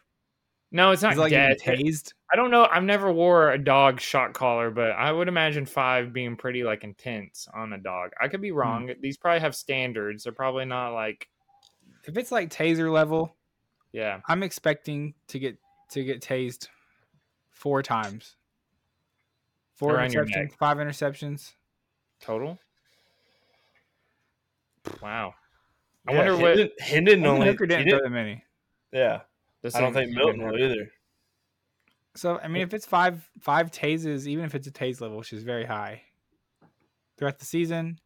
no, 0.74 0.92
it's 0.92 1.02
not 1.02 1.14
It's 1.14 1.20
like 1.22 1.30
getting 1.30 1.56
death. 1.58 1.80
tased. 1.80 2.14
I 2.32 2.36
don't 2.36 2.52
know. 2.52 2.68
I've 2.70 2.84
never 2.84 3.14
wore 3.14 3.52
a 3.52 3.58
dog 3.58 4.02
shock 4.02 4.34
collar, 4.34 4.70
but 4.72 4.92
I 4.92 5.12
would 5.14 5.30
imagine 5.30 5.66
five 5.66 6.12
being 6.12 6.36
pretty 6.36 6.64
like 6.64 6.84
intense 6.84 7.48
on 7.54 7.72
a 7.72 7.78
dog. 7.78 8.12
I 8.20 8.28
could 8.28 8.42
be 8.42 8.50
Hmm. 8.50 8.56
wrong. 8.58 8.92
These 9.00 9.16
probably 9.16 9.40
have 9.40 9.56
standards. 9.56 10.26
They're 10.26 10.34
probably 10.34 10.66
not 10.66 10.90
like 10.94 11.30
If 12.06 12.18
it's 12.18 12.34
like 12.34 12.50
taser 12.50 12.92
level, 12.92 13.38
yeah. 13.94 14.20
I'm 14.28 14.44
expecting 14.44 15.14
to 15.30 15.40
get 15.40 15.58
to 15.94 16.04
get 16.04 16.22
tased 16.22 16.68
four 17.50 17.82
times. 17.82 18.36
Four 19.76 19.96
Around 19.96 20.14
your 20.14 20.26
interceptions, 20.26 20.54
five 20.58 20.78
interceptions. 20.78 21.54
Total. 22.22 22.60
Wow. 25.02 25.34
I 26.08 26.12
Yeah, 26.12 26.18
wonder 26.18 26.38
what 26.38 26.58
Hendon, 26.58 26.70
Hendon 26.80 27.14
Hendon 27.16 27.26
only. 27.26 27.48
Hooker 27.48 27.66
didn't 27.66 27.86
didn't- 27.86 28.00
throw 28.00 28.08
that 28.10 28.14
many. 28.14 28.44
yeah, 28.92 29.22
this 29.62 29.76
I 29.76 29.82
don't 29.82 29.94
think 29.94 30.12
Milton 30.12 30.44
will 30.46 30.58
either. 30.60 30.92
So 32.16 32.38
I 32.40 32.48
mean, 32.48 32.62
if 32.62 32.74
it's 32.74 32.86
five 32.86 33.28
five 33.40 33.72
tases, 33.72 34.28
even 34.28 34.46
if 34.46 34.54
it's 34.54 34.68
a 34.68 34.72
tase 34.72 35.02
level, 35.02 35.18
which 35.18 35.34
is 35.34 35.44
very 35.44 35.66
high, 35.66 36.04
throughout 37.18 37.40
the 37.40 37.46
season, 37.46 38.00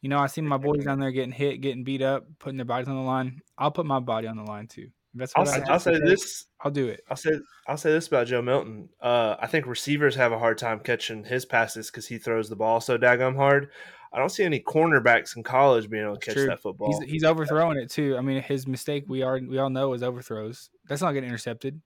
you 0.00 0.08
know, 0.08 0.18
I 0.18 0.26
see 0.28 0.40
my 0.40 0.56
boys 0.56 0.84
down 0.84 1.00
there 1.00 1.10
getting 1.10 1.32
hit, 1.32 1.60
getting 1.60 1.84
beat 1.84 2.00
up, 2.02 2.26
putting 2.38 2.56
their 2.56 2.64
bodies 2.64 2.88
on 2.88 2.94
the 2.96 3.02
line. 3.02 3.42
I'll 3.58 3.70
put 3.72 3.84
my 3.86 4.00
body 4.00 4.26
on 4.28 4.36
the 4.36 4.44
line 4.44 4.68
too. 4.68 4.90
If 5.14 5.18
that's 5.20 5.32
I'll, 5.36 5.44
what 5.44 5.48
I 5.48 5.52
say, 5.54 5.60
have 5.60 5.70
I'll 5.70 5.80
say 5.80 5.98
this. 5.98 6.46
I'll 6.60 6.70
do 6.70 6.88
it. 6.88 7.02
I'll 7.10 7.16
say 7.16 7.30
I'll 7.66 7.76
say 7.76 7.90
this 7.92 8.06
about 8.08 8.26
Joe 8.28 8.42
Milton. 8.42 8.88
Uh, 9.00 9.36
I 9.40 9.46
think 9.46 9.66
receivers 9.66 10.14
have 10.14 10.32
a 10.32 10.38
hard 10.38 10.58
time 10.58 10.80
catching 10.80 11.24
his 11.24 11.44
passes 11.44 11.90
because 11.90 12.06
he 12.06 12.18
throws 12.18 12.48
the 12.48 12.56
ball 12.56 12.80
so 12.80 12.96
daggum 12.96 13.34
hard. 13.36 13.70
I 14.12 14.18
don't 14.18 14.28
see 14.28 14.44
any 14.44 14.60
cornerbacks 14.60 15.36
in 15.36 15.42
college 15.44 15.88
being 15.88 16.04
able 16.04 16.16
to 16.16 16.24
catch 16.26 16.34
True. 16.34 16.46
that 16.46 16.60
football. 16.60 17.00
He's 17.00 17.10
he's 17.10 17.24
overthrowing 17.24 17.78
it 17.78 17.90
too. 17.90 18.16
I 18.16 18.20
mean, 18.20 18.42
his 18.42 18.66
mistake 18.66 19.04
we 19.08 19.22
are 19.22 19.38
we 19.40 19.58
all 19.58 19.70
know 19.70 19.92
is 19.94 20.02
overthrows. 20.02 20.70
That's 20.88 21.00
not 21.02 21.12
getting 21.12 21.28
intercepted. 21.28 21.80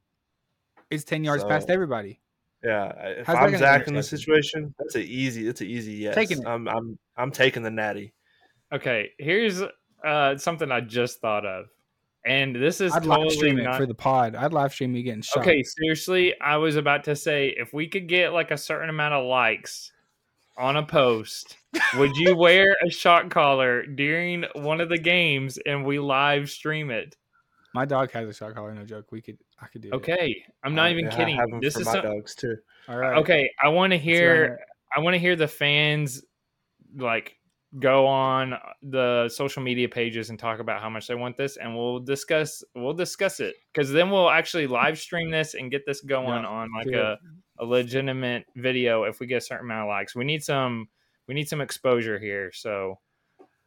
It's 0.91 1.05
ten 1.05 1.25
yards 1.25 1.45
past 1.45 1.71
everybody. 1.71 2.21
yeah, 2.63 2.93
I- 2.99 3.07
if 3.09 3.27
How's 3.27 3.37
that 3.37 3.43
I'm 3.43 3.57
Zach 3.57 3.89
in 3.89 3.95
this 3.95 4.09
situation, 4.09 4.75
that's 4.79 4.95
an 4.95 5.03
easy. 5.03 5.45
That's 5.45 5.61
an 5.61 5.67
easy 5.67 5.93
yes. 5.93 6.15
Taking 6.15 6.43
it. 6.43 6.47
I'm 6.47 6.69
I'm 6.69 6.99
I'm 7.17 7.31
taking 7.31 7.63
the 7.63 7.71
natty. 7.71 8.13
Okay, 8.73 9.11
here's 9.19 9.63
uh, 10.05 10.37
something 10.37 10.71
I 10.73 10.81
just 10.81 11.21
thought 11.21 11.47
of, 11.47 11.67
and 12.27 12.55
this 12.55 12.81
is 12.81 12.93
I'd 12.93 13.05
live 13.07 13.19
totally 13.19 13.37
stream 13.37 13.59
it 13.59 13.77
for 13.77 13.87
the 13.87 13.95
pod. 13.95 14.35
I'd 14.35 14.53
live 14.53 14.73
stream 14.73 14.93
me 14.93 15.03
getting 15.03 15.23
shot. 15.23 15.43
Okay, 15.43 15.63
seriously, 15.63 16.35
I 16.41 16.57
was 16.57 16.77
about 16.77 17.05
to 17.05 17.17
say 17.17 17.49
if 17.57 17.73
we 17.73 17.87
could 17.89 18.09
get 18.09 18.33
like 18.33 18.51
a 18.51 18.57
certain 18.59 18.89
amount 18.89 19.15
of 19.15 19.25
likes 19.27 19.93
on 20.57 20.77
a 20.77 20.85
post, 20.87 21.57
would 21.97 22.17
you 22.17 22.37
wear 22.37 22.77
a 22.87 22.91
shot 22.91 23.31
collar 23.31 23.85
during 23.85 24.45
one 24.55 24.81
of 24.81 24.89
the 24.89 24.99
games 24.99 25.59
and 25.67 25.85
we 25.85 25.99
live 25.99 26.49
stream 26.51 26.91
it? 26.91 27.17
My 27.75 27.85
dog 27.85 28.13
has 28.13 28.29
a 28.29 28.33
shot 28.33 28.55
collar. 28.55 28.73
No 28.75 28.85
joke. 28.85 29.07
We 29.11 29.21
could. 29.21 29.37
I 29.61 29.67
could 29.67 29.83
do. 29.83 29.89
it. 29.89 29.95
Okay, 29.95 30.45
I'm 30.63 30.75
not 30.75 30.87
Uh, 30.87 30.91
even 30.93 31.05
yeah, 31.07 31.13
I 31.13 31.17
kidding. 31.17 31.37
have 31.37 31.49
'em 31.53 31.61
This 31.61 31.75
for 31.75 31.81
is 31.81 31.87
my 31.87 31.93
some- 31.93 32.03
dogs 32.05 32.35
too. 32.37 32.57
All 32.89 32.97
right. 32.97 33.19
okay. 33.19 33.51
I 33.63 33.69
want 33.69 33.93
to 33.93 33.99
hear. 33.99 34.61
I 34.97 35.01
want 35.01 35.15
to 35.15 35.19
hear 35.19 35.35
the 35.37 35.49
fans 35.49 36.23
like 36.97 37.37
go 37.79 38.07
on 38.07 38.55
the 38.83 39.29
social 39.29 39.63
media 39.63 39.89
pages 39.89 40.31
and 40.31 40.39
talk 40.39 40.61
about 40.61 40.81
how 40.81 40.89
much 40.89 41.07
they 41.07 41.15
want 41.15 41.37
this, 41.37 41.57
and 41.57 41.77
we'll 41.77 41.99
discuss. 42.01 42.63
We'll 42.75 42.93
discuss 42.95 43.41
it 43.41 43.55
because 43.73 43.91
then 43.91 44.11
we'll 44.11 44.31
actually 44.31 44.67
live 44.67 44.99
stream 44.99 45.31
this 45.31 45.55
and 45.55 45.71
get 45.71 45.85
this 45.87 46.01
going 46.01 46.43
Yeah, 46.43 46.49
on 46.49 46.69
like 46.77 46.89
a, 46.95 47.19
a 47.59 47.65
legitimate 47.65 48.45
video 48.57 49.05
if 49.05 49.21
we 49.21 49.27
get 49.27 49.39
a 49.39 49.41
certain 49.41 49.67
amount 49.67 49.83
of 49.83 49.89
likes. 49.89 50.15
We 50.15 50.25
need 50.25 50.43
some. 50.43 50.89
We 51.27 51.35
need 51.35 51.49
some 51.49 51.61
exposure 51.61 52.19
here, 52.19 52.53
so 52.53 52.99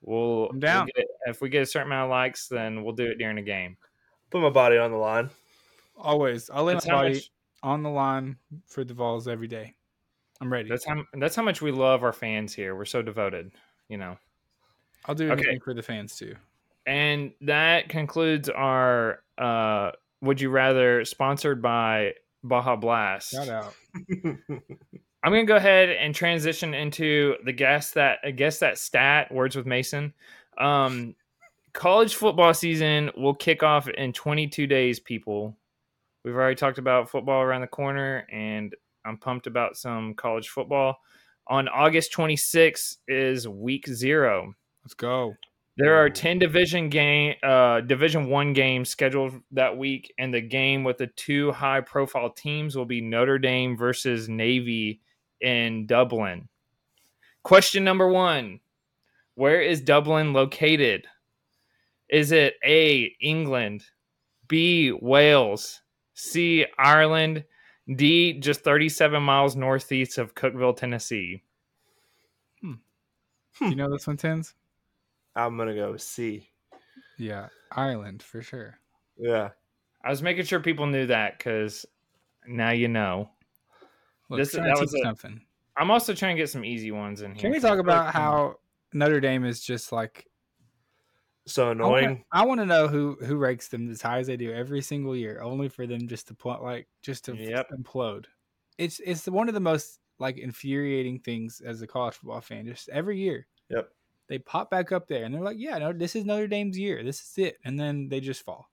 we'll. 0.02 0.50
I'm 0.52 0.60
down. 0.60 0.86
we'll 0.96 1.04
get- 1.04 1.12
if 1.30 1.42
we 1.42 1.50
get 1.50 1.64
a 1.64 1.66
certain 1.66 1.88
amount 1.88 2.06
of 2.06 2.12
likes, 2.12 2.48
then 2.48 2.84
we'll 2.84 2.96
do 2.96 3.06
it 3.08 3.18
during 3.18 3.36
the 3.36 3.42
game. 3.42 3.76
Put 4.30 4.42
my 4.42 4.50
body 4.50 4.78
on 4.78 4.92
the 4.92 4.98
line. 4.98 5.30
Always. 5.98 6.50
I'll 6.50 6.64
lay 6.64 6.74
That's 6.74 6.86
my 6.88 6.94
body 6.94 7.14
much. 7.16 7.32
on 7.64 7.84
the 7.84 7.90
line 7.90 8.38
for 8.68 8.84
the 8.84 8.94
Vols 8.94 9.28
every 9.28 9.48
day. 9.48 9.74
I'm 10.40 10.54
ready. 10.54 10.70
That's 10.70 10.86
how. 10.86 11.04
That's 11.14 11.36
how 11.36 11.42
much 11.44 11.62
we 11.62 11.72
love 11.72 12.04
our 12.04 12.14
fans 12.14 12.54
here. 12.54 12.76
We're 12.76 12.86
so 12.86 13.02
devoted. 13.02 13.52
You 13.90 13.98
know. 13.98 14.18
I'll 15.06 15.16
do 15.16 15.32
Okay. 15.32 15.60
for 15.60 15.74
the 15.74 15.82
fans 15.84 16.16
too. 16.18 16.36
And 16.86 17.32
that 17.42 17.90
concludes 17.90 18.50
our 18.50 19.22
uh 19.38 19.92
would 20.22 20.42
you 20.42 20.50
rather 20.50 21.06
sponsored 21.06 21.62
by 21.62 22.14
Baja 22.44 22.76
Blast. 22.76 23.32
Shout 23.32 23.50
out. 23.50 23.74
I'm 25.24 25.32
gonna 25.34 25.46
go 25.46 25.56
ahead 25.56 25.90
and 25.90 26.14
transition 26.14 26.74
into 26.74 27.36
the 27.46 27.52
guess 27.54 27.92
that 27.92 28.20
I 28.24 28.32
guess 28.32 28.60
that 28.60 28.78
stat 28.78 29.32
words 29.34 29.56
with 29.56 29.66
Mason. 29.66 30.14
Um 30.58 31.16
college 31.74 32.16
football 32.16 32.54
season 32.54 33.12
will 33.16 33.36
kick 33.36 33.62
off 33.64 33.88
in 33.88 34.12
22 34.12 34.66
days, 34.68 35.00
people. 35.00 35.56
We've 36.24 36.36
already 36.36 36.56
talked 36.56 36.80
about 36.80 37.10
football 37.10 37.42
around 37.42 37.62
the 37.62 37.68
corner, 37.68 38.28
and 38.32 38.76
I'm 39.06 39.18
pumped 39.18 39.46
about 39.48 39.78
some 39.78 40.14
college 40.16 40.50
football. 40.50 40.98
On 41.50 41.68
August 41.70 42.12
26th 42.14 42.98
is 43.08 43.48
week 43.48 43.88
zero. 43.88 44.54
Let's 44.84 44.94
go. 44.94 45.36
There 45.78 45.96
are 45.96 46.10
10 46.10 46.40
division 46.40 46.90
game 46.90 47.36
uh 47.44 47.82
division 47.82 48.30
1 48.30 48.54
games 48.54 48.90
scheduled 48.90 49.34
that 49.52 49.78
week 49.78 50.12
and 50.18 50.34
the 50.34 50.42
game 50.42 50.84
with 50.84 50.98
the 50.98 51.08
two 51.08 51.52
high 51.52 51.82
profile 51.82 52.32
teams 52.32 52.76
will 52.76 52.86
be 52.86 53.00
Notre 53.00 53.38
Dame 53.38 53.78
versus 53.78 54.28
Navy 54.28 55.02
in 55.40 55.86
Dublin. 55.86 56.50
Question 57.44 57.84
number 57.84 58.08
1. 58.08 58.60
Where 59.36 59.62
is 59.62 59.82
Dublin 59.82 60.34
located? 60.34 61.06
Is 62.10 62.32
it 62.32 62.56
A 62.66 63.16
England, 63.22 63.84
B 64.48 64.92
Wales, 64.92 65.82
C 66.14 66.66
Ireland, 66.78 67.44
D 67.94 68.34
just 68.34 68.62
37 68.62 69.22
miles 69.24 69.56
northeast 69.56 70.18
of 70.18 70.36
Cookeville, 70.36 70.76
Tennessee? 70.76 71.42
Hmm. 72.62 72.74
Hmm. 73.56 73.66
Do 73.66 73.70
you 73.70 73.76
know 73.76 73.90
this 73.92 74.08
one, 74.08 74.18
Tens? 74.18 74.54
I'm 75.36 75.58
gonna 75.58 75.76
go 75.76 75.96
C. 75.98 76.50
Yeah, 77.18 77.48
Ireland 77.72 78.22
for 78.24 78.42
sure. 78.42 78.78
Yeah. 79.18 79.50
I 80.04 80.10
was 80.10 80.22
making 80.22 80.46
sure 80.46 80.60
people 80.60 80.86
knew 80.86 81.08
that 81.08 81.38
because 81.38 81.86
now 82.48 82.72
you 82.72 82.88
know. 82.88 83.30
Look, 84.30 84.40
This- 84.40 84.52
trying 84.54 84.68
that 84.68 84.80
was 84.80 84.94
a- 84.94 85.00
something. 85.00 85.42
I'm 85.78 85.92
also 85.92 86.14
trying 86.14 86.36
to 86.36 86.42
get 86.42 86.50
some 86.50 86.66
easy 86.66 86.92
ones 86.92 87.22
in 87.22 87.34
here. 87.34 87.42
Can 87.42 87.52
we 87.52 87.60
talk 87.60 87.78
about 87.80 88.14
how 88.14 88.60
Notre 88.94 89.20
Dame 89.20 89.46
is 89.46 89.62
just 89.64 89.92
like 89.92 90.27
So 91.48 91.72
annoying. 91.72 92.24
I 92.32 92.46
want 92.46 92.60
to 92.60 92.66
know 92.66 92.88
who 92.88 93.18
who 93.26 93.38
ranks 93.38 93.70
them 93.70 93.90
as 93.90 94.02
high 94.02 94.20
as 94.20 94.28
they 94.28 94.38
do 94.38 94.52
every 94.54 94.82
single 94.82 95.16
year, 95.16 95.42
only 95.42 95.70
for 95.70 95.88
them 95.88 96.08
just 96.08 96.28
to 96.28 96.34
pl- 96.36 96.60
like 96.62 96.88
just 97.02 97.26
to 97.26 97.36
Yep. 97.36 97.70
implode. 97.72 98.26
It's 98.78 99.00
it's 99.00 99.26
one 99.28 99.48
of 99.48 99.54
the 99.54 99.60
most 99.60 100.00
like 100.20 100.38
infuriating 100.38 101.20
things 101.20 101.62
as 101.62 101.82
a 101.82 101.88
college 101.88 102.16
football 102.16 102.42
fan. 102.42 102.66
Just 102.66 102.90
every 102.90 103.18
year, 103.20 103.48
Yep. 103.70 103.90
they 104.28 104.40
pop 104.40 104.70
back 104.70 104.92
up 104.92 105.08
there 105.08 105.24
and 105.24 105.34
they're 105.34 105.42
like, 105.42 105.58
"Yeah, 105.60 105.78
no, 105.78 105.94
this 105.94 106.16
is 106.16 106.26
Notre 106.26 106.48
Dame's 106.48 106.78
year. 106.78 107.04
This 107.04 107.22
is 107.22 107.38
it," 107.38 107.58
and 107.64 107.80
then 107.80 108.10
they 108.10 108.20
just 108.20 108.44
fall 108.44 108.70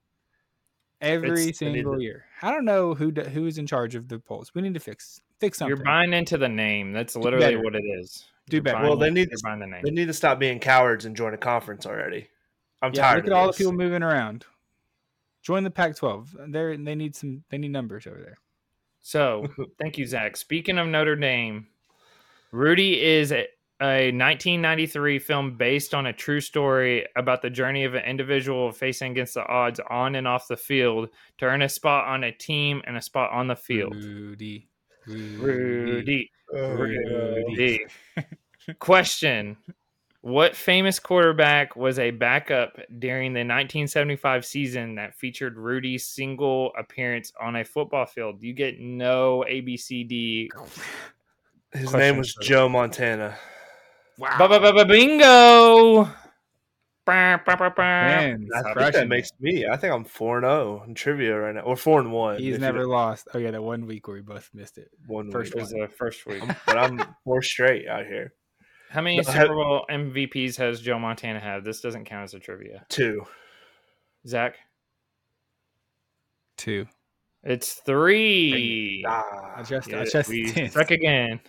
every 1.01 1.41
It's- 1.43 1.57
single 1.59 2.01
year. 2.01 2.25
I 2.41 2.51
don't 2.51 2.65
know 2.65 2.93
who 2.93 3.11
do, 3.11 3.21
who 3.21 3.45
is 3.47 3.57
in 3.57 3.67
charge 3.67 3.95
of 3.95 4.07
the 4.07 4.19
polls. 4.19 4.53
We 4.53 4.61
need 4.61 4.73
to 4.73 4.79
fix 4.79 5.21
fix 5.39 5.57
something. 5.59 5.75
You're 5.75 5.85
buying 5.85 6.13
into 6.13 6.37
the 6.37 6.49
name. 6.49 6.91
That's 6.93 7.15
literally 7.15 7.55
what 7.57 7.75
it 7.75 7.83
is. 7.99 8.25
Do 8.49 8.57
You're 8.57 8.63
better. 8.63 8.83
Well, 8.83 8.95
they 8.97 9.09
need 9.11 9.29
to- 9.29 9.37
buying 9.43 9.59
the 9.59 9.67
name. 9.67 9.81
They 9.83 9.91
need 9.91 10.05
to 10.07 10.13
stop 10.13 10.39
being 10.39 10.59
cowards 10.59 11.05
and 11.05 11.15
join 11.15 11.33
a 11.33 11.37
conference 11.37 11.85
already. 11.85 12.27
I'm 12.81 12.93
yeah, 12.93 13.01
tired 13.01 13.15
look 13.17 13.25
of 13.25 13.31
at 13.31 13.33
all 13.33 13.47
the 13.47 13.53
people 13.53 13.73
moving 13.73 14.03
around. 14.03 14.45
Join 15.41 15.63
the 15.63 15.71
Pac-12. 15.71 16.51
They 16.51 16.77
they 16.83 16.95
need 16.95 17.15
some 17.15 17.43
they 17.49 17.57
need 17.57 17.71
numbers 17.71 18.07
over 18.07 18.19
there. 18.19 18.37
So, 19.01 19.47
thank 19.79 19.97
you, 19.97 20.07
Zach. 20.07 20.35
Speaking 20.35 20.79
of 20.79 20.87
Notre 20.87 21.15
Dame, 21.15 21.67
Rudy 22.51 22.99
is 22.99 23.31
a, 23.31 23.47
a 23.79 24.09
1993 24.11 25.19
film 25.19 25.57
based 25.57 25.93
on 25.93 26.07
a 26.07 26.13
true 26.13 26.41
story 26.41 27.05
about 27.15 27.43
the 27.43 27.51
journey 27.51 27.83
of 27.83 27.93
an 27.93 28.03
individual 28.03 28.71
facing 28.71 29.11
against 29.11 29.35
the 29.35 29.45
odds 29.45 29.79
on 29.89 30.15
and 30.15 30.27
off 30.27 30.47
the 30.47 30.57
field 30.57 31.09
to 31.37 31.45
earn 31.45 31.61
a 31.61 31.69
spot 31.69 32.07
on 32.07 32.23
a 32.23 32.31
team 32.31 32.81
and 32.87 32.97
a 32.97 33.01
spot 33.01 33.31
on 33.31 33.45
the 33.47 33.55
field. 33.55 33.93
Rudy. 33.95 34.67
Rudy. 35.05 35.37
Rudy. 35.37 36.31
Oh, 36.55 36.73
Rudy. 36.73 37.85
Question 38.79 39.57
What 40.25 40.55
famous 40.55 40.97
quarterback 40.97 41.75
was 41.75 41.99
a 41.99 42.09
backup 42.09 42.79
during 42.97 43.33
the 43.33 43.41
1975 43.41 44.43
season 44.43 44.95
that 44.95 45.13
featured 45.13 45.55
Rudy's 45.55 46.07
single 46.07 46.73
appearance 46.79 47.31
on 47.39 47.57
a 47.57 47.63
football 47.63 48.07
field? 48.07 48.41
You 48.41 48.53
get 48.53 48.79
no 48.79 49.45
ABCD. 49.47 50.49
His 51.73 51.93
name 51.93 52.17
was 52.17 52.33
Joe 52.41 52.67
Montana. 52.67 53.37
Wow. 54.17 54.35
Ba- 54.39 54.49
ba- 54.49 54.59
ba- 54.61 54.73
ba- 54.73 54.85
Bingo! 54.85 56.09
Man, 58.07 58.47
I 58.55 58.73
think 58.73 58.93
that 58.95 59.07
makes 59.07 59.29
me. 59.39 59.67
I 59.67 59.77
think 59.77 59.93
I'm 59.93 60.05
four 60.05 60.39
and 60.39 60.45
zero 60.45 60.83
in 60.87 60.95
trivia 60.95 61.39
right 61.39 61.53
now, 61.53 61.61
or 61.61 61.75
four 61.77 61.99
and 61.99 62.11
one. 62.11 62.39
He's 62.39 62.57
never 62.57 62.87
lost. 62.87 63.27
Oh 63.35 63.37
yeah, 63.37 63.51
that 63.51 63.61
one 63.61 63.85
week 63.85 64.07
where 64.07 64.15
we 64.15 64.23
both 64.23 64.49
missed 64.55 64.79
it. 64.79 64.89
one 65.05 65.29
first 65.29 65.53
week. 65.53 65.61
was 65.61 65.69
the 65.69 65.87
first 65.95 66.25
week. 66.25 66.41
but 66.65 66.79
I'm 66.79 66.99
four 67.23 67.43
straight 67.43 67.87
out 67.87 68.07
here. 68.07 68.33
How 68.89 69.01
many 69.01 69.21
Super 69.23 69.31
have- 69.37 69.47
Bowl 69.49 69.85
MVPs 69.89 70.55
has 70.57 70.79
Joe 70.81 70.99
Montana 70.99 71.39
had? 71.39 71.63
This 71.63 71.81
doesn't 71.81 72.05
count 72.05 72.23
as 72.23 72.33
a 72.33 72.39
trivia. 72.39 72.85
Two. 72.89 73.23
Zach? 74.27 74.55
Two. 76.57 76.85
It's 77.43 77.73
three. 77.73 79.03
Ah, 79.07 79.53
I 79.57 79.63
just 79.63 79.93
I 79.93 80.05
just 80.05 80.29
we 80.29 80.51
again. 80.75 81.39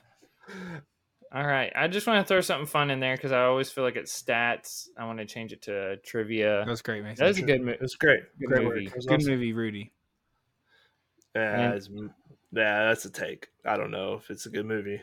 All 1.33 1.47
right, 1.47 1.73
I 1.75 1.89
just 1.89 2.07
want 2.07 2.25
to 2.25 2.29
throw 2.29 2.41
something 2.41 2.67
fun 2.67 2.91
in 2.91 3.01
there 3.01 3.17
because 3.17 3.33
I 3.33 3.45
always 3.45 3.71
feel 3.71 3.83
like 3.85 3.97
it's 3.97 4.23
stats. 4.23 4.89
I 4.99 5.07
want 5.07 5.19
to 5.19 5.25
change 5.25 5.53
it 5.53 5.63
to 5.63 5.97
trivia. 5.99 6.59
That 6.65 6.69
was 6.69 6.83
great, 6.83 7.03
man. 7.03 7.15
That 7.17 7.29
was 7.29 7.39
a 7.39 7.43
good 7.43 7.61
movie. 7.61 7.73
It 7.73 7.81
was 7.81 7.95
great. 7.95 8.21
Good 8.39 8.47
great 8.49 8.65
movie. 8.65 8.85
work. 8.87 8.95
Good 8.95 9.13
awesome. 9.21 9.33
movie, 9.33 9.53
Rudy. 9.53 9.93
Yeah, 11.35 11.57
Man. 11.91 12.11
yeah, 12.53 12.89
that's 12.89 13.05
a 13.07 13.11
take. 13.11 13.49
I 13.65 13.77
don't 13.77 13.91
know 13.91 14.15
if 14.15 14.31
it's 14.31 14.47
a 14.47 14.51
good 14.51 14.67
movie. 14.67 15.01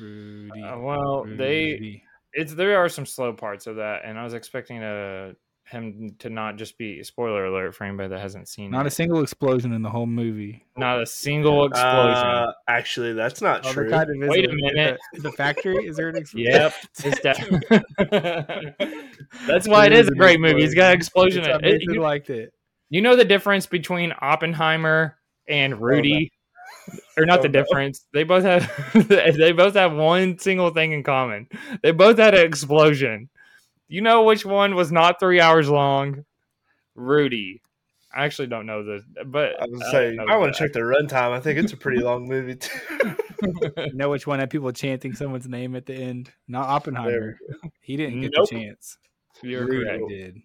Rudy. 0.00 0.62
Uh, 0.62 0.78
well, 0.78 1.24
they 1.26 2.02
it's 2.32 2.54
there 2.54 2.76
are 2.78 2.88
some 2.88 3.06
slow 3.06 3.32
parts 3.32 3.66
of 3.66 3.76
that, 3.76 4.02
and 4.04 4.18
I 4.18 4.24
was 4.24 4.34
expecting 4.34 4.82
a 4.82 5.34
him 5.66 6.14
to 6.18 6.28
not 6.28 6.56
just 6.56 6.76
be 6.76 7.02
spoiler 7.02 7.46
alert 7.46 7.74
for 7.74 7.84
anybody 7.84 8.06
that 8.10 8.20
hasn't 8.20 8.46
seen 8.48 8.70
Not 8.70 8.84
it. 8.84 8.88
a 8.88 8.90
single 8.90 9.22
explosion 9.22 9.72
in 9.72 9.80
the 9.80 9.88
whole 9.88 10.04
movie. 10.04 10.62
not 10.76 11.00
a 11.00 11.06
single 11.06 11.64
explosion. 11.64 12.22
Uh, 12.26 12.52
actually, 12.68 13.14
that's 13.14 13.40
not 13.40 13.64
Oh, 13.64 13.72
true. 13.72 13.88
kind 13.88 14.10
of 14.10 14.28
Wait 14.28 14.44
a 14.44 14.52
minute. 14.52 14.98
The, 15.14 15.20
the 15.22 15.32
factory 15.32 15.86
is 15.86 15.96
there 15.96 16.10
an 16.10 16.16
explosion? 16.18 16.52
yep, 16.52 16.74
it's 17.02 17.20
de- 17.20 18.74
That's 19.46 19.66
why 19.66 19.86
it 19.86 19.92
is 19.94 20.08
a 20.08 20.14
great 20.14 20.38
movie. 20.38 20.60
he's 20.60 20.74
got 20.74 20.92
an 20.92 20.98
explosion 20.98 21.42
That's 21.44 21.56
in 21.62 21.62
why 21.62 21.74
it. 21.76 21.82
You, 21.82 22.00
liked 22.02 22.28
it. 22.28 22.52
you 22.90 23.00
know 23.00 23.16
the 23.16 23.24
difference 23.24 23.64
between 23.66 24.12
Oppenheimer 24.20 25.16
and 25.48 25.80
Rudy, 25.80 26.30
or 27.16 27.26
not 27.26 27.42
the 27.42 27.48
no. 27.48 27.62
difference. 27.62 28.06
They 28.12 28.24
both 28.24 28.44
have 28.44 28.70
they 29.08 29.52
both 29.52 29.74
have 29.74 29.92
one 29.92 30.38
single 30.38 30.70
thing 30.70 30.92
in 30.92 31.02
common. 31.02 31.48
They 31.82 31.92
both 31.92 32.18
had 32.18 32.34
an 32.34 32.46
explosion. 32.46 33.28
You 33.88 34.00
know 34.00 34.22
which 34.22 34.44
one 34.44 34.74
was 34.74 34.90
not 34.90 35.20
three 35.20 35.40
hours 35.40 35.68
long? 35.68 36.24
Rudy. 36.94 37.60
I 38.16 38.24
actually 38.24 38.46
don't 38.46 38.66
know 38.66 38.84
the, 38.84 39.02
but 39.26 39.60
I 39.60 39.66
was 39.66 39.82
I 39.82 39.90
saying, 39.90 40.16
know 40.16 40.24
I 40.24 40.36
want 40.36 40.54
to 40.54 40.58
check 40.58 40.72
the 40.72 40.80
runtime. 40.80 41.32
I 41.32 41.40
think 41.40 41.58
it's 41.58 41.72
a 41.72 41.76
pretty 41.76 42.00
long 42.00 42.28
movie 42.28 42.56
too. 42.56 42.70
You 43.76 43.92
know 43.92 44.08
which 44.08 44.26
one 44.26 44.38
had 44.38 44.48
people 44.48 44.72
chanting 44.72 45.12
someone's 45.14 45.46
name 45.46 45.76
at 45.76 45.84
the 45.84 45.92
end? 45.94 46.30
Not 46.48 46.66
Oppenheimer. 46.66 47.36
He 47.82 47.94
didn't 47.96 48.22
get 48.22 48.32
Nope. 48.34 48.48
the 48.48 48.56
chance. 48.56 48.96
You're 49.42 49.66
Rudy 49.66 49.84
correct. 49.84 50.08
did. 50.08 50.42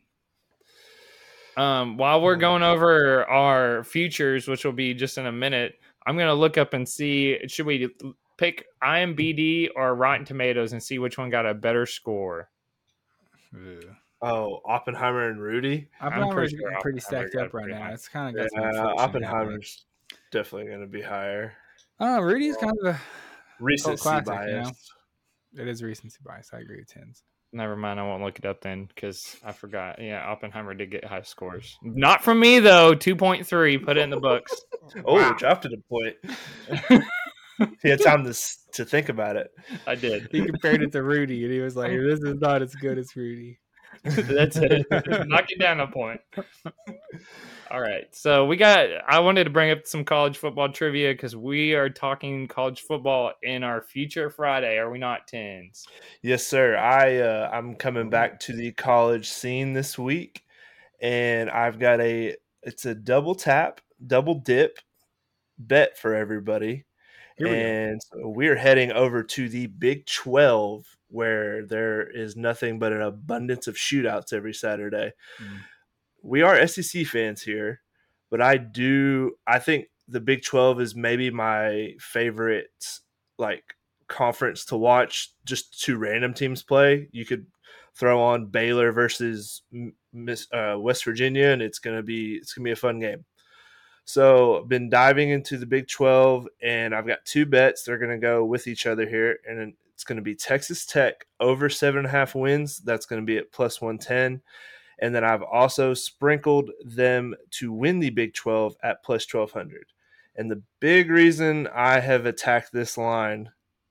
Um, 1.56 1.96
while 1.96 2.22
we're 2.22 2.36
going 2.36 2.64
over 2.64 3.24
our 3.26 3.86
futures, 3.86 4.50
which 4.50 4.66
will 4.66 4.74
be 4.74 4.94
just 4.94 5.18
in 5.18 5.26
a 5.28 5.32
minute, 5.32 5.76
I'm 6.10 6.18
gonna 6.18 6.34
look 6.34 6.58
up 6.58 6.74
and 6.74 6.90
see 6.90 7.38
should 7.48 7.68
we 7.68 7.88
pick 8.40 8.66
IMBD 8.84 9.70
or 9.76 9.94
Rotten 9.94 10.26
Tomatoes 10.26 10.74
and 10.74 10.82
see 10.82 10.98
which 10.98 11.20
one 11.20 11.30
got 11.30 11.46
a 11.46 11.54
better 11.54 11.86
score. 11.86 12.50
Ugh. 13.54 13.86
oh, 14.24 14.60
Oppenheimer 14.66 15.30
and 15.30 15.40
Rudy. 15.40 15.88
Oppenheimer's 16.02 16.34
pretty 16.34 16.58
sure 16.58 16.72
pretty 16.82 17.00
Oppenheimer 17.00 17.28
stacked 17.30 17.46
up 17.46 17.54
right 17.54 17.68
now. 17.70 17.84
high. 17.84 17.94
It's 17.94 18.08
kind 18.08 18.30
of 18.30 18.42
Yeah, 18.42 18.42
got 18.42 18.52
some 18.52 18.64
inflation 18.64 18.98
happening. 18.98 19.24
Oppenheimer's 19.30 19.86
definitely 20.32 20.68
going 20.70 20.82
to 20.82 20.88
be 20.88 21.02
higher. 21.04 21.54
I. 22.00 22.18
Rudy's 22.18 22.58
kind 22.58 22.76
of 22.82 22.96
a. 22.96 23.00
Recency 23.60 24.02
classic, 24.02 24.26
bias. 24.26 24.50
you 25.54 25.60
know? 25.60 25.64
It 25.64 25.68
is 25.68 25.84
recency 25.84 26.18
bias. 26.26 26.50
I 26.54 26.60
agree 26.60 26.78
with 26.78 26.88
tens. 26.88 27.22
Never 27.52 27.76
mind, 27.76 28.00
I 28.00 28.04
won't 28.04 28.24
look 28.24 28.38
it 28.38 28.46
up 28.46 28.62
then 28.62 28.86
because 28.86 29.36
I 29.44 29.52
forgot. 29.54 30.00
Yeah, 30.02 30.24
Oppenheimer 30.30 30.74
did 30.76 30.92
get 30.92 31.04
high 31.04 31.24
scores. 31.24 31.78
Not 31.82 32.24
from 32.24 32.40
me 32.40 32.60
though. 32.60 32.94
Two 32.94 33.16
point 33.16 33.48
three. 33.48 33.78
Put 33.78 33.98
it 33.98 34.02
in 34.02 34.10
the 34.10 34.20
books. 34.20 34.54
Oh, 35.06 35.16
Wow. 35.16 35.34
dropped 35.34 35.66
it 35.66 35.74
a 35.74 35.78
point. 35.88 36.16
he 37.84 37.90
had 37.90 38.02
time 38.02 38.24
to 38.24 38.34
to 38.74 38.84
think 38.86 39.10
about 39.10 39.36
it. 39.36 39.52
I 39.86 39.94
did. 39.94 40.30
He 40.32 40.44
compared 40.44 40.82
it 40.82 40.92
to 40.94 41.04
Rudy, 41.04 41.44
and 41.44 41.54
he 41.54 41.60
was 41.60 41.76
like, 41.76 41.92
"This 42.10 42.20
is 42.22 42.40
not 42.40 42.64
as 42.64 42.74
good 42.74 42.98
as 42.98 43.16
Rudy." 43.16 43.60
That's 44.04 44.58
it. 44.58 44.86
Knock 45.28 45.46
it 45.50 45.60
down 45.60 45.80
a 45.80 45.88
point. 45.88 46.22
All 47.72 47.82
right. 47.82 48.08
So 48.16 48.46
we 48.46 48.58
got. 48.58 48.88
I 49.08 49.20
wanted 49.20 49.44
to 49.44 49.50
bring 49.52 49.70
up 49.72 49.86
some 49.86 50.04
college 50.04 50.38
football 50.38 50.72
trivia 50.72 51.14
because 51.14 51.36
we 51.36 51.74
are 51.74 51.90
talking 51.90 52.48
college 52.48 52.82
football 52.82 53.34
in 53.44 53.64
our 53.64 53.82
future 53.82 54.30
Friday. 54.30 54.78
Are 54.78 54.90
we 54.90 54.98
not 54.98 55.28
tens? 55.28 55.86
Yes, 56.24 56.46
sir. 56.46 56.76
I 56.78 57.18
uh, 57.18 57.50
I'm 57.54 57.76
coming 57.76 58.10
back 58.10 58.40
to 58.42 58.54
the 58.54 58.72
college 58.72 59.30
scene 59.30 59.74
this 59.74 60.00
week, 60.00 60.44
and 61.00 61.50
I've 61.50 61.78
got 61.80 62.02
a 62.02 62.36
it's 62.64 62.86
a 62.86 62.96
double 62.96 63.36
tap, 63.36 63.82
double 64.06 64.36
dip 64.36 64.80
bet 65.60 65.98
for 65.98 66.16
everybody. 66.16 66.86
We 67.40 67.50
and 67.50 68.02
so 68.02 68.30
we're 68.30 68.56
heading 68.56 68.92
over 68.92 69.24
to 69.24 69.48
the 69.48 69.68
Big 69.68 70.06
12 70.08 70.86
where 71.10 71.66
there 71.66 72.08
is 72.08 72.36
nothing 72.36 72.80
but 72.80 72.94
an 72.94 73.02
abundance 73.02 73.68
of 73.68 73.76
shootouts 73.76 74.34
every 74.34 74.54
Saturday. 74.54 75.12
Mm. 75.42 75.60
We 76.22 76.42
are 76.42 76.68
SEC 76.68 77.06
fans 77.06 77.42
here, 77.42 77.82
but 78.30 78.42
I 78.42 78.58
do 78.58 79.34
I 79.48 79.60
think 79.60 79.88
the 80.08 80.20
Big 80.20 80.44
12 80.44 80.82
is 80.82 80.96
maybe 80.96 81.30
my 81.30 81.94
favorite 82.00 83.00
like 83.38 83.76
conference 84.08 84.66
to 84.66 84.78
watch 84.78 85.34
just 85.46 85.82
two 85.82 85.98
random 85.98 86.34
teams 86.34 86.64
play. 86.64 87.08
You 87.12 87.26
could 87.26 87.46
throw 87.94 88.22
on 88.22 88.48
Baylor 88.48 88.92
versus 88.92 89.62
Miss 90.14 90.48
uh, 90.52 90.76
West 90.78 91.06
Virginia 91.06 91.50
and 91.50 91.62
it's 91.62 91.80
going 91.80 91.96
to 91.96 92.04
be 92.04 92.36
it's 92.36 92.54
going 92.54 92.64
to 92.64 92.70
be 92.70 92.74
a 92.74 92.76
fun 92.76 93.00
game. 93.00 93.26
So 94.10 94.62
I've 94.62 94.68
been 94.68 94.90
diving 94.90 95.30
into 95.30 95.56
the 95.56 95.68
Big 95.68 95.88
12, 95.88 96.48
and 96.64 96.96
I've 96.96 97.06
got 97.06 97.24
two 97.26 97.46
bets. 97.46 97.84
They're 97.84 98.00
going 98.00 98.10
to 98.10 98.18
go 98.18 98.44
with 98.44 98.66
each 98.66 98.88
other 98.88 99.08
here, 99.08 99.38
and 99.48 99.72
it's 99.94 100.04
going 100.04 100.16
to 100.16 100.24
be 100.24 100.34
Texas 100.34 100.84
Tech 100.84 101.28
over 101.40 101.70
seven 101.70 102.00
and 102.00 102.08
a 102.08 102.10
half 102.10 102.34
wins. 102.34 102.80
That's 102.80 103.06
going 103.06 103.22
to 103.22 103.26
be 103.26 103.38
at 103.38 103.52
plus 103.52 103.80
110. 103.82 104.42
And 105.02 105.14
then 105.16 105.24
I've 105.24 105.44
also 105.44 105.94
sprinkled 105.94 106.72
them 106.84 107.36
to 107.52 107.72
win 107.72 108.00
the 108.00 108.10
Big 108.10 108.34
12 108.34 108.76
at 108.84 109.04
plus 109.04 109.32
1200. 109.32 109.86
And 110.36 110.50
the 110.50 110.62
big 110.80 111.10
reason 111.10 111.68
I 111.74 112.00
have 112.00 112.26
attacked 112.26 112.72
this 112.72 112.98
line 112.98 113.50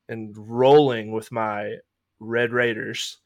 and 0.08 0.34
rolling 0.36 1.12
with 1.12 1.30
my 1.30 1.76
Red 2.20 2.52
Raiders 2.52 3.18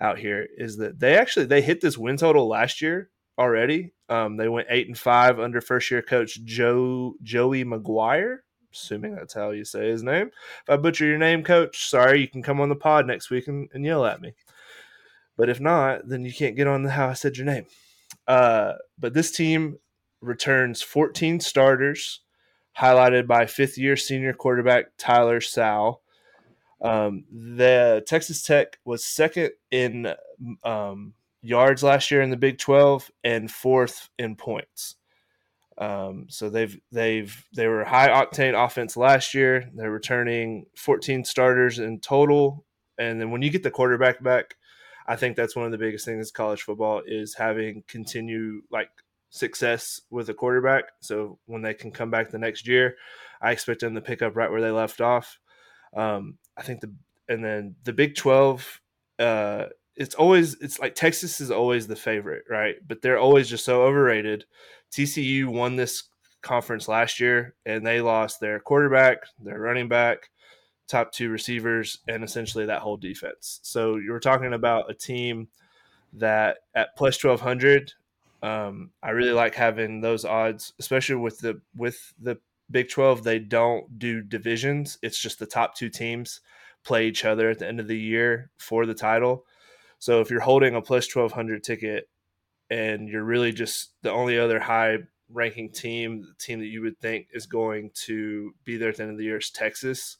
out 0.00 0.18
here 0.18 0.46
is 0.56 0.76
that 0.78 0.98
they 0.98 1.16
actually 1.16 1.46
they 1.46 1.62
hit 1.62 1.80
this 1.80 1.96
win 1.96 2.16
total 2.16 2.48
last 2.48 2.82
year 2.82 3.10
already. 3.38 3.92
Um, 4.08 4.36
they 4.36 4.48
went 4.48 4.68
eight 4.70 4.88
and 4.88 4.98
five 4.98 5.38
under 5.38 5.60
first 5.60 5.90
year 5.90 6.02
coach 6.02 6.44
Joe 6.44 7.14
Joey 7.22 7.64
McGuire. 7.64 8.38
Assuming 8.72 9.14
that's 9.14 9.34
how 9.34 9.50
you 9.50 9.64
say 9.64 9.88
his 9.88 10.02
name. 10.02 10.32
If 10.62 10.68
I 10.68 10.76
butcher 10.76 11.06
your 11.06 11.18
name, 11.18 11.44
coach, 11.44 11.88
sorry. 11.88 12.20
You 12.20 12.26
can 12.26 12.42
come 12.42 12.60
on 12.60 12.68
the 12.68 12.74
pod 12.74 13.06
next 13.06 13.30
week 13.30 13.46
and, 13.46 13.68
and 13.72 13.84
yell 13.84 14.04
at 14.04 14.20
me. 14.20 14.34
But 15.36 15.48
if 15.48 15.60
not, 15.60 16.08
then 16.08 16.24
you 16.24 16.32
can't 16.32 16.56
get 16.56 16.66
on 16.66 16.82
the 16.82 16.90
how 16.90 17.08
I 17.08 17.14
said 17.14 17.36
your 17.36 17.46
name. 17.46 17.66
Uh, 18.26 18.74
but 18.98 19.14
this 19.14 19.30
team 19.30 19.78
returns 20.20 20.82
14 20.82 21.40
starters, 21.40 22.20
highlighted 22.78 23.26
by 23.26 23.46
fifth 23.46 23.76
year 23.78 23.96
senior 23.96 24.32
quarterback 24.32 24.86
Tyler 24.98 25.40
Shough. 25.40 25.98
Um, 26.80 27.24
the 27.30 28.04
Texas 28.06 28.42
Tech 28.42 28.78
was 28.84 29.04
second 29.04 29.52
in 29.70 30.14
um, 30.62 31.14
yards 31.42 31.82
last 31.82 32.10
year 32.10 32.20
in 32.22 32.30
the 32.30 32.36
Big 32.36 32.58
12 32.58 33.10
and 33.22 33.50
fourth 33.50 34.10
in 34.18 34.36
points. 34.36 34.96
Um, 35.76 36.26
so 36.28 36.50
they've 36.50 36.78
they've 36.92 37.44
they 37.54 37.66
were 37.66 37.84
high 37.84 38.08
octane 38.08 38.54
offense 38.54 38.96
last 38.96 39.34
year. 39.34 39.68
They're 39.74 39.90
returning 39.90 40.66
14 40.76 41.24
starters 41.24 41.80
in 41.80 41.98
total, 41.98 42.64
and 42.96 43.20
then 43.20 43.30
when 43.32 43.42
you 43.42 43.50
get 43.50 43.64
the 43.64 43.72
quarterback 43.72 44.22
back, 44.22 44.54
I 45.06 45.16
think 45.16 45.36
that's 45.36 45.56
one 45.56 45.66
of 45.66 45.72
the 45.72 45.78
biggest 45.78 46.04
things 46.04 46.30
college 46.30 46.62
football 46.62 47.02
is 47.06 47.34
having 47.34 47.84
continue 47.88 48.62
like 48.70 48.90
success 49.30 50.00
with 50.10 50.28
a 50.28 50.34
quarterback. 50.34 50.84
So 51.00 51.38
when 51.46 51.62
they 51.62 51.74
can 51.74 51.90
come 51.90 52.10
back 52.10 52.30
the 52.30 52.38
next 52.38 52.66
year, 52.66 52.96
I 53.42 53.52
expect 53.52 53.80
them 53.80 53.94
to 53.94 54.00
pick 54.00 54.22
up 54.22 54.36
right 54.36 54.50
where 54.50 54.60
they 54.60 54.70
left 54.70 55.00
off. 55.00 55.38
Um, 55.94 56.38
I 56.56 56.62
think 56.62 56.80
the 56.80 56.92
and 57.28 57.44
then 57.44 57.76
the 57.84 57.92
Big 57.92 58.14
12 58.16 58.80
uh 59.18 59.66
it's 59.96 60.14
always 60.16 60.54
it's 60.54 60.80
like 60.80 60.94
Texas 60.94 61.40
is 61.40 61.50
always 61.50 61.86
the 61.86 61.96
favorite, 61.96 62.44
right? 62.48 62.76
But 62.86 63.02
they're 63.02 63.18
always 63.18 63.48
just 63.48 63.64
so 63.64 63.82
overrated. 63.82 64.44
TCU 64.90 65.46
won 65.46 65.76
this 65.76 66.04
conference 66.42 66.88
last 66.88 67.20
year 67.20 67.54
and 67.66 67.86
they 67.86 68.00
lost 68.00 68.40
their 68.40 68.60
quarterback, 68.60 69.18
their 69.42 69.58
running 69.58 69.88
back, 69.88 70.30
top 70.88 71.12
two 71.12 71.30
receivers, 71.30 71.98
and 72.08 72.22
essentially 72.22 72.66
that 72.66 72.82
whole 72.82 72.96
defense. 72.96 73.60
So 73.62 73.96
you're 73.96 74.20
talking 74.20 74.52
about 74.52 74.90
a 74.90 74.94
team 74.94 75.48
that 76.12 76.58
at 76.74 76.96
plus 76.96 77.18
twelve 77.18 77.40
hundred, 77.40 77.92
um, 78.42 78.90
I 79.02 79.10
really 79.10 79.32
like 79.32 79.54
having 79.54 80.00
those 80.00 80.24
odds, 80.24 80.72
especially 80.78 81.16
with 81.16 81.38
the 81.38 81.60
with 81.74 82.12
the 82.20 82.38
Big 82.70 82.88
Twelve. 82.88 83.22
They 83.22 83.38
don't 83.38 83.98
do 83.98 84.22
divisions; 84.22 84.98
it's 85.02 85.18
just 85.18 85.38
the 85.38 85.46
top 85.46 85.74
two 85.74 85.88
teams 85.88 86.40
play 86.84 87.06
each 87.06 87.24
other 87.24 87.48
at 87.48 87.58
the 87.58 87.66
end 87.66 87.80
of 87.80 87.88
the 87.88 87.98
year 87.98 88.50
for 88.58 88.84
the 88.84 88.94
title. 88.94 89.46
So 89.98 90.20
if 90.20 90.30
you're 90.30 90.40
holding 90.40 90.74
a 90.74 90.82
plus 90.82 91.06
twelve 91.06 91.32
hundred 91.32 91.64
ticket 91.64 92.08
and 92.70 93.08
you're 93.08 93.24
really 93.24 93.52
just 93.52 93.92
the 94.02 94.12
only 94.12 94.38
other 94.38 94.60
high 94.60 94.98
ranking 95.30 95.70
team, 95.72 96.20
the 96.20 96.34
team 96.38 96.60
that 96.60 96.66
you 96.66 96.82
would 96.82 96.98
think 97.00 97.28
is 97.32 97.46
going 97.46 97.90
to 97.94 98.52
be 98.64 98.76
there 98.76 98.90
at 98.90 98.96
the 98.96 99.02
end 99.02 99.12
of 99.12 99.18
the 99.18 99.24
year 99.24 99.38
is 99.38 99.50
Texas. 99.50 100.18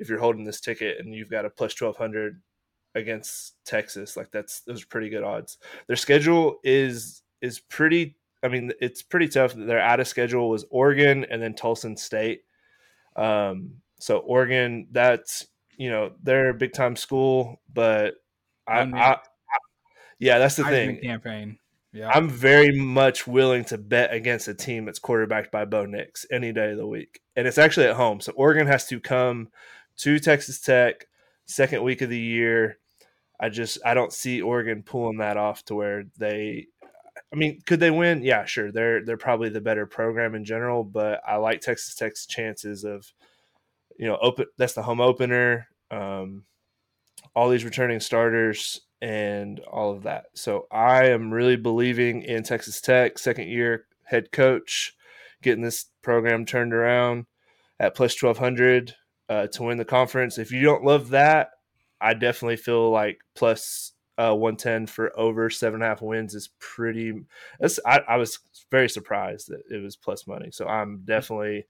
If 0.00 0.08
you're 0.08 0.18
holding 0.18 0.44
this 0.44 0.60
ticket 0.60 0.98
and 0.98 1.14
you've 1.14 1.30
got 1.30 1.44
a 1.44 1.50
plus 1.50 1.74
twelve 1.74 1.96
hundred 1.96 2.40
against 2.94 3.54
Texas, 3.64 4.16
like 4.16 4.30
that's 4.30 4.62
those 4.62 4.82
are 4.82 4.86
pretty 4.86 5.08
good 5.08 5.22
odds. 5.22 5.58
Their 5.86 5.96
schedule 5.96 6.58
is 6.64 7.22
is 7.40 7.60
pretty. 7.60 8.16
I 8.42 8.48
mean, 8.48 8.72
it's 8.80 9.02
pretty 9.02 9.28
tough. 9.28 9.54
Their 9.54 9.80
out 9.80 10.00
of 10.00 10.08
schedule 10.08 10.48
was 10.48 10.64
Oregon 10.70 11.26
and 11.30 11.42
then 11.42 11.54
Tulsa 11.54 11.96
State. 11.96 12.40
Um, 13.14 13.74
so 13.98 14.18
Oregon, 14.18 14.88
that's 14.90 15.46
you 15.76 15.90
know 15.90 16.12
they're 16.22 16.50
a 16.50 16.54
big 16.54 16.72
time 16.72 16.96
school, 16.96 17.60
but 17.72 18.14
I. 18.66 18.80
I, 18.80 19.12
I 19.12 19.18
yeah, 20.20 20.38
that's 20.38 20.56
the 20.56 20.64
Heisman 20.64 20.70
thing. 20.70 21.00
campaign. 21.02 21.58
Yeah. 21.92 22.10
I'm 22.10 22.28
very 22.28 22.78
much 22.78 23.26
willing 23.26 23.64
to 23.66 23.78
bet 23.78 24.12
against 24.12 24.46
a 24.46 24.54
team 24.54 24.84
that's 24.84 25.00
quarterbacked 25.00 25.50
by 25.50 25.64
Bo 25.64 25.86
Nix 25.86 26.24
any 26.30 26.52
day 26.52 26.70
of 26.70 26.76
the 26.76 26.86
week. 26.86 27.20
And 27.34 27.48
it's 27.48 27.58
actually 27.58 27.86
at 27.86 27.96
home. 27.96 28.20
So 28.20 28.32
Oregon 28.36 28.68
has 28.68 28.86
to 28.88 29.00
come 29.00 29.48
to 30.02 30.18
Texas 30.18 30.60
Tech 30.60 31.06
second 31.46 31.82
week 31.82 32.02
of 32.02 32.10
the 32.10 32.18
year. 32.18 32.78
I 33.38 33.48
just 33.48 33.78
I 33.84 33.94
don't 33.94 34.12
see 34.12 34.42
Oregon 34.42 34.82
pulling 34.82 35.18
that 35.18 35.36
off 35.36 35.64
to 35.66 35.74
where 35.74 36.04
they 36.18 36.66
I 37.32 37.36
mean, 37.36 37.60
could 37.64 37.80
they 37.80 37.90
win? 37.90 38.22
Yeah, 38.22 38.44
sure. 38.44 38.72
They're 38.72 39.04
they're 39.04 39.16
probably 39.16 39.48
the 39.48 39.60
better 39.60 39.86
program 39.86 40.34
in 40.34 40.44
general, 40.44 40.84
but 40.84 41.20
I 41.26 41.36
like 41.36 41.60
Texas 41.60 41.94
Tech's 41.94 42.26
chances 42.26 42.84
of 42.84 43.12
you 43.98 44.06
know, 44.06 44.18
open 44.20 44.46
that's 44.56 44.74
the 44.74 44.82
home 44.82 45.00
opener. 45.00 45.68
Um 45.90 46.44
all 47.34 47.48
these 47.48 47.64
returning 47.64 48.00
starters 48.00 48.80
and 49.02 49.60
all 49.60 49.92
of 49.92 50.02
that. 50.02 50.26
So 50.34 50.66
I 50.70 51.06
am 51.06 51.32
really 51.32 51.56
believing 51.56 52.22
in 52.22 52.42
Texas 52.42 52.80
Tech, 52.80 53.18
second 53.18 53.48
year 53.48 53.86
head 54.04 54.32
coach, 54.32 54.94
getting 55.42 55.62
this 55.62 55.86
program 56.02 56.44
turned 56.44 56.74
around 56.74 57.26
at 57.78 57.94
plus 57.94 58.20
1200 58.20 58.94
uh, 59.30 59.46
to 59.46 59.62
win 59.62 59.78
the 59.78 59.84
conference. 59.84 60.36
If 60.36 60.50
you 60.50 60.62
don't 60.62 60.84
love 60.84 61.10
that, 61.10 61.52
I 62.00 62.14
definitely 62.14 62.56
feel 62.56 62.90
like 62.90 63.20
plus, 63.34 63.92
uh, 64.18 64.34
110 64.34 64.86
for 64.86 65.18
over 65.18 65.48
seven 65.48 65.76
and 65.76 65.84
a 65.84 65.86
half 65.86 66.02
wins 66.02 66.34
is 66.34 66.50
pretty. 66.58 67.14
I, 67.86 68.00
I 68.06 68.16
was 68.16 68.40
very 68.70 68.88
surprised 68.88 69.48
that 69.48 69.62
it 69.70 69.82
was 69.82 69.96
plus 69.96 70.26
money. 70.26 70.50
So 70.50 70.66
I'm 70.66 71.02
definitely 71.04 71.66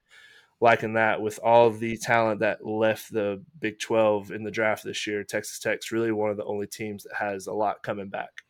liking 0.59 0.93
that 0.93 1.21
with 1.21 1.39
all 1.43 1.69
the 1.69 1.97
talent 1.97 2.39
that 2.41 2.65
left 2.65 3.13
the 3.13 3.41
Big 3.59 3.79
12 3.79 4.31
in 4.31 4.43
the 4.43 4.51
draft 4.51 4.83
this 4.83 5.07
year. 5.07 5.23
Texas 5.23 5.59
Tech's 5.59 5.91
really 5.91 6.11
one 6.11 6.29
of 6.29 6.37
the 6.37 6.45
only 6.45 6.67
teams 6.67 7.03
that 7.03 7.15
has 7.15 7.47
a 7.47 7.53
lot 7.53 7.83
coming 7.83 8.09
back. 8.09 8.43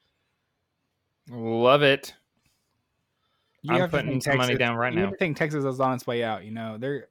Love 1.29 1.83
it. 1.83 2.15
You 3.61 3.75
I'm 3.75 3.89
putting 3.89 4.07
think 4.09 4.23
some 4.23 4.37
money 4.37 4.55
down 4.55 4.75
right 4.75 4.93
you 4.93 5.01
now. 5.01 5.09
to 5.11 5.17
think 5.17 5.37
Texas 5.37 5.63
is 5.63 5.79
on 5.79 5.93
its 5.95 6.07
way 6.07 6.23
out. 6.23 6.43
You 6.43 6.51
know, 6.51 6.77
they're 6.79 7.07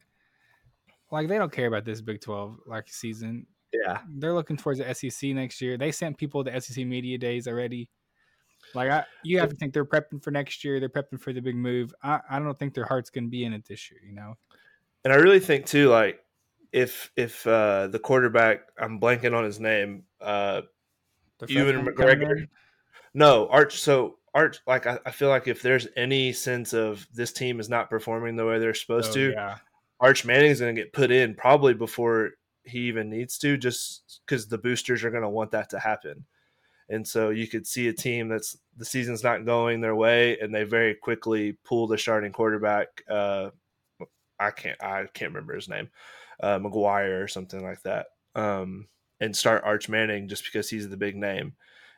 like 1.11 1.29
they 1.29 1.39
don't 1.39 1.53
care 1.53 1.67
about 1.67 1.85
this 1.85 2.01
Big 2.01 2.21
Twelve 2.21 2.59
like 2.67 2.89
season. 2.89 3.47
Yeah. 3.73 3.99
They're 4.09 4.35
looking 4.35 4.57
towards 4.57 4.81
the 4.81 4.95
SEC 4.95 5.31
next 5.31 5.61
year. 5.61 5.77
They 5.77 5.93
sent 5.93 6.19
people 6.19 6.45
to 6.45 6.61
SEC 6.61 6.85
media 6.85 7.19
days 7.19 7.47
already. 7.47 7.89
Like 8.75 8.91
I, 8.91 9.05
you 9.25 9.39
have 9.39 9.51
to 9.51 9.57
think 9.57 9.73
they're 9.73 9.85
prepping 9.85 10.23
for 10.23 10.31
next 10.31 10.65
year. 10.65 10.81
They're 10.81 10.89
prepping 10.89 11.21
for 11.21 11.33
the 11.33 11.41
big 11.41 11.57
move. 11.57 11.95
I, 12.03 12.21
I 12.29 12.39
don't 12.39 12.59
think 12.59 12.75
their 12.75 12.85
heart's 12.85 13.11
going 13.11 13.25
to 13.25 13.31
be 13.31 13.45
in 13.45 13.53
it 13.53 13.65
this 13.67 13.91
year. 13.91 14.01
You 14.07 14.15
know, 14.15 14.35
And 15.05 15.13
I 15.13 15.17
really 15.17 15.41
think 15.41 15.67
too, 15.67 15.89
like 15.89 16.21
if 16.73 17.11
if 17.17 17.47
uh, 17.47 17.89
the 17.89 17.99
quarterback, 17.99 18.69
I'm 18.79 19.01
blanking 19.01 19.37
on 19.37 19.45
his 19.45 19.61
name, 19.61 20.05
uh, 20.21 20.63
Ewan 21.49 21.87
McGregor. 21.87 22.49
No, 23.15 23.49
Arch. 23.49 23.81
So 23.81 24.19
Arch, 24.35 24.61
like 24.67 24.87
I, 24.87 24.99
I 25.05 25.11
feel 25.11 25.29
like 25.29 25.49
if 25.49 25.63
there's 25.63 25.89
any 25.97 26.33
sense 26.33 26.73
of 26.73 27.07
this 27.13 27.33
team 27.33 27.61
is 27.61 27.69
not 27.69 27.91
performing 27.91 28.37
the 28.37 28.47
way 28.47 28.59
they're 28.59 28.75
supposed 28.75 29.09
so, 29.09 29.15
to, 29.15 29.31
yeah, 29.33 29.59
Arch 30.01 30.25
Manning's 30.25 30.61
going 30.61 30.75
to 30.75 30.81
get 30.81 30.93
put 30.93 31.11
in 31.11 31.35
probably 31.35 31.75
before 31.75 32.31
he 32.65 32.81
even 32.81 33.11
needs 33.11 33.39
to, 33.39 33.57
just 33.57 34.21
because 34.27 34.49
the 34.49 34.59
boosters 34.59 35.05
are 35.05 35.11
going 35.11 35.23
to 35.23 35.29
want 35.29 35.51
that 35.51 35.71
to 35.71 35.79
happen. 35.79 36.25
And 36.89 37.07
so 37.07 37.31
you 37.31 37.47
could 37.47 37.67
see 37.67 37.89
a 37.89 37.93
team 37.93 38.29
that's 38.29 38.57
the 38.77 38.85
season's 38.85 39.23
not 39.23 39.45
going 39.45 39.81
their 39.81 39.95
way, 39.95 40.39
and 40.39 40.55
they 40.55 40.65
very 40.65 40.95
quickly 40.95 41.57
pull 41.65 41.87
the 41.87 41.99
starting 41.99 42.33
quarterback. 42.33 42.89
Uh, 43.09 43.51
I 44.39 44.51
can't, 44.51 44.83
I 44.83 45.07
can't 45.13 45.33
remember 45.33 45.55
his 45.55 45.69
name, 45.69 45.91
uh, 46.43 46.59
McGuire 46.59 47.23
or 47.23 47.29
something 47.29 47.63
like 47.63 47.83
that, 47.83 48.07
um, 48.35 48.89
and 49.21 49.37
start 49.37 49.65
Arch 49.65 49.89
Manning 49.89 50.29
just 50.29 50.45
because 50.45 50.69
he's 50.69 50.89
the 50.89 50.97
big 50.97 51.15
name. 51.15 51.53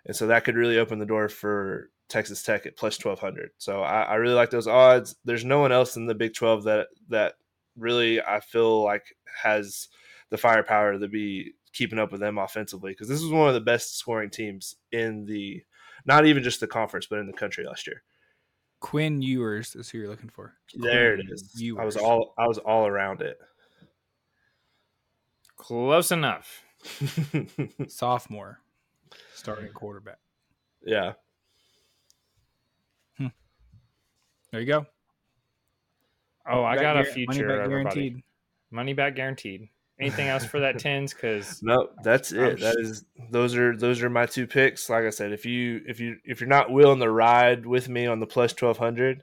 And 0.04 0.16
so 0.16 0.26
that 0.26 0.44
could 0.44 0.56
really 0.56 0.78
open 0.78 0.98
the 0.98 1.06
door 1.06 1.28
for 1.28 1.90
Texas 2.08 2.42
Tech 2.42 2.66
at 2.66 2.76
plus 2.76 2.98
twelve 2.98 3.20
hundred. 3.20 3.50
So 3.58 3.82
I, 3.82 4.02
I 4.02 4.14
really 4.16 4.34
like 4.34 4.50
those 4.50 4.66
odds. 4.66 5.14
There's 5.24 5.44
no 5.44 5.60
one 5.60 5.72
else 5.72 5.96
in 5.96 6.06
the 6.06 6.14
Big 6.14 6.34
Twelve 6.34 6.64
that 6.64 6.88
that 7.08 7.34
really 7.76 8.20
I 8.20 8.40
feel 8.40 8.82
like 8.82 9.04
has 9.42 9.88
the 10.30 10.38
firepower 10.38 10.98
to 10.98 11.08
be 11.08 11.52
keeping 11.72 11.98
up 11.98 12.12
with 12.12 12.20
them 12.20 12.38
offensively 12.38 12.92
because 12.92 13.08
this 13.08 13.22
was 13.22 13.30
one 13.30 13.48
of 13.48 13.54
the 13.54 13.60
best 13.60 13.98
scoring 13.98 14.30
teams 14.30 14.76
in 14.90 15.24
the 15.24 15.62
not 16.04 16.26
even 16.26 16.42
just 16.42 16.60
the 16.60 16.66
conference 16.66 17.06
but 17.06 17.18
in 17.18 17.26
the 17.26 17.32
country 17.32 17.64
last 17.64 17.86
year. 17.86 18.02
Quinn 18.80 19.22
Ewers 19.22 19.76
is 19.76 19.88
who 19.88 19.98
you're 19.98 20.08
looking 20.08 20.28
for. 20.28 20.54
There 20.74 21.14
it 21.14 21.24
Quinn 21.24 21.32
is. 21.32 21.62
I 21.78 21.84
was 21.84 21.96
all 21.96 22.34
I 22.36 22.46
was 22.46 22.58
all 22.58 22.86
around 22.86 23.22
it. 23.22 23.38
Close 25.56 26.10
enough. 26.10 26.62
sophomore 27.86 28.58
starting 29.34 29.72
quarterback. 29.72 30.18
yeah. 30.84 31.12
Hmm. 33.16 33.28
There 34.50 34.60
you 34.60 34.66
go. 34.66 34.86
Oh, 36.48 36.64
I 36.64 36.76
got 36.76 36.96
a 36.96 37.00
guar- 37.00 37.04
money 37.04 37.12
future, 37.12 37.48
back 37.48 37.58
everybody. 37.64 37.94
guaranteed. 38.00 38.22
Money 38.70 38.92
back 38.94 39.14
guaranteed. 39.16 39.68
Anything 40.00 40.28
else 40.28 40.44
for 40.44 40.58
that 40.60 40.78
tens? 40.80 41.14
Because 41.14 41.62
No, 41.62 41.90
that's 42.02 42.32
I'm 42.32 42.38
it. 42.40 42.60
That 42.60 42.76
is 42.80 43.04
those 43.30 43.54
are 43.56 43.76
those 43.76 44.02
are 44.02 44.10
my 44.10 44.26
two 44.26 44.46
picks. 44.46 44.88
Like 44.90 45.04
I 45.04 45.10
said, 45.10 45.32
if 45.32 45.44
you 45.46 45.82
if 45.86 46.00
you 46.00 46.16
if 46.24 46.40
you're 46.40 46.48
not 46.48 46.70
willing 46.72 46.98
to 47.00 47.10
ride 47.10 47.64
with 47.66 47.88
me 47.88 48.06
on 48.06 48.18
the 48.18 48.26
plus 48.26 48.52
twelve 48.52 48.78
hundred, 48.78 49.22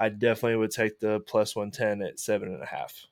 I 0.00 0.08
definitely 0.08 0.56
would 0.56 0.72
take 0.72 0.98
the 0.98 1.20
plus 1.20 1.54
one 1.54 1.70
ten 1.70 2.02
at 2.02 2.18
seven 2.18 2.52
and 2.52 2.62
a 2.62 2.66
half. 2.66 3.06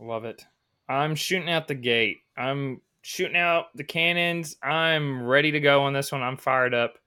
love 0.00 0.24
it. 0.24 0.44
I'm 0.88 1.14
shooting 1.14 1.48
out 1.50 1.68
the 1.68 1.74
gate. 1.74 2.18
I'm 2.36 2.80
shooting 3.02 3.36
out 3.36 3.66
the 3.74 3.84
cannons. 3.84 4.56
I'm 4.62 5.22
ready 5.24 5.52
to 5.52 5.60
go 5.60 5.82
on 5.82 5.92
this 5.92 6.10
one. 6.10 6.22
I'm 6.22 6.36
fired 6.36 6.74
up. 6.74 6.98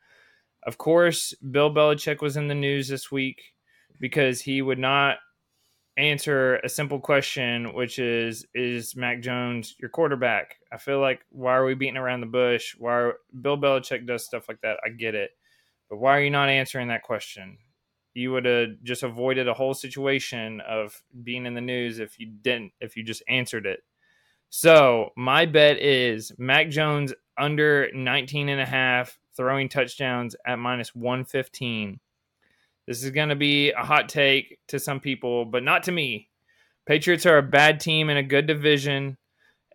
Of 0.63 0.77
course, 0.77 1.33
Bill 1.51 1.73
Belichick 1.73 2.21
was 2.21 2.37
in 2.37 2.47
the 2.47 2.55
news 2.55 2.87
this 2.87 3.11
week 3.11 3.53
because 3.99 4.41
he 4.41 4.61
would 4.61 4.79
not 4.79 5.17
answer 5.97 6.57
a 6.57 6.69
simple 6.69 6.99
question, 6.99 7.73
which 7.73 7.99
is 7.99 8.45
Is 8.53 8.95
Mac 8.95 9.21
Jones 9.21 9.75
your 9.79 9.89
quarterback? 9.89 10.55
I 10.71 10.77
feel 10.77 10.99
like 10.99 11.21
why 11.29 11.55
are 11.55 11.65
we 11.65 11.73
beating 11.73 11.97
around 11.97 12.21
the 12.21 12.27
bush? 12.27 12.75
Why 12.77 12.93
are, 12.93 13.13
Bill 13.41 13.57
Belichick 13.57 14.05
does 14.05 14.25
stuff 14.25 14.47
like 14.47 14.61
that? 14.61 14.77
I 14.85 14.89
get 14.89 15.15
it. 15.15 15.31
But 15.89 15.97
why 15.97 16.17
are 16.17 16.21
you 16.21 16.29
not 16.29 16.49
answering 16.49 16.89
that 16.89 17.03
question? 17.03 17.57
You 18.13 18.31
would 18.31 18.45
have 18.45 18.69
just 18.83 19.03
avoided 19.03 19.47
a 19.47 19.53
whole 19.53 19.73
situation 19.73 20.61
of 20.61 21.01
being 21.23 21.45
in 21.45 21.53
the 21.53 21.61
news 21.61 21.99
if 21.99 22.19
you 22.19 22.27
didn't, 22.41 22.73
if 22.79 22.95
you 22.95 23.03
just 23.03 23.23
answered 23.27 23.65
it. 23.65 23.81
So 24.49 25.11
my 25.15 25.45
bet 25.45 25.77
is 25.79 26.31
Mac 26.37 26.69
Jones 26.69 27.13
under 27.37 27.89
19 27.93 28.49
and 28.49 28.61
a 28.61 28.65
half 28.65 29.17
throwing 29.35 29.69
touchdowns 29.69 30.35
at 30.45 30.57
minus 30.57 30.95
115. 30.95 31.99
This 32.87 33.03
is 33.03 33.11
going 33.11 33.29
to 33.29 33.35
be 33.35 33.71
a 33.71 33.83
hot 33.83 34.07
take 34.07 34.59
to 34.69 34.79
some 34.79 34.99
people, 34.99 35.45
but 35.45 35.63
not 35.63 35.83
to 35.83 35.91
me. 35.91 36.29
Patriots 36.85 37.25
are 37.25 37.37
a 37.37 37.43
bad 37.43 37.79
team 37.81 38.09
in 38.09 38.17
a 38.17 38.23
good 38.23 38.47
division. 38.47 39.17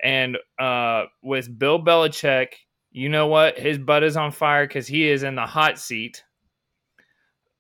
And 0.03 0.39
uh, 0.59 1.05
with 1.23 1.59
Bill 1.59 1.83
Belichick, 1.83 2.49
you 2.91 3.09
know 3.09 3.27
what? 3.27 3.59
His 3.59 3.79
butt 3.79 4.03
is 4.03 4.17
on 4.17 4.33
fire 4.33 4.67
because 4.67 4.87
he 4.87 5.09
is 5.09 5.23
in 5.23 5.35
the 5.35 5.47
hot 5.47 5.79
seat. 5.79 6.25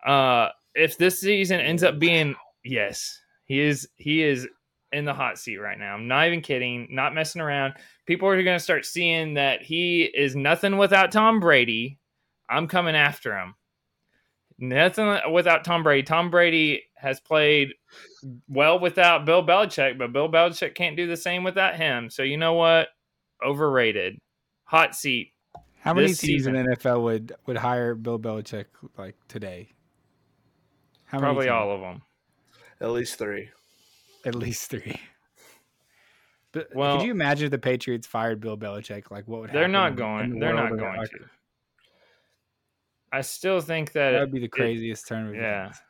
Uh, 0.06 0.48
if 0.74 0.96
this 0.96 1.20
season 1.20 1.60
ends 1.60 1.82
up 1.82 1.98
being 1.98 2.34
yes, 2.64 3.20
he 3.44 3.60
is 3.60 3.88
he 3.96 4.22
is 4.22 4.48
in 4.90 5.04
the 5.04 5.14
hot 5.14 5.38
seat 5.38 5.58
right 5.58 5.78
now. 5.78 5.94
I'm 5.94 6.08
not 6.08 6.26
even 6.26 6.40
kidding, 6.40 6.88
not 6.90 7.14
messing 7.14 7.40
around. 7.40 7.74
People 8.06 8.28
are 8.28 8.42
going 8.42 8.58
to 8.58 8.62
start 8.62 8.84
seeing 8.84 9.34
that 9.34 9.62
he 9.62 10.02
is 10.02 10.34
nothing 10.34 10.76
without 10.76 11.12
Tom 11.12 11.40
Brady. 11.40 11.98
I'm 12.48 12.68
coming 12.68 12.96
after 12.96 13.36
him. 13.38 13.54
Nothing 14.62 15.18
without 15.32 15.64
Tom 15.64 15.82
Brady. 15.82 16.04
Tom 16.04 16.30
Brady 16.30 16.84
has 16.94 17.18
played 17.18 17.74
well 18.48 18.78
without 18.78 19.24
Bill 19.26 19.44
Belichick, 19.44 19.98
but 19.98 20.12
Bill 20.12 20.30
Belichick 20.30 20.76
can't 20.76 20.96
do 20.96 21.08
the 21.08 21.16
same 21.16 21.42
without 21.42 21.74
him. 21.74 22.08
So 22.08 22.22
you 22.22 22.36
know 22.36 22.52
what? 22.54 22.88
Overrated. 23.44 24.20
Hot 24.64 24.94
seat. 24.94 25.32
How 25.80 25.92
many 25.92 26.06
This 26.06 26.18
teams 26.18 26.46
in 26.46 26.54
season. 26.54 26.66
the 26.70 26.76
NFL 26.76 27.02
would 27.02 27.32
would 27.46 27.56
hire 27.56 27.96
Bill 27.96 28.20
Belichick 28.20 28.66
like 28.96 29.16
today? 29.26 29.70
How 31.06 31.18
Probably 31.18 31.46
teams? 31.46 31.52
all 31.54 31.72
of 31.74 31.80
them. 31.80 32.02
At 32.80 32.90
least 32.90 33.18
three. 33.18 33.50
At 34.24 34.36
least 34.36 34.70
three. 34.70 35.00
But 36.52 36.68
Well- 36.72 36.98
could 36.98 37.06
you 37.06 37.10
imagine 37.10 37.46
if 37.46 37.50
the 37.50 37.58
Patriots 37.58 38.06
fired 38.06 38.38
Bill 38.40 38.56
Belichick? 38.56 39.10
Like 39.10 39.26
what 39.26 39.40
would 39.40 39.50
They're 39.50 39.62
happen 39.62 39.72
not 39.72 39.86
in- 39.86 39.92
in 39.92 39.96
going. 39.96 40.30
the 40.34 40.38
They're 40.38 40.54
world 40.54 40.70
not 40.70 40.78
going 40.78 41.06
to. 41.08 41.24
I 43.12 43.20
still 43.20 43.60
think 43.60 43.92
that, 43.92 44.12
That 44.12 44.20
would 44.20 44.32
be 44.32 44.38
the 44.38 44.46
it- 44.46 44.52
craziest 44.52 45.06
turn 45.06 45.28
of 45.28 45.34
yeah. 45.34 45.60
events. 45.64 45.80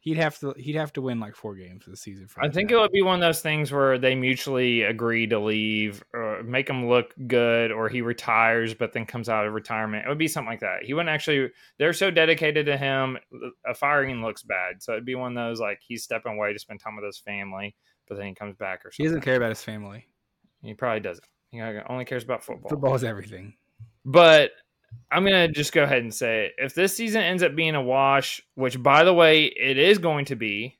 He'd 0.00 0.16
have 0.16 0.36
to 0.40 0.52
he'd 0.58 0.74
have 0.74 0.92
to 0.94 1.00
win 1.00 1.20
like 1.20 1.36
four 1.36 1.54
games 1.54 1.84
this 1.86 2.00
season. 2.00 2.26
I 2.36 2.48
think 2.48 2.72
it 2.72 2.76
would 2.76 2.90
be 2.90 3.02
one 3.02 3.14
of 3.14 3.20
those 3.20 3.40
things 3.40 3.70
where 3.70 3.98
they 3.98 4.16
mutually 4.16 4.82
agree 4.82 5.28
to 5.28 5.38
leave 5.38 6.02
or 6.12 6.42
make 6.42 6.68
him 6.68 6.88
look 6.88 7.14
good, 7.28 7.70
or 7.70 7.88
he 7.88 8.02
retires 8.02 8.74
but 8.74 8.92
then 8.92 9.06
comes 9.06 9.28
out 9.28 9.46
of 9.46 9.52
retirement. 9.54 10.04
It 10.04 10.08
would 10.08 10.18
be 10.18 10.26
something 10.26 10.50
like 10.50 10.58
that. 10.58 10.82
He 10.82 10.92
wouldn't 10.92 11.08
actually. 11.08 11.52
They're 11.78 11.92
so 11.92 12.10
dedicated 12.10 12.66
to 12.66 12.76
him. 12.76 13.16
A 13.64 13.74
firing 13.74 14.22
looks 14.22 14.42
bad, 14.42 14.82
so 14.82 14.90
it'd 14.90 15.04
be 15.04 15.14
one 15.14 15.36
of 15.36 15.48
those 15.48 15.60
like 15.60 15.78
he's 15.86 16.02
stepping 16.02 16.32
away 16.32 16.52
to 16.52 16.58
spend 16.58 16.80
time 16.80 16.96
with 16.96 17.04
his 17.04 17.18
family, 17.18 17.76
but 18.08 18.16
then 18.16 18.26
he 18.26 18.34
comes 18.34 18.56
back 18.56 18.84
or 18.84 18.90
something. 18.90 19.04
He 19.04 19.06
doesn't 19.06 19.20
care 19.20 19.36
about 19.36 19.50
his 19.50 19.62
family. 19.62 20.08
He 20.62 20.74
probably 20.74 20.98
doesn't. 20.98 21.24
He 21.52 21.60
only 21.60 22.06
cares 22.06 22.24
about 22.24 22.42
football. 22.42 22.70
Football 22.70 22.96
is 22.96 23.04
everything. 23.04 23.54
But 24.04 24.50
I'm 25.10 25.24
gonna 25.24 25.48
just 25.48 25.72
go 25.72 25.82
ahead 25.82 26.02
and 26.02 26.14
say 26.14 26.46
it. 26.46 26.52
if 26.58 26.74
this 26.74 26.96
season 26.96 27.22
ends 27.22 27.42
up 27.42 27.54
being 27.54 27.74
a 27.74 27.82
wash, 27.82 28.40
which 28.54 28.82
by 28.82 29.04
the 29.04 29.12
way 29.12 29.44
it 29.44 29.76
is 29.76 29.98
going 29.98 30.24
to 30.26 30.36
be, 30.36 30.78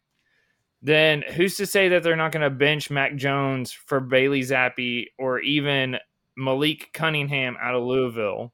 then 0.81 1.23
who's 1.35 1.57
to 1.57 1.67
say 1.67 1.89
that 1.89 2.03
they're 2.03 2.17
not 2.17 2.33
to 2.33 2.51
bench 2.51 2.91
Mac 2.91 3.15
Jones 3.17 3.73
for 3.73 4.01
Bailey 4.01 4.41
Zappe 4.41 5.07
or 5.19 5.41
even 5.41 5.99
Malik 6.37 6.91
Cunningham 6.93 7.57
out 7.61 7.75
of 7.75 7.85
Louisville 7.85 8.53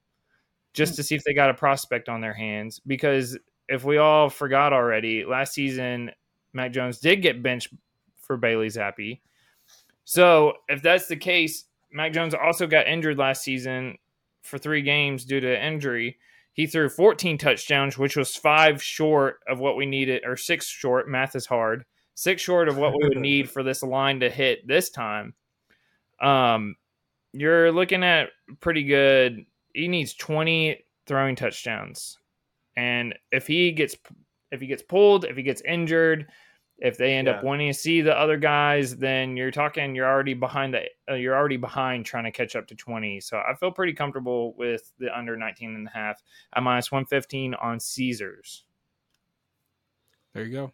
just 0.74 0.96
to 0.96 1.02
see 1.02 1.14
if 1.14 1.24
they 1.24 1.32
got 1.32 1.50
a 1.50 1.54
prospect 1.54 2.08
on 2.08 2.20
their 2.20 2.34
hands. 2.34 2.80
Because 2.86 3.38
if 3.68 3.84
we 3.84 3.98
all 3.98 4.28
forgot 4.28 4.72
already, 4.72 5.24
last 5.24 5.54
season 5.54 6.10
Mac 6.52 6.72
Jones 6.72 6.98
did 6.98 7.22
get 7.22 7.42
benched 7.42 7.72
for 8.20 8.36
Bailey 8.36 8.68
Zappe. 8.68 9.20
So 10.04 10.54
if 10.68 10.82
that's 10.82 11.06
the 11.06 11.16
case, 11.16 11.64
Mac 11.92 12.12
Jones 12.12 12.34
also 12.34 12.66
got 12.66 12.86
injured 12.86 13.18
last 13.18 13.42
season 13.42 13.96
for 14.42 14.58
three 14.58 14.82
games 14.82 15.24
due 15.24 15.40
to 15.40 15.66
injury. 15.66 16.18
He 16.52 16.66
threw 16.66 16.88
14 16.88 17.38
touchdowns, 17.38 17.96
which 17.96 18.16
was 18.16 18.34
five 18.34 18.82
short 18.82 19.40
of 19.46 19.60
what 19.60 19.76
we 19.76 19.86
needed, 19.86 20.22
or 20.26 20.36
six 20.36 20.66
short. 20.66 21.08
Math 21.08 21.36
is 21.36 21.46
hard. 21.46 21.84
Six 22.14 22.42
short 22.42 22.68
of 22.68 22.76
what 22.76 22.92
we 22.92 23.08
would 23.08 23.18
need 23.18 23.48
for 23.50 23.62
this 23.62 23.82
line 23.82 24.20
to 24.20 24.28
hit 24.28 24.66
this 24.66 24.90
time. 24.90 25.34
Um, 26.20 26.74
you're 27.32 27.70
looking 27.70 28.02
at 28.02 28.30
pretty 28.60 28.82
good. 28.82 29.44
He 29.72 29.86
needs 29.86 30.14
20 30.14 30.84
throwing 31.06 31.36
touchdowns, 31.36 32.18
and 32.76 33.14
if 33.30 33.46
he 33.46 33.70
gets 33.70 33.96
if 34.50 34.60
he 34.60 34.66
gets 34.66 34.82
pulled, 34.82 35.24
if 35.24 35.36
he 35.36 35.42
gets 35.42 35.62
injured, 35.62 36.26
if 36.78 36.96
they 36.96 37.14
end 37.14 37.26
yeah. 37.26 37.34
up 37.34 37.44
wanting 37.44 37.68
to 37.68 37.78
see 37.78 38.00
the 38.00 38.16
other 38.16 38.36
guys, 38.36 38.96
then 38.96 39.36
you're 39.36 39.50
talking 39.50 39.94
you're 39.94 40.08
already 40.08 40.34
behind 40.34 40.74
the 40.74 40.84
uh, 41.10 41.14
you're 41.14 41.34
already 41.34 41.56
behind 41.56 42.06
trying 42.06 42.24
to 42.24 42.30
catch 42.30 42.54
up 42.54 42.66
to 42.68 42.74
20. 42.74 43.20
So 43.20 43.38
I 43.38 43.54
feel 43.54 43.70
pretty 43.72 43.92
comfortable 43.92 44.54
with 44.54 44.92
the 44.98 45.16
under 45.16 45.36
19 45.36 45.74
and 45.74 45.88
a 45.88 45.90
half 45.90 46.22
at 46.54 46.62
minus 46.62 46.92
115 46.92 47.54
on 47.54 47.80
Caesars. 47.80 48.64
There 50.34 50.44
you 50.44 50.52
go. 50.52 50.72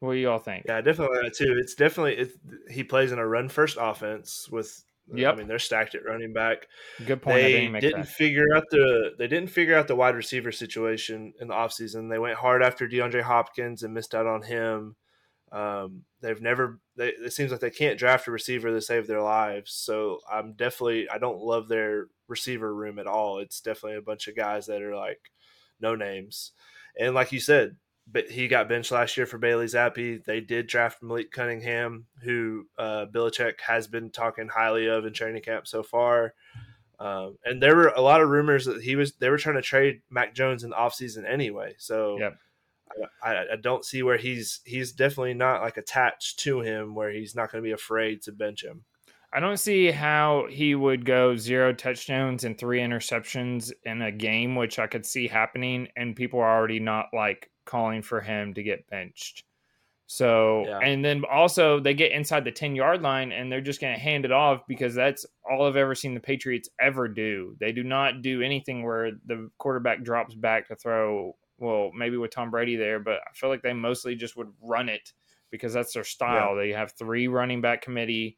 What 0.00 0.14
do 0.14 0.18
you 0.18 0.30
all 0.30 0.38
think? 0.38 0.64
Yeah, 0.66 0.80
definitely 0.80 1.30
too. 1.30 1.56
It's 1.60 1.74
definitely 1.74 2.16
it, 2.16 2.32
he 2.68 2.82
plays 2.82 3.12
in 3.12 3.18
a 3.18 3.26
run 3.26 3.48
first 3.48 3.76
offense 3.78 4.48
with 4.50 4.84
yeah, 5.12 5.30
I 5.30 5.34
mean 5.34 5.48
they're 5.48 5.58
stacked 5.58 5.94
at 5.94 6.04
running 6.04 6.32
back. 6.32 6.66
Good 7.04 7.22
point. 7.22 7.36
They 7.36 7.52
didn't, 7.52 7.80
didn't 7.80 8.08
figure 8.08 8.54
out 8.54 8.64
the 8.70 9.14
they 9.18 9.26
didn't 9.28 9.50
figure 9.50 9.76
out 9.76 9.88
the 9.88 9.96
wide 9.96 10.14
receiver 10.14 10.52
situation 10.52 11.32
in 11.40 11.48
the 11.48 11.54
offseason. 11.54 12.10
They 12.10 12.18
went 12.18 12.38
hard 12.38 12.62
after 12.62 12.88
DeAndre 12.88 13.22
Hopkins 13.22 13.82
and 13.82 13.94
missed 13.94 14.14
out 14.14 14.26
on 14.26 14.42
him. 14.42 14.96
Um, 15.52 16.02
they've 16.20 16.40
never. 16.40 16.80
They, 16.96 17.08
it 17.08 17.32
seems 17.32 17.50
like 17.50 17.60
they 17.60 17.70
can't 17.70 17.98
draft 17.98 18.28
a 18.28 18.30
receiver 18.30 18.70
to 18.70 18.80
save 18.80 19.06
their 19.06 19.22
lives. 19.22 19.72
So 19.72 20.18
I'm 20.30 20.52
definitely. 20.52 21.08
I 21.08 21.18
don't 21.18 21.42
love 21.42 21.68
their 21.68 22.06
receiver 22.28 22.72
room 22.74 22.98
at 22.98 23.06
all. 23.06 23.38
It's 23.38 23.60
definitely 23.60 23.98
a 23.98 24.02
bunch 24.02 24.28
of 24.28 24.36
guys 24.36 24.66
that 24.66 24.82
are 24.82 24.96
like 24.96 25.20
no 25.80 25.96
names. 25.96 26.52
And 26.98 27.14
like 27.14 27.32
you 27.32 27.40
said, 27.40 27.76
but 28.12 28.30
he 28.30 28.48
got 28.48 28.68
benched 28.68 28.90
last 28.90 29.16
year 29.16 29.26
for 29.26 29.38
Bailey 29.38 29.66
Zappe. 29.66 30.24
They 30.24 30.40
did 30.40 30.66
draft 30.66 31.02
Malik 31.02 31.30
Cunningham, 31.30 32.06
who 32.22 32.66
uh, 32.78 33.06
Belichick 33.12 33.60
has 33.60 33.86
been 33.86 34.10
talking 34.10 34.48
highly 34.48 34.86
of 34.88 35.04
in 35.04 35.12
training 35.12 35.42
camp 35.42 35.66
so 35.66 35.82
far. 35.82 36.34
Um, 36.98 37.38
and 37.44 37.62
there 37.62 37.76
were 37.76 37.88
a 37.88 38.00
lot 38.00 38.20
of 38.20 38.28
rumors 38.28 38.66
that 38.66 38.82
he 38.82 38.94
was 38.94 39.14
they 39.14 39.30
were 39.30 39.38
trying 39.38 39.56
to 39.56 39.62
trade 39.62 40.02
Mac 40.10 40.34
Jones 40.34 40.64
in 40.64 40.70
the 40.70 40.76
offseason 40.76 41.28
anyway. 41.28 41.74
So 41.78 42.18
yep. 42.18 42.36
I, 43.22 43.36
I, 43.52 43.56
don't 43.56 43.84
see 43.84 44.02
where 44.02 44.18
he's 44.18 44.60
he's 44.64 44.92
definitely 44.92 45.34
not 45.34 45.62
like 45.62 45.76
attached 45.78 46.40
to 46.40 46.60
him 46.60 46.94
where 46.94 47.10
he's 47.10 47.34
not 47.34 47.50
going 47.50 47.62
to 47.62 47.66
be 47.66 47.72
afraid 47.72 48.22
to 48.22 48.32
bench 48.32 48.62
him. 48.62 48.84
I 49.32 49.38
don't 49.38 49.58
see 49.58 49.90
how 49.92 50.46
he 50.50 50.74
would 50.74 51.04
go 51.04 51.36
zero 51.36 51.72
touchdowns 51.72 52.44
and 52.44 52.58
three 52.58 52.80
interceptions 52.80 53.72
in 53.84 54.02
a 54.02 54.10
game, 54.10 54.56
which 54.56 54.78
I 54.78 54.88
could 54.88 55.06
see 55.06 55.28
happening, 55.28 55.88
and 55.96 56.16
people 56.16 56.40
are 56.40 56.58
already 56.58 56.80
not 56.80 57.06
like 57.12 57.50
calling 57.64 58.02
for 58.02 58.20
him 58.20 58.54
to 58.54 58.62
get 58.62 58.88
benched. 58.90 59.44
So, 60.12 60.64
yeah. 60.66 60.80
and 60.80 61.04
then 61.04 61.22
also 61.30 61.78
they 61.78 61.94
get 61.94 62.10
inside 62.10 62.44
the 62.44 62.50
10 62.50 62.74
yard 62.74 63.00
line 63.00 63.30
and 63.30 63.50
they're 63.50 63.60
just 63.60 63.80
going 63.80 63.94
to 63.94 64.00
hand 64.00 64.24
it 64.24 64.32
off 64.32 64.66
because 64.66 64.92
that's 64.92 65.24
all 65.48 65.64
I've 65.64 65.76
ever 65.76 65.94
seen 65.94 66.14
the 66.14 66.20
Patriots 66.20 66.68
ever 66.80 67.06
do. 67.06 67.54
They 67.60 67.70
do 67.70 67.84
not 67.84 68.20
do 68.20 68.42
anything 68.42 68.82
where 68.82 69.12
the 69.26 69.48
quarterback 69.58 70.02
drops 70.02 70.34
back 70.34 70.66
to 70.66 70.74
throw. 70.74 71.36
Well, 71.58 71.92
maybe 71.94 72.16
with 72.16 72.32
Tom 72.32 72.50
Brady 72.50 72.74
there, 72.74 72.98
but 72.98 73.20
I 73.24 73.32
feel 73.34 73.50
like 73.50 73.62
they 73.62 73.72
mostly 73.72 74.16
just 74.16 74.36
would 74.36 74.52
run 74.60 74.88
it 74.88 75.12
because 75.52 75.72
that's 75.72 75.92
their 75.92 76.02
style. 76.02 76.56
Yeah. 76.56 76.62
They 76.62 76.70
have 76.70 76.90
three 76.90 77.28
running 77.28 77.60
back 77.60 77.80
committee 77.80 78.36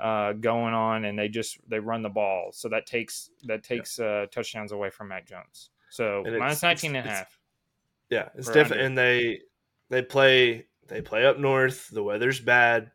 uh, 0.00 0.32
going 0.32 0.74
on 0.74 1.04
and 1.04 1.18
they 1.18 1.28
just 1.28 1.58
they 1.68 1.78
run 1.78 2.02
the 2.02 2.08
ball. 2.08 2.50
So 2.52 2.68
that 2.68 2.86
takes 2.86 3.30
that 3.44 3.62
takes 3.62 3.98
yeah. 3.98 4.06
uh, 4.06 4.26
touchdowns 4.26 4.72
away 4.72 4.90
from 4.90 5.08
Mac 5.08 5.26
Jones. 5.26 5.70
So 5.90 6.24
minus 6.26 6.62
19 6.62 6.96
and 6.96 7.06
a 7.06 7.10
half. 7.10 7.38
Yeah, 8.10 8.28
it's 8.34 8.50
definitely 8.50 8.86
and 8.86 8.98
they 8.98 9.40
they 9.88 10.02
play 10.02 10.66
they 10.88 11.02
play 11.02 11.26
up 11.26 11.38
north. 11.38 11.88
The 11.88 12.02
weather's 12.02 12.40
bad. 12.40 12.90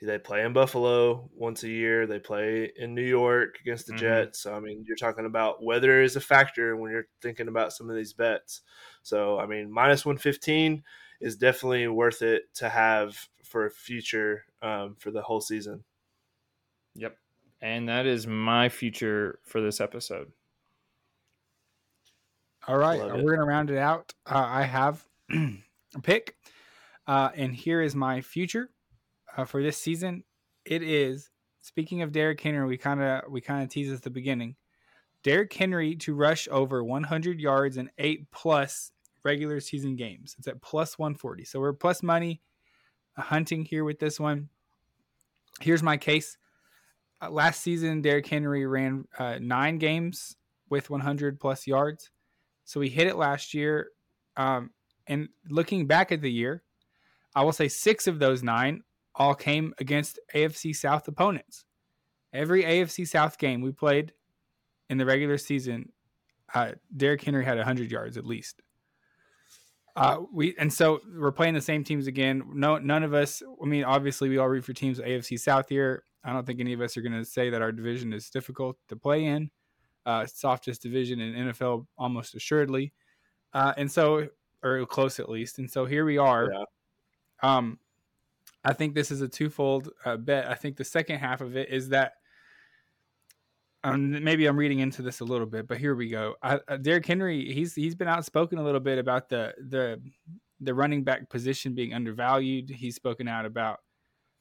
They 0.00 0.18
play 0.18 0.44
in 0.44 0.52
Buffalo 0.52 1.28
once 1.34 1.64
a 1.64 1.68
year. 1.68 2.06
They 2.06 2.20
play 2.20 2.70
in 2.76 2.94
New 2.94 3.02
York 3.02 3.58
against 3.60 3.86
the 3.86 3.94
mm-hmm. 3.94 4.00
Jets. 4.00 4.40
So 4.40 4.54
I 4.54 4.60
mean, 4.60 4.84
you're 4.86 4.96
talking 4.96 5.26
about 5.26 5.64
weather 5.64 6.02
is 6.02 6.14
a 6.14 6.20
factor 6.20 6.76
when 6.76 6.92
you're 6.92 7.08
thinking 7.20 7.48
about 7.48 7.72
some 7.72 7.90
of 7.90 7.96
these 7.96 8.12
bets. 8.12 8.60
So 9.02 9.38
I 9.38 9.46
mean, 9.46 9.72
minus 9.72 10.06
one 10.06 10.16
fifteen 10.16 10.84
is 11.20 11.36
definitely 11.36 11.88
worth 11.88 12.22
it 12.22 12.54
to 12.54 12.68
have 12.68 13.18
for 13.42 13.66
a 13.66 13.70
future 13.70 14.44
um, 14.62 14.94
for 14.98 15.10
the 15.10 15.22
whole 15.22 15.40
season. 15.40 15.82
Yep, 16.94 17.16
and 17.60 17.88
that 17.88 18.06
is 18.06 18.26
my 18.26 18.68
future 18.68 19.38
for 19.44 19.60
this 19.60 19.80
episode. 19.80 20.32
All 22.66 22.78
right, 22.78 23.00
Love 23.00 23.22
we're 23.22 23.36
gonna 23.36 23.46
round 23.46 23.70
it 23.70 23.78
out. 23.78 24.12
Uh, 24.26 24.44
I 24.46 24.62
have 24.62 25.04
a 25.30 26.00
pick, 26.02 26.36
uh, 27.06 27.30
and 27.34 27.54
here 27.54 27.80
is 27.80 27.94
my 27.94 28.20
future 28.20 28.70
uh, 29.36 29.44
for 29.44 29.62
this 29.62 29.78
season. 29.78 30.24
It 30.64 30.82
is 30.82 31.30
speaking 31.60 32.02
of 32.02 32.12
Derrick 32.12 32.40
Henry. 32.40 32.66
We 32.66 32.76
kind 32.76 33.00
of 33.00 33.30
we 33.30 33.40
kind 33.40 33.62
of 33.62 33.70
teased 33.70 33.92
at 33.92 34.02
the 34.02 34.10
beginning. 34.10 34.56
Derrick 35.22 35.52
Henry 35.52 35.96
to 35.96 36.14
rush 36.14 36.46
over 36.50 36.84
100 36.84 37.40
yards 37.40 37.76
in 37.76 37.90
eight 37.98 38.30
plus 38.30 38.92
regular 39.24 39.60
season 39.60 39.96
games. 39.96 40.36
It's 40.38 40.48
at 40.48 40.62
plus 40.62 40.98
140. 40.98 41.44
So 41.44 41.60
we're 41.60 41.72
plus 41.72 42.02
money 42.02 42.40
uh, 43.16 43.22
hunting 43.22 43.64
here 43.64 43.84
with 43.84 43.98
this 43.98 44.20
one. 44.20 44.48
Here's 45.60 45.82
my 45.82 45.96
case. 45.96 46.38
Uh, 47.20 47.30
last 47.30 47.62
season, 47.62 48.00
Derrick 48.00 48.26
Henry 48.26 48.66
ran 48.66 49.04
uh, 49.18 49.38
nine 49.40 49.78
games 49.78 50.36
with 50.70 50.90
100 50.90 51.40
plus 51.40 51.66
yards. 51.66 52.10
So 52.64 52.80
we 52.80 52.88
hit 52.88 53.06
it 53.06 53.16
last 53.16 53.54
year. 53.54 53.88
Um, 54.36 54.70
and 55.06 55.28
looking 55.48 55.86
back 55.86 56.12
at 56.12 56.20
the 56.20 56.30
year, 56.30 56.62
I 57.34 57.42
will 57.42 57.52
say 57.52 57.68
six 57.68 58.06
of 58.06 58.18
those 58.18 58.42
nine 58.42 58.82
all 59.14 59.34
came 59.34 59.74
against 59.78 60.18
AFC 60.34 60.74
South 60.74 61.08
opponents. 61.08 61.64
Every 62.32 62.62
AFC 62.62 63.06
South 63.06 63.38
game 63.38 63.62
we 63.62 63.72
played 63.72 64.12
in 64.90 64.98
the 64.98 65.06
regular 65.06 65.38
season, 65.38 65.92
uh, 66.54 66.72
Derrick 66.96 67.22
Henry 67.22 67.44
had 67.44 67.56
100 67.56 67.90
yards 67.90 68.16
at 68.16 68.24
least. 68.24 68.62
Uh, 69.96 70.20
we 70.32 70.54
and 70.58 70.72
so 70.72 71.00
we're 71.16 71.32
playing 71.32 71.54
the 71.54 71.60
same 71.60 71.82
teams 71.82 72.06
again. 72.06 72.44
No, 72.54 72.78
none 72.78 73.02
of 73.02 73.14
us. 73.14 73.42
I 73.60 73.66
mean, 73.66 73.82
obviously, 73.82 74.28
we 74.28 74.38
all 74.38 74.48
root 74.48 74.64
for 74.64 74.72
teams 74.72 75.00
AFC 75.00 75.40
South 75.40 75.68
here. 75.68 76.04
I 76.24 76.32
don't 76.32 76.46
think 76.46 76.60
any 76.60 76.72
of 76.72 76.80
us 76.80 76.96
are 76.96 77.02
going 77.02 77.12
to 77.12 77.24
say 77.24 77.50
that 77.50 77.62
our 77.62 77.72
division 77.72 78.12
is 78.12 78.28
difficult 78.30 78.76
to 78.88 78.96
play 78.96 79.24
in 79.24 79.50
uh, 80.08 80.24
softest 80.24 80.80
division 80.82 81.20
in 81.20 81.48
NFL 81.48 81.86
almost 81.98 82.34
assuredly, 82.34 82.94
uh, 83.52 83.74
and 83.76 83.92
so 83.92 84.26
or 84.62 84.84
close 84.86 85.20
at 85.20 85.28
least. 85.28 85.58
And 85.58 85.70
so 85.70 85.84
here 85.84 86.06
we 86.06 86.16
are. 86.16 86.50
Yeah. 86.50 86.64
Um, 87.42 87.78
I 88.64 88.72
think 88.72 88.94
this 88.94 89.10
is 89.10 89.20
a 89.20 89.28
twofold 89.28 89.90
uh, 90.06 90.16
bet. 90.16 90.48
I 90.48 90.54
think 90.54 90.76
the 90.76 90.84
second 90.84 91.18
half 91.18 91.42
of 91.42 91.56
it 91.56 91.68
is 91.68 91.90
that. 91.90 92.14
Um, 93.84 94.24
maybe 94.24 94.46
I'm 94.46 94.56
reading 94.56 94.80
into 94.80 95.02
this 95.02 95.20
a 95.20 95.24
little 95.24 95.46
bit, 95.46 95.68
but 95.68 95.78
here 95.78 95.94
we 95.94 96.08
go. 96.08 96.34
Uh, 96.42 96.58
Derrick 96.82 97.06
Henry, 97.06 97.52
he's 97.52 97.74
he's 97.74 97.94
been 97.94 98.08
outspoken 98.08 98.58
a 98.58 98.64
little 98.64 98.80
bit 98.80 98.98
about 98.98 99.28
the 99.28 99.54
the 99.68 100.02
the 100.60 100.74
running 100.74 101.04
back 101.04 101.28
position 101.30 101.74
being 101.74 101.94
undervalued. 101.94 102.70
He's 102.70 102.96
spoken 102.96 103.28
out 103.28 103.46
about 103.46 103.78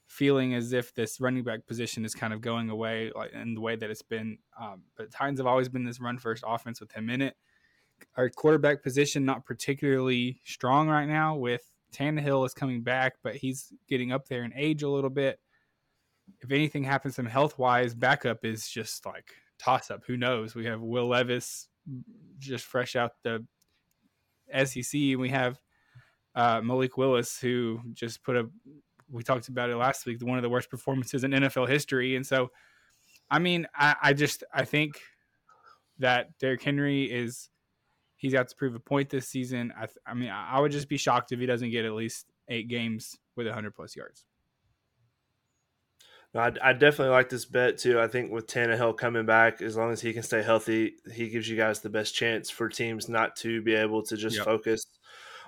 feeling 0.08 0.54
as 0.54 0.74
if 0.74 0.94
this 0.94 1.20
running 1.20 1.44
back 1.44 1.68
position 1.68 2.06
is 2.06 2.16
kind 2.16 2.34
of 2.34 2.42
going 2.42 2.70
away, 2.70 3.12
like 3.16 3.34
in 3.34 3.54
the 3.54 3.62
way 3.62 3.76
that 3.76 3.90
it's 3.90 4.02
been. 4.02 4.38
Um, 4.60 4.84
but 4.96 5.12
Titans 5.12 5.40
have 5.40 5.48
always 5.48 5.70
been 5.70 5.84
this 5.84 6.00
run 6.00 6.18
first 6.18 6.44
offense 6.48 6.80
with 6.80 6.92
him 6.92 7.10
in 7.10 7.22
it. 7.22 7.36
Our 8.16 8.30
quarterback 8.30 8.84
position 8.84 9.26
not 9.26 9.46
particularly 9.46 10.42
strong 10.46 10.88
right 10.88 11.08
now. 11.08 11.36
With 11.36 11.64
Tannehill 11.94 12.46
is 12.46 12.54
coming 12.54 12.82
back, 12.82 13.16
but 13.24 13.36
he's 13.36 13.74
getting 13.88 14.12
up 14.12 14.28
there 14.28 14.44
in 14.44 14.54
age 14.56 14.84
a 14.84 14.90
little 14.90 15.10
bit. 15.10 15.40
If 16.42 16.52
anything 16.52 16.84
happens 16.84 17.16
to 17.16 17.22
him 17.22 17.28
health 17.28 17.58
wise, 17.58 17.94
backup 17.94 18.46
is 18.46 18.68
just 18.68 19.06
like 19.06 19.34
toss 19.60 19.92
up. 19.92 20.04
Who 20.06 20.18
knows? 20.18 20.56
We 20.56 20.66
have 20.66 20.82
Will 20.82 21.08
Levis 21.08 21.68
just 22.40 22.66
fresh 22.66 22.96
out 22.96 23.12
the 23.24 23.46
SEC, 24.66 24.94
we 24.94 25.30
have 25.30 25.60
uh, 26.36 26.62
Malik 26.62 26.98
Willis 26.98 27.40
who 27.40 27.80
just 27.94 28.24
put 28.24 28.36
a 28.36 28.50
we 29.10 29.24
talked 29.24 29.48
about 29.48 29.70
it 29.70 29.76
last 29.76 30.06
week, 30.06 30.22
one 30.22 30.38
of 30.38 30.42
the 30.44 30.50
worst 30.50 30.70
performances 30.70 31.24
in 31.24 31.32
NFL 31.32 31.68
history. 31.68 32.16
And 32.16 32.26
so, 32.26 32.52
I 33.30 33.40
mean, 33.40 33.68
I, 33.76 33.96
I 34.02 34.14
just 34.14 34.44
I 34.54 34.66
think 34.66 35.02
that 36.00 36.38
Derrick 36.40 36.62
Henry 36.64 37.04
is 37.06 37.50
he's 38.16 38.34
got 38.34 38.48
to 38.50 38.56
prove 38.56 38.76
a 38.76 38.80
point 38.80 39.10
this 39.10 39.28
season. 39.28 39.74
I, 39.80 39.88
I 40.06 40.14
mean, 40.14 40.30
I 40.30 40.60
would 40.60 40.72
just 40.72 40.90
be 40.90 40.98
shocked 40.98 41.32
if 41.32 41.40
he 41.40 41.46
doesn't 41.46 41.72
get 41.72 41.86
at 41.86 41.94
least 41.94 42.26
eight 42.50 42.68
games 42.68 43.18
with 43.36 43.48
100 43.48 43.76
plus 43.76 43.96
yards. 43.96 44.26
No, 46.34 46.42
I, 46.42 46.52
I 46.62 46.74
definitely 46.74 47.14
like 47.14 47.30
this 47.30 47.46
bet 47.46 47.78
too. 47.78 48.00
I 48.00 48.08
think 48.08 48.32
with 48.32 48.48
Tannehill 48.48 48.98
coming 48.98 49.26
back, 49.26 49.62
as 49.62 49.78
long 49.78 49.92
as 49.92 50.02
he 50.02 50.14
can 50.14 50.24
stay 50.24 50.44
healthy, 50.44 50.96
he 51.14 51.30
gives 51.30 51.48
you 51.48 51.56
guys 51.56 51.80
the 51.80 51.90
best 51.90 52.14
chance 52.14 52.50
for 52.50 52.68
teams 52.70 53.08
not 53.08 53.36
to 53.38 53.62
be 53.62 53.74
able 53.76 54.04
to 54.04 54.18
just 54.18 54.36
Yep. 54.38 54.46
focus 54.46 54.86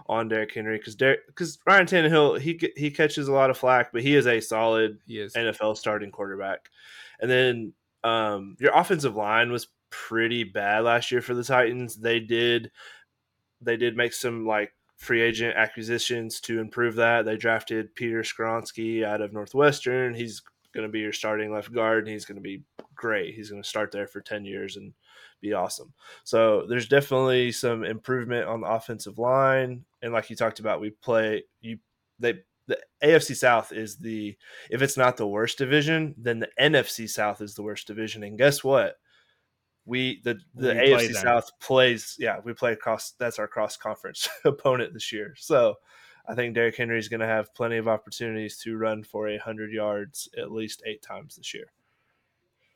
on 0.08 0.28
Derrick 0.28 0.54
Henry 0.54 0.78
because 0.78 0.96
Derrick 0.96 1.28
because 1.28 1.60
Ryan 1.66 1.86
Tannehill 1.86 2.40
he 2.40 2.60
he 2.76 2.92
catches 2.92 3.28
a 3.28 3.34
lot 3.34 3.50
of 3.50 3.58
flack, 3.58 3.92
but 3.92 4.02
he 4.02 4.16
is 4.16 4.28
a 4.28 4.40
solid 4.40 5.00
He 5.08 5.20
is. 5.20 5.34
NFL 5.34 5.78
starting 5.78 6.12
quarterback. 6.12 6.70
And 7.20 7.30
then 7.30 7.74
um, 8.04 8.56
your 8.60 8.76
offensive 8.78 9.16
line 9.16 9.52
was 9.52 9.68
pretty 9.90 10.44
bad 10.44 10.84
last 10.84 11.12
year 11.12 11.22
for 11.22 11.34
the 11.34 11.44
Titans. 11.44 11.96
They 11.96 12.20
did 12.20 12.72
they 13.62 13.78
did 13.78 13.98
make 13.98 14.14
some 14.14 14.46
like 14.46 14.74
free 14.98 15.22
agent 15.22 15.56
acquisitions 15.56 16.40
to 16.42 16.60
improve 16.60 16.96
that. 16.96 17.26
They 17.26 17.38
drafted 17.38 17.96
Peter 17.96 18.22
Skoronski 18.22 19.04
out 19.04 19.22
of 19.22 19.34
Northwestern. 19.34 20.14
He's 20.14 20.42
going 20.74 20.86
to 20.86 20.92
be 20.92 21.00
your 21.00 21.14
starting 21.14 21.52
left 21.52 21.74
guard, 21.74 22.06
and 22.06 22.14
he's 22.14 22.26
going 22.26 22.38
to 22.38 22.42
be 22.42 22.64
great. 22.96 23.34
He's 23.34 23.50
going 23.50 23.62
to 23.62 23.68
start 23.68 23.92
there 23.92 24.08
for 24.08 24.22
ten 24.22 24.46
years 24.46 24.78
and 24.78 24.94
be 25.42 25.54
awesome. 25.54 25.94
So 26.24 26.66
there's 26.68 26.88
definitely 26.88 27.52
some 27.52 27.84
improvement 27.84 28.48
on 28.48 28.62
the 28.62 28.68
offensive 28.68 29.18
line, 29.18 29.86
and 30.02 30.14
like 30.14 30.30
you 30.30 30.36
talked 30.36 30.60
about, 30.60 30.82
we 30.82 30.92
play 30.92 31.44
you 31.62 31.80
they 32.20 32.40
the 32.70 32.80
AFC 33.04 33.36
South 33.36 33.72
is 33.72 33.98
the 33.98 34.38
if 34.70 34.82
it's 34.82 34.96
not 34.96 35.18
the 35.18 35.28
worst 35.28 35.58
division, 35.58 36.14
then 36.18 36.40
the 36.40 36.50
NFC 36.60 37.10
South 37.10 37.42
is 37.42 37.56
the 37.56 37.64
worst 37.64 37.88
division. 37.88 38.24
And 38.24 38.38
guess 38.38 38.64
what? 38.64 38.98
We 39.86 40.22
the 40.24 40.40
the 40.54 40.76
We 40.76 40.92
AFC 40.92 41.14
them. 41.14 41.24
South 41.24 41.50
plays 41.60 42.16
yeah, 42.20 42.38
we 42.44 42.54
play 42.54 42.76
cross 42.76 43.14
that's 43.18 43.40
our 43.40 43.48
cross 43.48 43.76
conference 43.76 44.30
opponent 44.46 44.94
this 44.94 45.12
year. 45.12 45.34
So 45.36 45.76
I 46.28 46.36
think 46.36 46.54
Derrick 46.54 46.78
Henry 46.78 47.00
is 47.00 47.10
going 47.10 47.22
to 47.22 47.26
have 47.26 47.54
plenty 47.56 47.78
of 47.78 47.88
opportunities 47.88 48.60
to 48.60 48.78
run 48.78 49.04
for 49.04 49.30
a 49.30 49.38
hundred 49.38 49.72
yards 49.72 50.30
at 50.38 50.52
least 50.52 50.84
eight 50.86 51.02
times 51.02 51.38
this 51.38 51.56
year. 51.56 51.66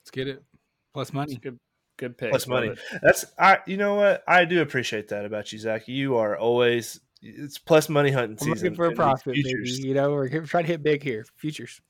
Let's 0.02 0.10
get 0.10 0.28
it. 0.28 0.44
Plus 0.92 1.14
money. 1.14 1.36
Good, 1.36 1.60
good 1.98 2.18
pick. 2.18 2.30
Plus 2.30 2.48
money. 2.48 2.76
That's 3.02 3.26
I. 3.38 3.60
You 3.66 3.78
know 3.78 3.96
what? 3.96 4.24
I 4.28 4.46
do 4.46 4.62
appreciate 4.62 5.10
that 5.10 5.26
about 5.26 5.52
you, 5.52 5.60
Zach. 5.60 5.88
You 5.88 6.18
are 6.18 6.38
always 6.38 7.00
it's 7.22 7.58
plus 7.58 7.90
money 7.90 8.12
hunting 8.12 8.38
I'm 8.42 8.54
season. 8.54 8.74
looking 8.74 8.76
for 8.76 8.86
a 8.88 8.96
profit, 8.96 9.36
maybe. 9.36 9.70
You 9.70 9.94
know, 9.94 10.12
we're 10.12 10.28
trying 10.46 10.66
to 10.66 10.72
hit 10.72 10.84
big 10.84 11.04
here. 11.04 11.26
Futures. 11.38 11.82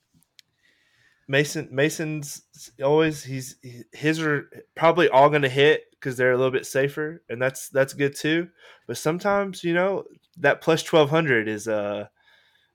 Mason 1.26 1.68
Mason's 1.72 2.42
always 2.82 3.24
he's 3.24 3.56
his 3.92 4.20
are 4.20 4.48
probably 4.74 5.08
all 5.08 5.30
going 5.30 5.42
to 5.42 5.48
hit 5.48 5.84
because 5.92 6.16
they're 6.16 6.32
a 6.32 6.36
little 6.36 6.52
bit 6.52 6.66
safer, 6.66 7.22
and 7.28 7.40
that's 7.40 7.70
that's 7.70 7.94
good 7.94 8.14
too. 8.14 8.48
But 8.86 8.98
sometimes 8.98 9.64
you 9.64 9.72
know 9.72 10.04
that 10.38 10.60
plus 10.60 10.82
twelve 10.82 11.10
hundred 11.10 11.48
is 11.48 11.66
uh 11.66 12.08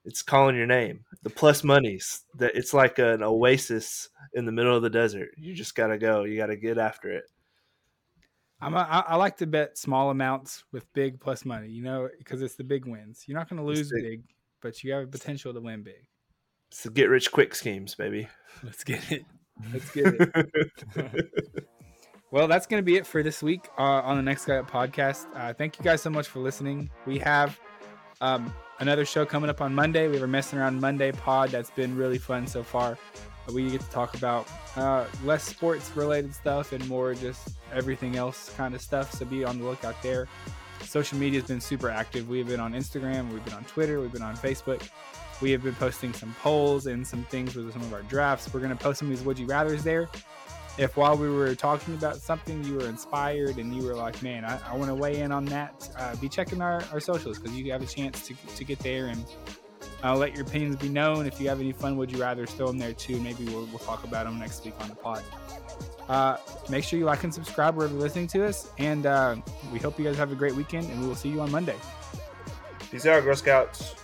it's 0.09 0.23
calling 0.23 0.55
your 0.55 0.65
name. 0.65 1.05
The 1.21 1.29
plus 1.29 1.63
monies 1.63 2.23
that 2.35 2.55
it's 2.55 2.73
like 2.73 2.97
an 2.97 3.21
oasis 3.21 4.09
in 4.33 4.45
the 4.45 4.51
middle 4.51 4.75
of 4.75 4.81
the 4.81 4.89
desert. 4.89 5.29
You 5.37 5.53
just 5.53 5.75
got 5.75 5.87
to 5.87 5.97
go. 5.97 6.23
You 6.23 6.35
got 6.35 6.47
to 6.47 6.55
get 6.55 6.77
after 6.79 7.11
it. 7.11 7.25
I'm 8.59 8.73
a, 8.73 8.79
I, 8.79 8.99
I 9.09 9.15
like 9.15 9.37
to 9.37 9.47
bet 9.47 9.77
small 9.77 10.09
amounts 10.09 10.63
with 10.71 10.91
big 10.93 11.19
plus 11.19 11.45
money. 11.45 11.69
You 11.69 11.83
know, 11.83 12.09
because 12.17 12.41
it's 12.41 12.55
the 12.55 12.63
big 12.63 12.85
wins. 12.85 13.25
You're 13.27 13.37
not 13.37 13.49
going 13.49 13.61
to 13.61 13.65
lose 13.65 13.91
big. 13.91 14.03
big, 14.03 14.23
but 14.61 14.83
you 14.83 14.93
have 14.93 15.03
a 15.03 15.07
potential 15.07 15.53
to 15.53 15.61
win 15.61 15.83
big. 15.83 16.07
It's 16.71 16.83
the 16.83 16.89
get 16.89 17.09
rich 17.09 17.31
quick 17.31 17.53
schemes, 17.53 17.93
baby. 17.93 18.27
Let's 18.63 18.83
get 18.83 19.11
it. 19.11 19.25
Let's 19.71 19.91
get 19.91 20.07
it. 20.07 21.65
Well, 22.31 22.47
that's 22.47 22.67
going 22.67 22.79
to 22.79 22.85
be 22.85 22.95
it 22.95 23.07
for 23.07 23.23
this 23.23 23.41
week 23.41 23.69
uh, 23.79 23.81
on 23.81 24.15
the 24.15 24.21
Next 24.21 24.45
Guy 24.45 24.57
Up 24.57 24.69
podcast. 24.69 25.25
Uh, 25.33 25.51
thank 25.51 25.79
you 25.79 25.83
guys 25.83 26.03
so 26.03 26.11
much 26.11 26.27
for 26.27 26.37
listening. 26.37 26.91
We 27.07 27.17
have 27.17 27.59
um, 28.21 28.53
another 28.79 29.05
show 29.05 29.25
coming 29.25 29.49
up 29.49 29.61
on 29.61 29.73
Monday. 29.73 30.07
We 30.07 30.15
have 30.15 30.23
a 30.23 30.27
Messing 30.27 30.59
Around 30.59 30.79
Monday 30.79 31.11
pod 31.11 31.49
that's 31.49 31.69
been 31.71 31.95
really 31.95 32.17
fun 32.17 32.47
so 32.47 32.63
far. 32.63 32.97
We 33.51 33.69
get 33.69 33.81
to 33.81 33.89
talk 33.89 34.15
about 34.15 34.47
uh, 34.75 35.05
less 35.23 35.43
sports 35.43 35.91
related 35.95 36.35
stuff 36.35 36.71
and 36.71 36.87
more 36.87 37.15
just 37.15 37.49
everything 37.73 38.15
else 38.15 38.53
kind 38.55 38.75
of 38.75 38.81
stuff. 38.81 39.11
So 39.13 39.25
be 39.25 39.43
on 39.43 39.57
the 39.57 39.65
lookout 39.65 40.01
there. 40.03 40.27
Social 40.83 41.17
media 41.17 41.39
has 41.39 41.47
been 41.47 41.61
super 41.61 41.89
active. 41.89 42.29
We've 42.29 42.47
been 42.47 42.59
on 42.59 42.73
Instagram, 42.73 43.31
we've 43.31 43.43
been 43.43 43.53
on 43.53 43.63
Twitter, 43.65 43.99
we've 43.99 44.11
been 44.11 44.21
on 44.21 44.35
Facebook. 44.35 44.87
We 45.41 45.51
have 45.51 45.63
been 45.63 45.75
posting 45.75 46.13
some 46.13 46.35
polls 46.41 46.87
and 46.87 47.07
some 47.07 47.23
things 47.25 47.55
with 47.55 47.71
some 47.71 47.81
of 47.81 47.93
our 47.93 48.01
drafts. 48.03 48.53
We're 48.53 48.59
going 48.59 48.75
to 48.75 48.83
post 48.83 48.99
some 48.99 49.09
of 49.09 49.17
these 49.17 49.25
Would 49.25 49.39
You 49.39 49.47
Rathers 49.47 49.83
there 49.83 50.09
if 50.79 50.95
while 50.95 51.17
we 51.17 51.29
were 51.29 51.53
talking 51.53 51.93
about 51.93 52.15
something 52.15 52.63
you 52.63 52.75
were 52.75 52.87
inspired 52.87 53.57
and 53.57 53.75
you 53.75 53.83
were 53.83 53.95
like 53.95 54.21
man 54.23 54.45
i, 54.45 54.57
I 54.65 54.75
want 54.75 54.87
to 54.89 54.95
weigh 54.95 55.19
in 55.19 55.31
on 55.31 55.45
that 55.45 55.89
uh, 55.97 56.15
be 56.15 56.29
checking 56.29 56.61
our, 56.61 56.81
our 56.91 57.01
socials 57.01 57.37
because 57.37 57.55
you 57.55 57.69
have 57.71 57.83
a 57.83 57.85
chance 57.85 58.25
to, 58.27 58.33
to 58.55 58.63
get 58.63 58.79
there 58.79 59.07
and 59.07 59.23
uh, 60.03 60.15
let 60.15 60.33
your 60.33 60.45
opinions 60.45 60.77
be 60.77 60.87
known. 60.87 61.25
If 61.25 61.41
you 61.41 61.49
have 61.49 61.59
any 61.59 61.73
fun 61.73 61.97
would 61.97 62.09
you 62.09 62.21
rather 62.21 62.45
throw 62.45 62.67
them 62.67 62.77
there 62.77 62.93
too? 62.93 63.19
Maybe 63.19 63.43
we'll, 63.45 63.65
we'll 63.65 63.79
talk 63.79 64.05
about 64.05 64.25
them 64.25 64.39
next 64.39 64.63
week 64.63 64.73
on 64.79 64.87
the 64.87 64.95
pod. 64.95 65.23
Uh, 66.07 66.37
make 66.69 66.85
sure 66.85 66.97
you 66.97 67.03
like 67.03 67.23
and 67.25 67.33
subscribe 67.33 67.75
wherever 67.75 67.93
you're 67.93 68.01
listening 68.01 68.27
to 68.27 68.45
us 68.45 68.71
and 68.77 69.05
uh, 69.05 69.35
we 69.73 69.79
hope 69.79 69.99
you 69.99 70.05
guys 70.05 70.15
have 70.15 70.31
a 70.31 70.35
great 70.35 70.55
weekend 70.55 70.89
and 70.89 71.01
we 71.01 71.07
will 71.07 71.15
see 71.15 71.29
you 71.29 71.41
on 71.41 71.51
monday. 71.51 71.75
Peace 72.89 73.05
out, 73.05 73.23
Girl 73.23 73.35
Scouts. 73.35 73.98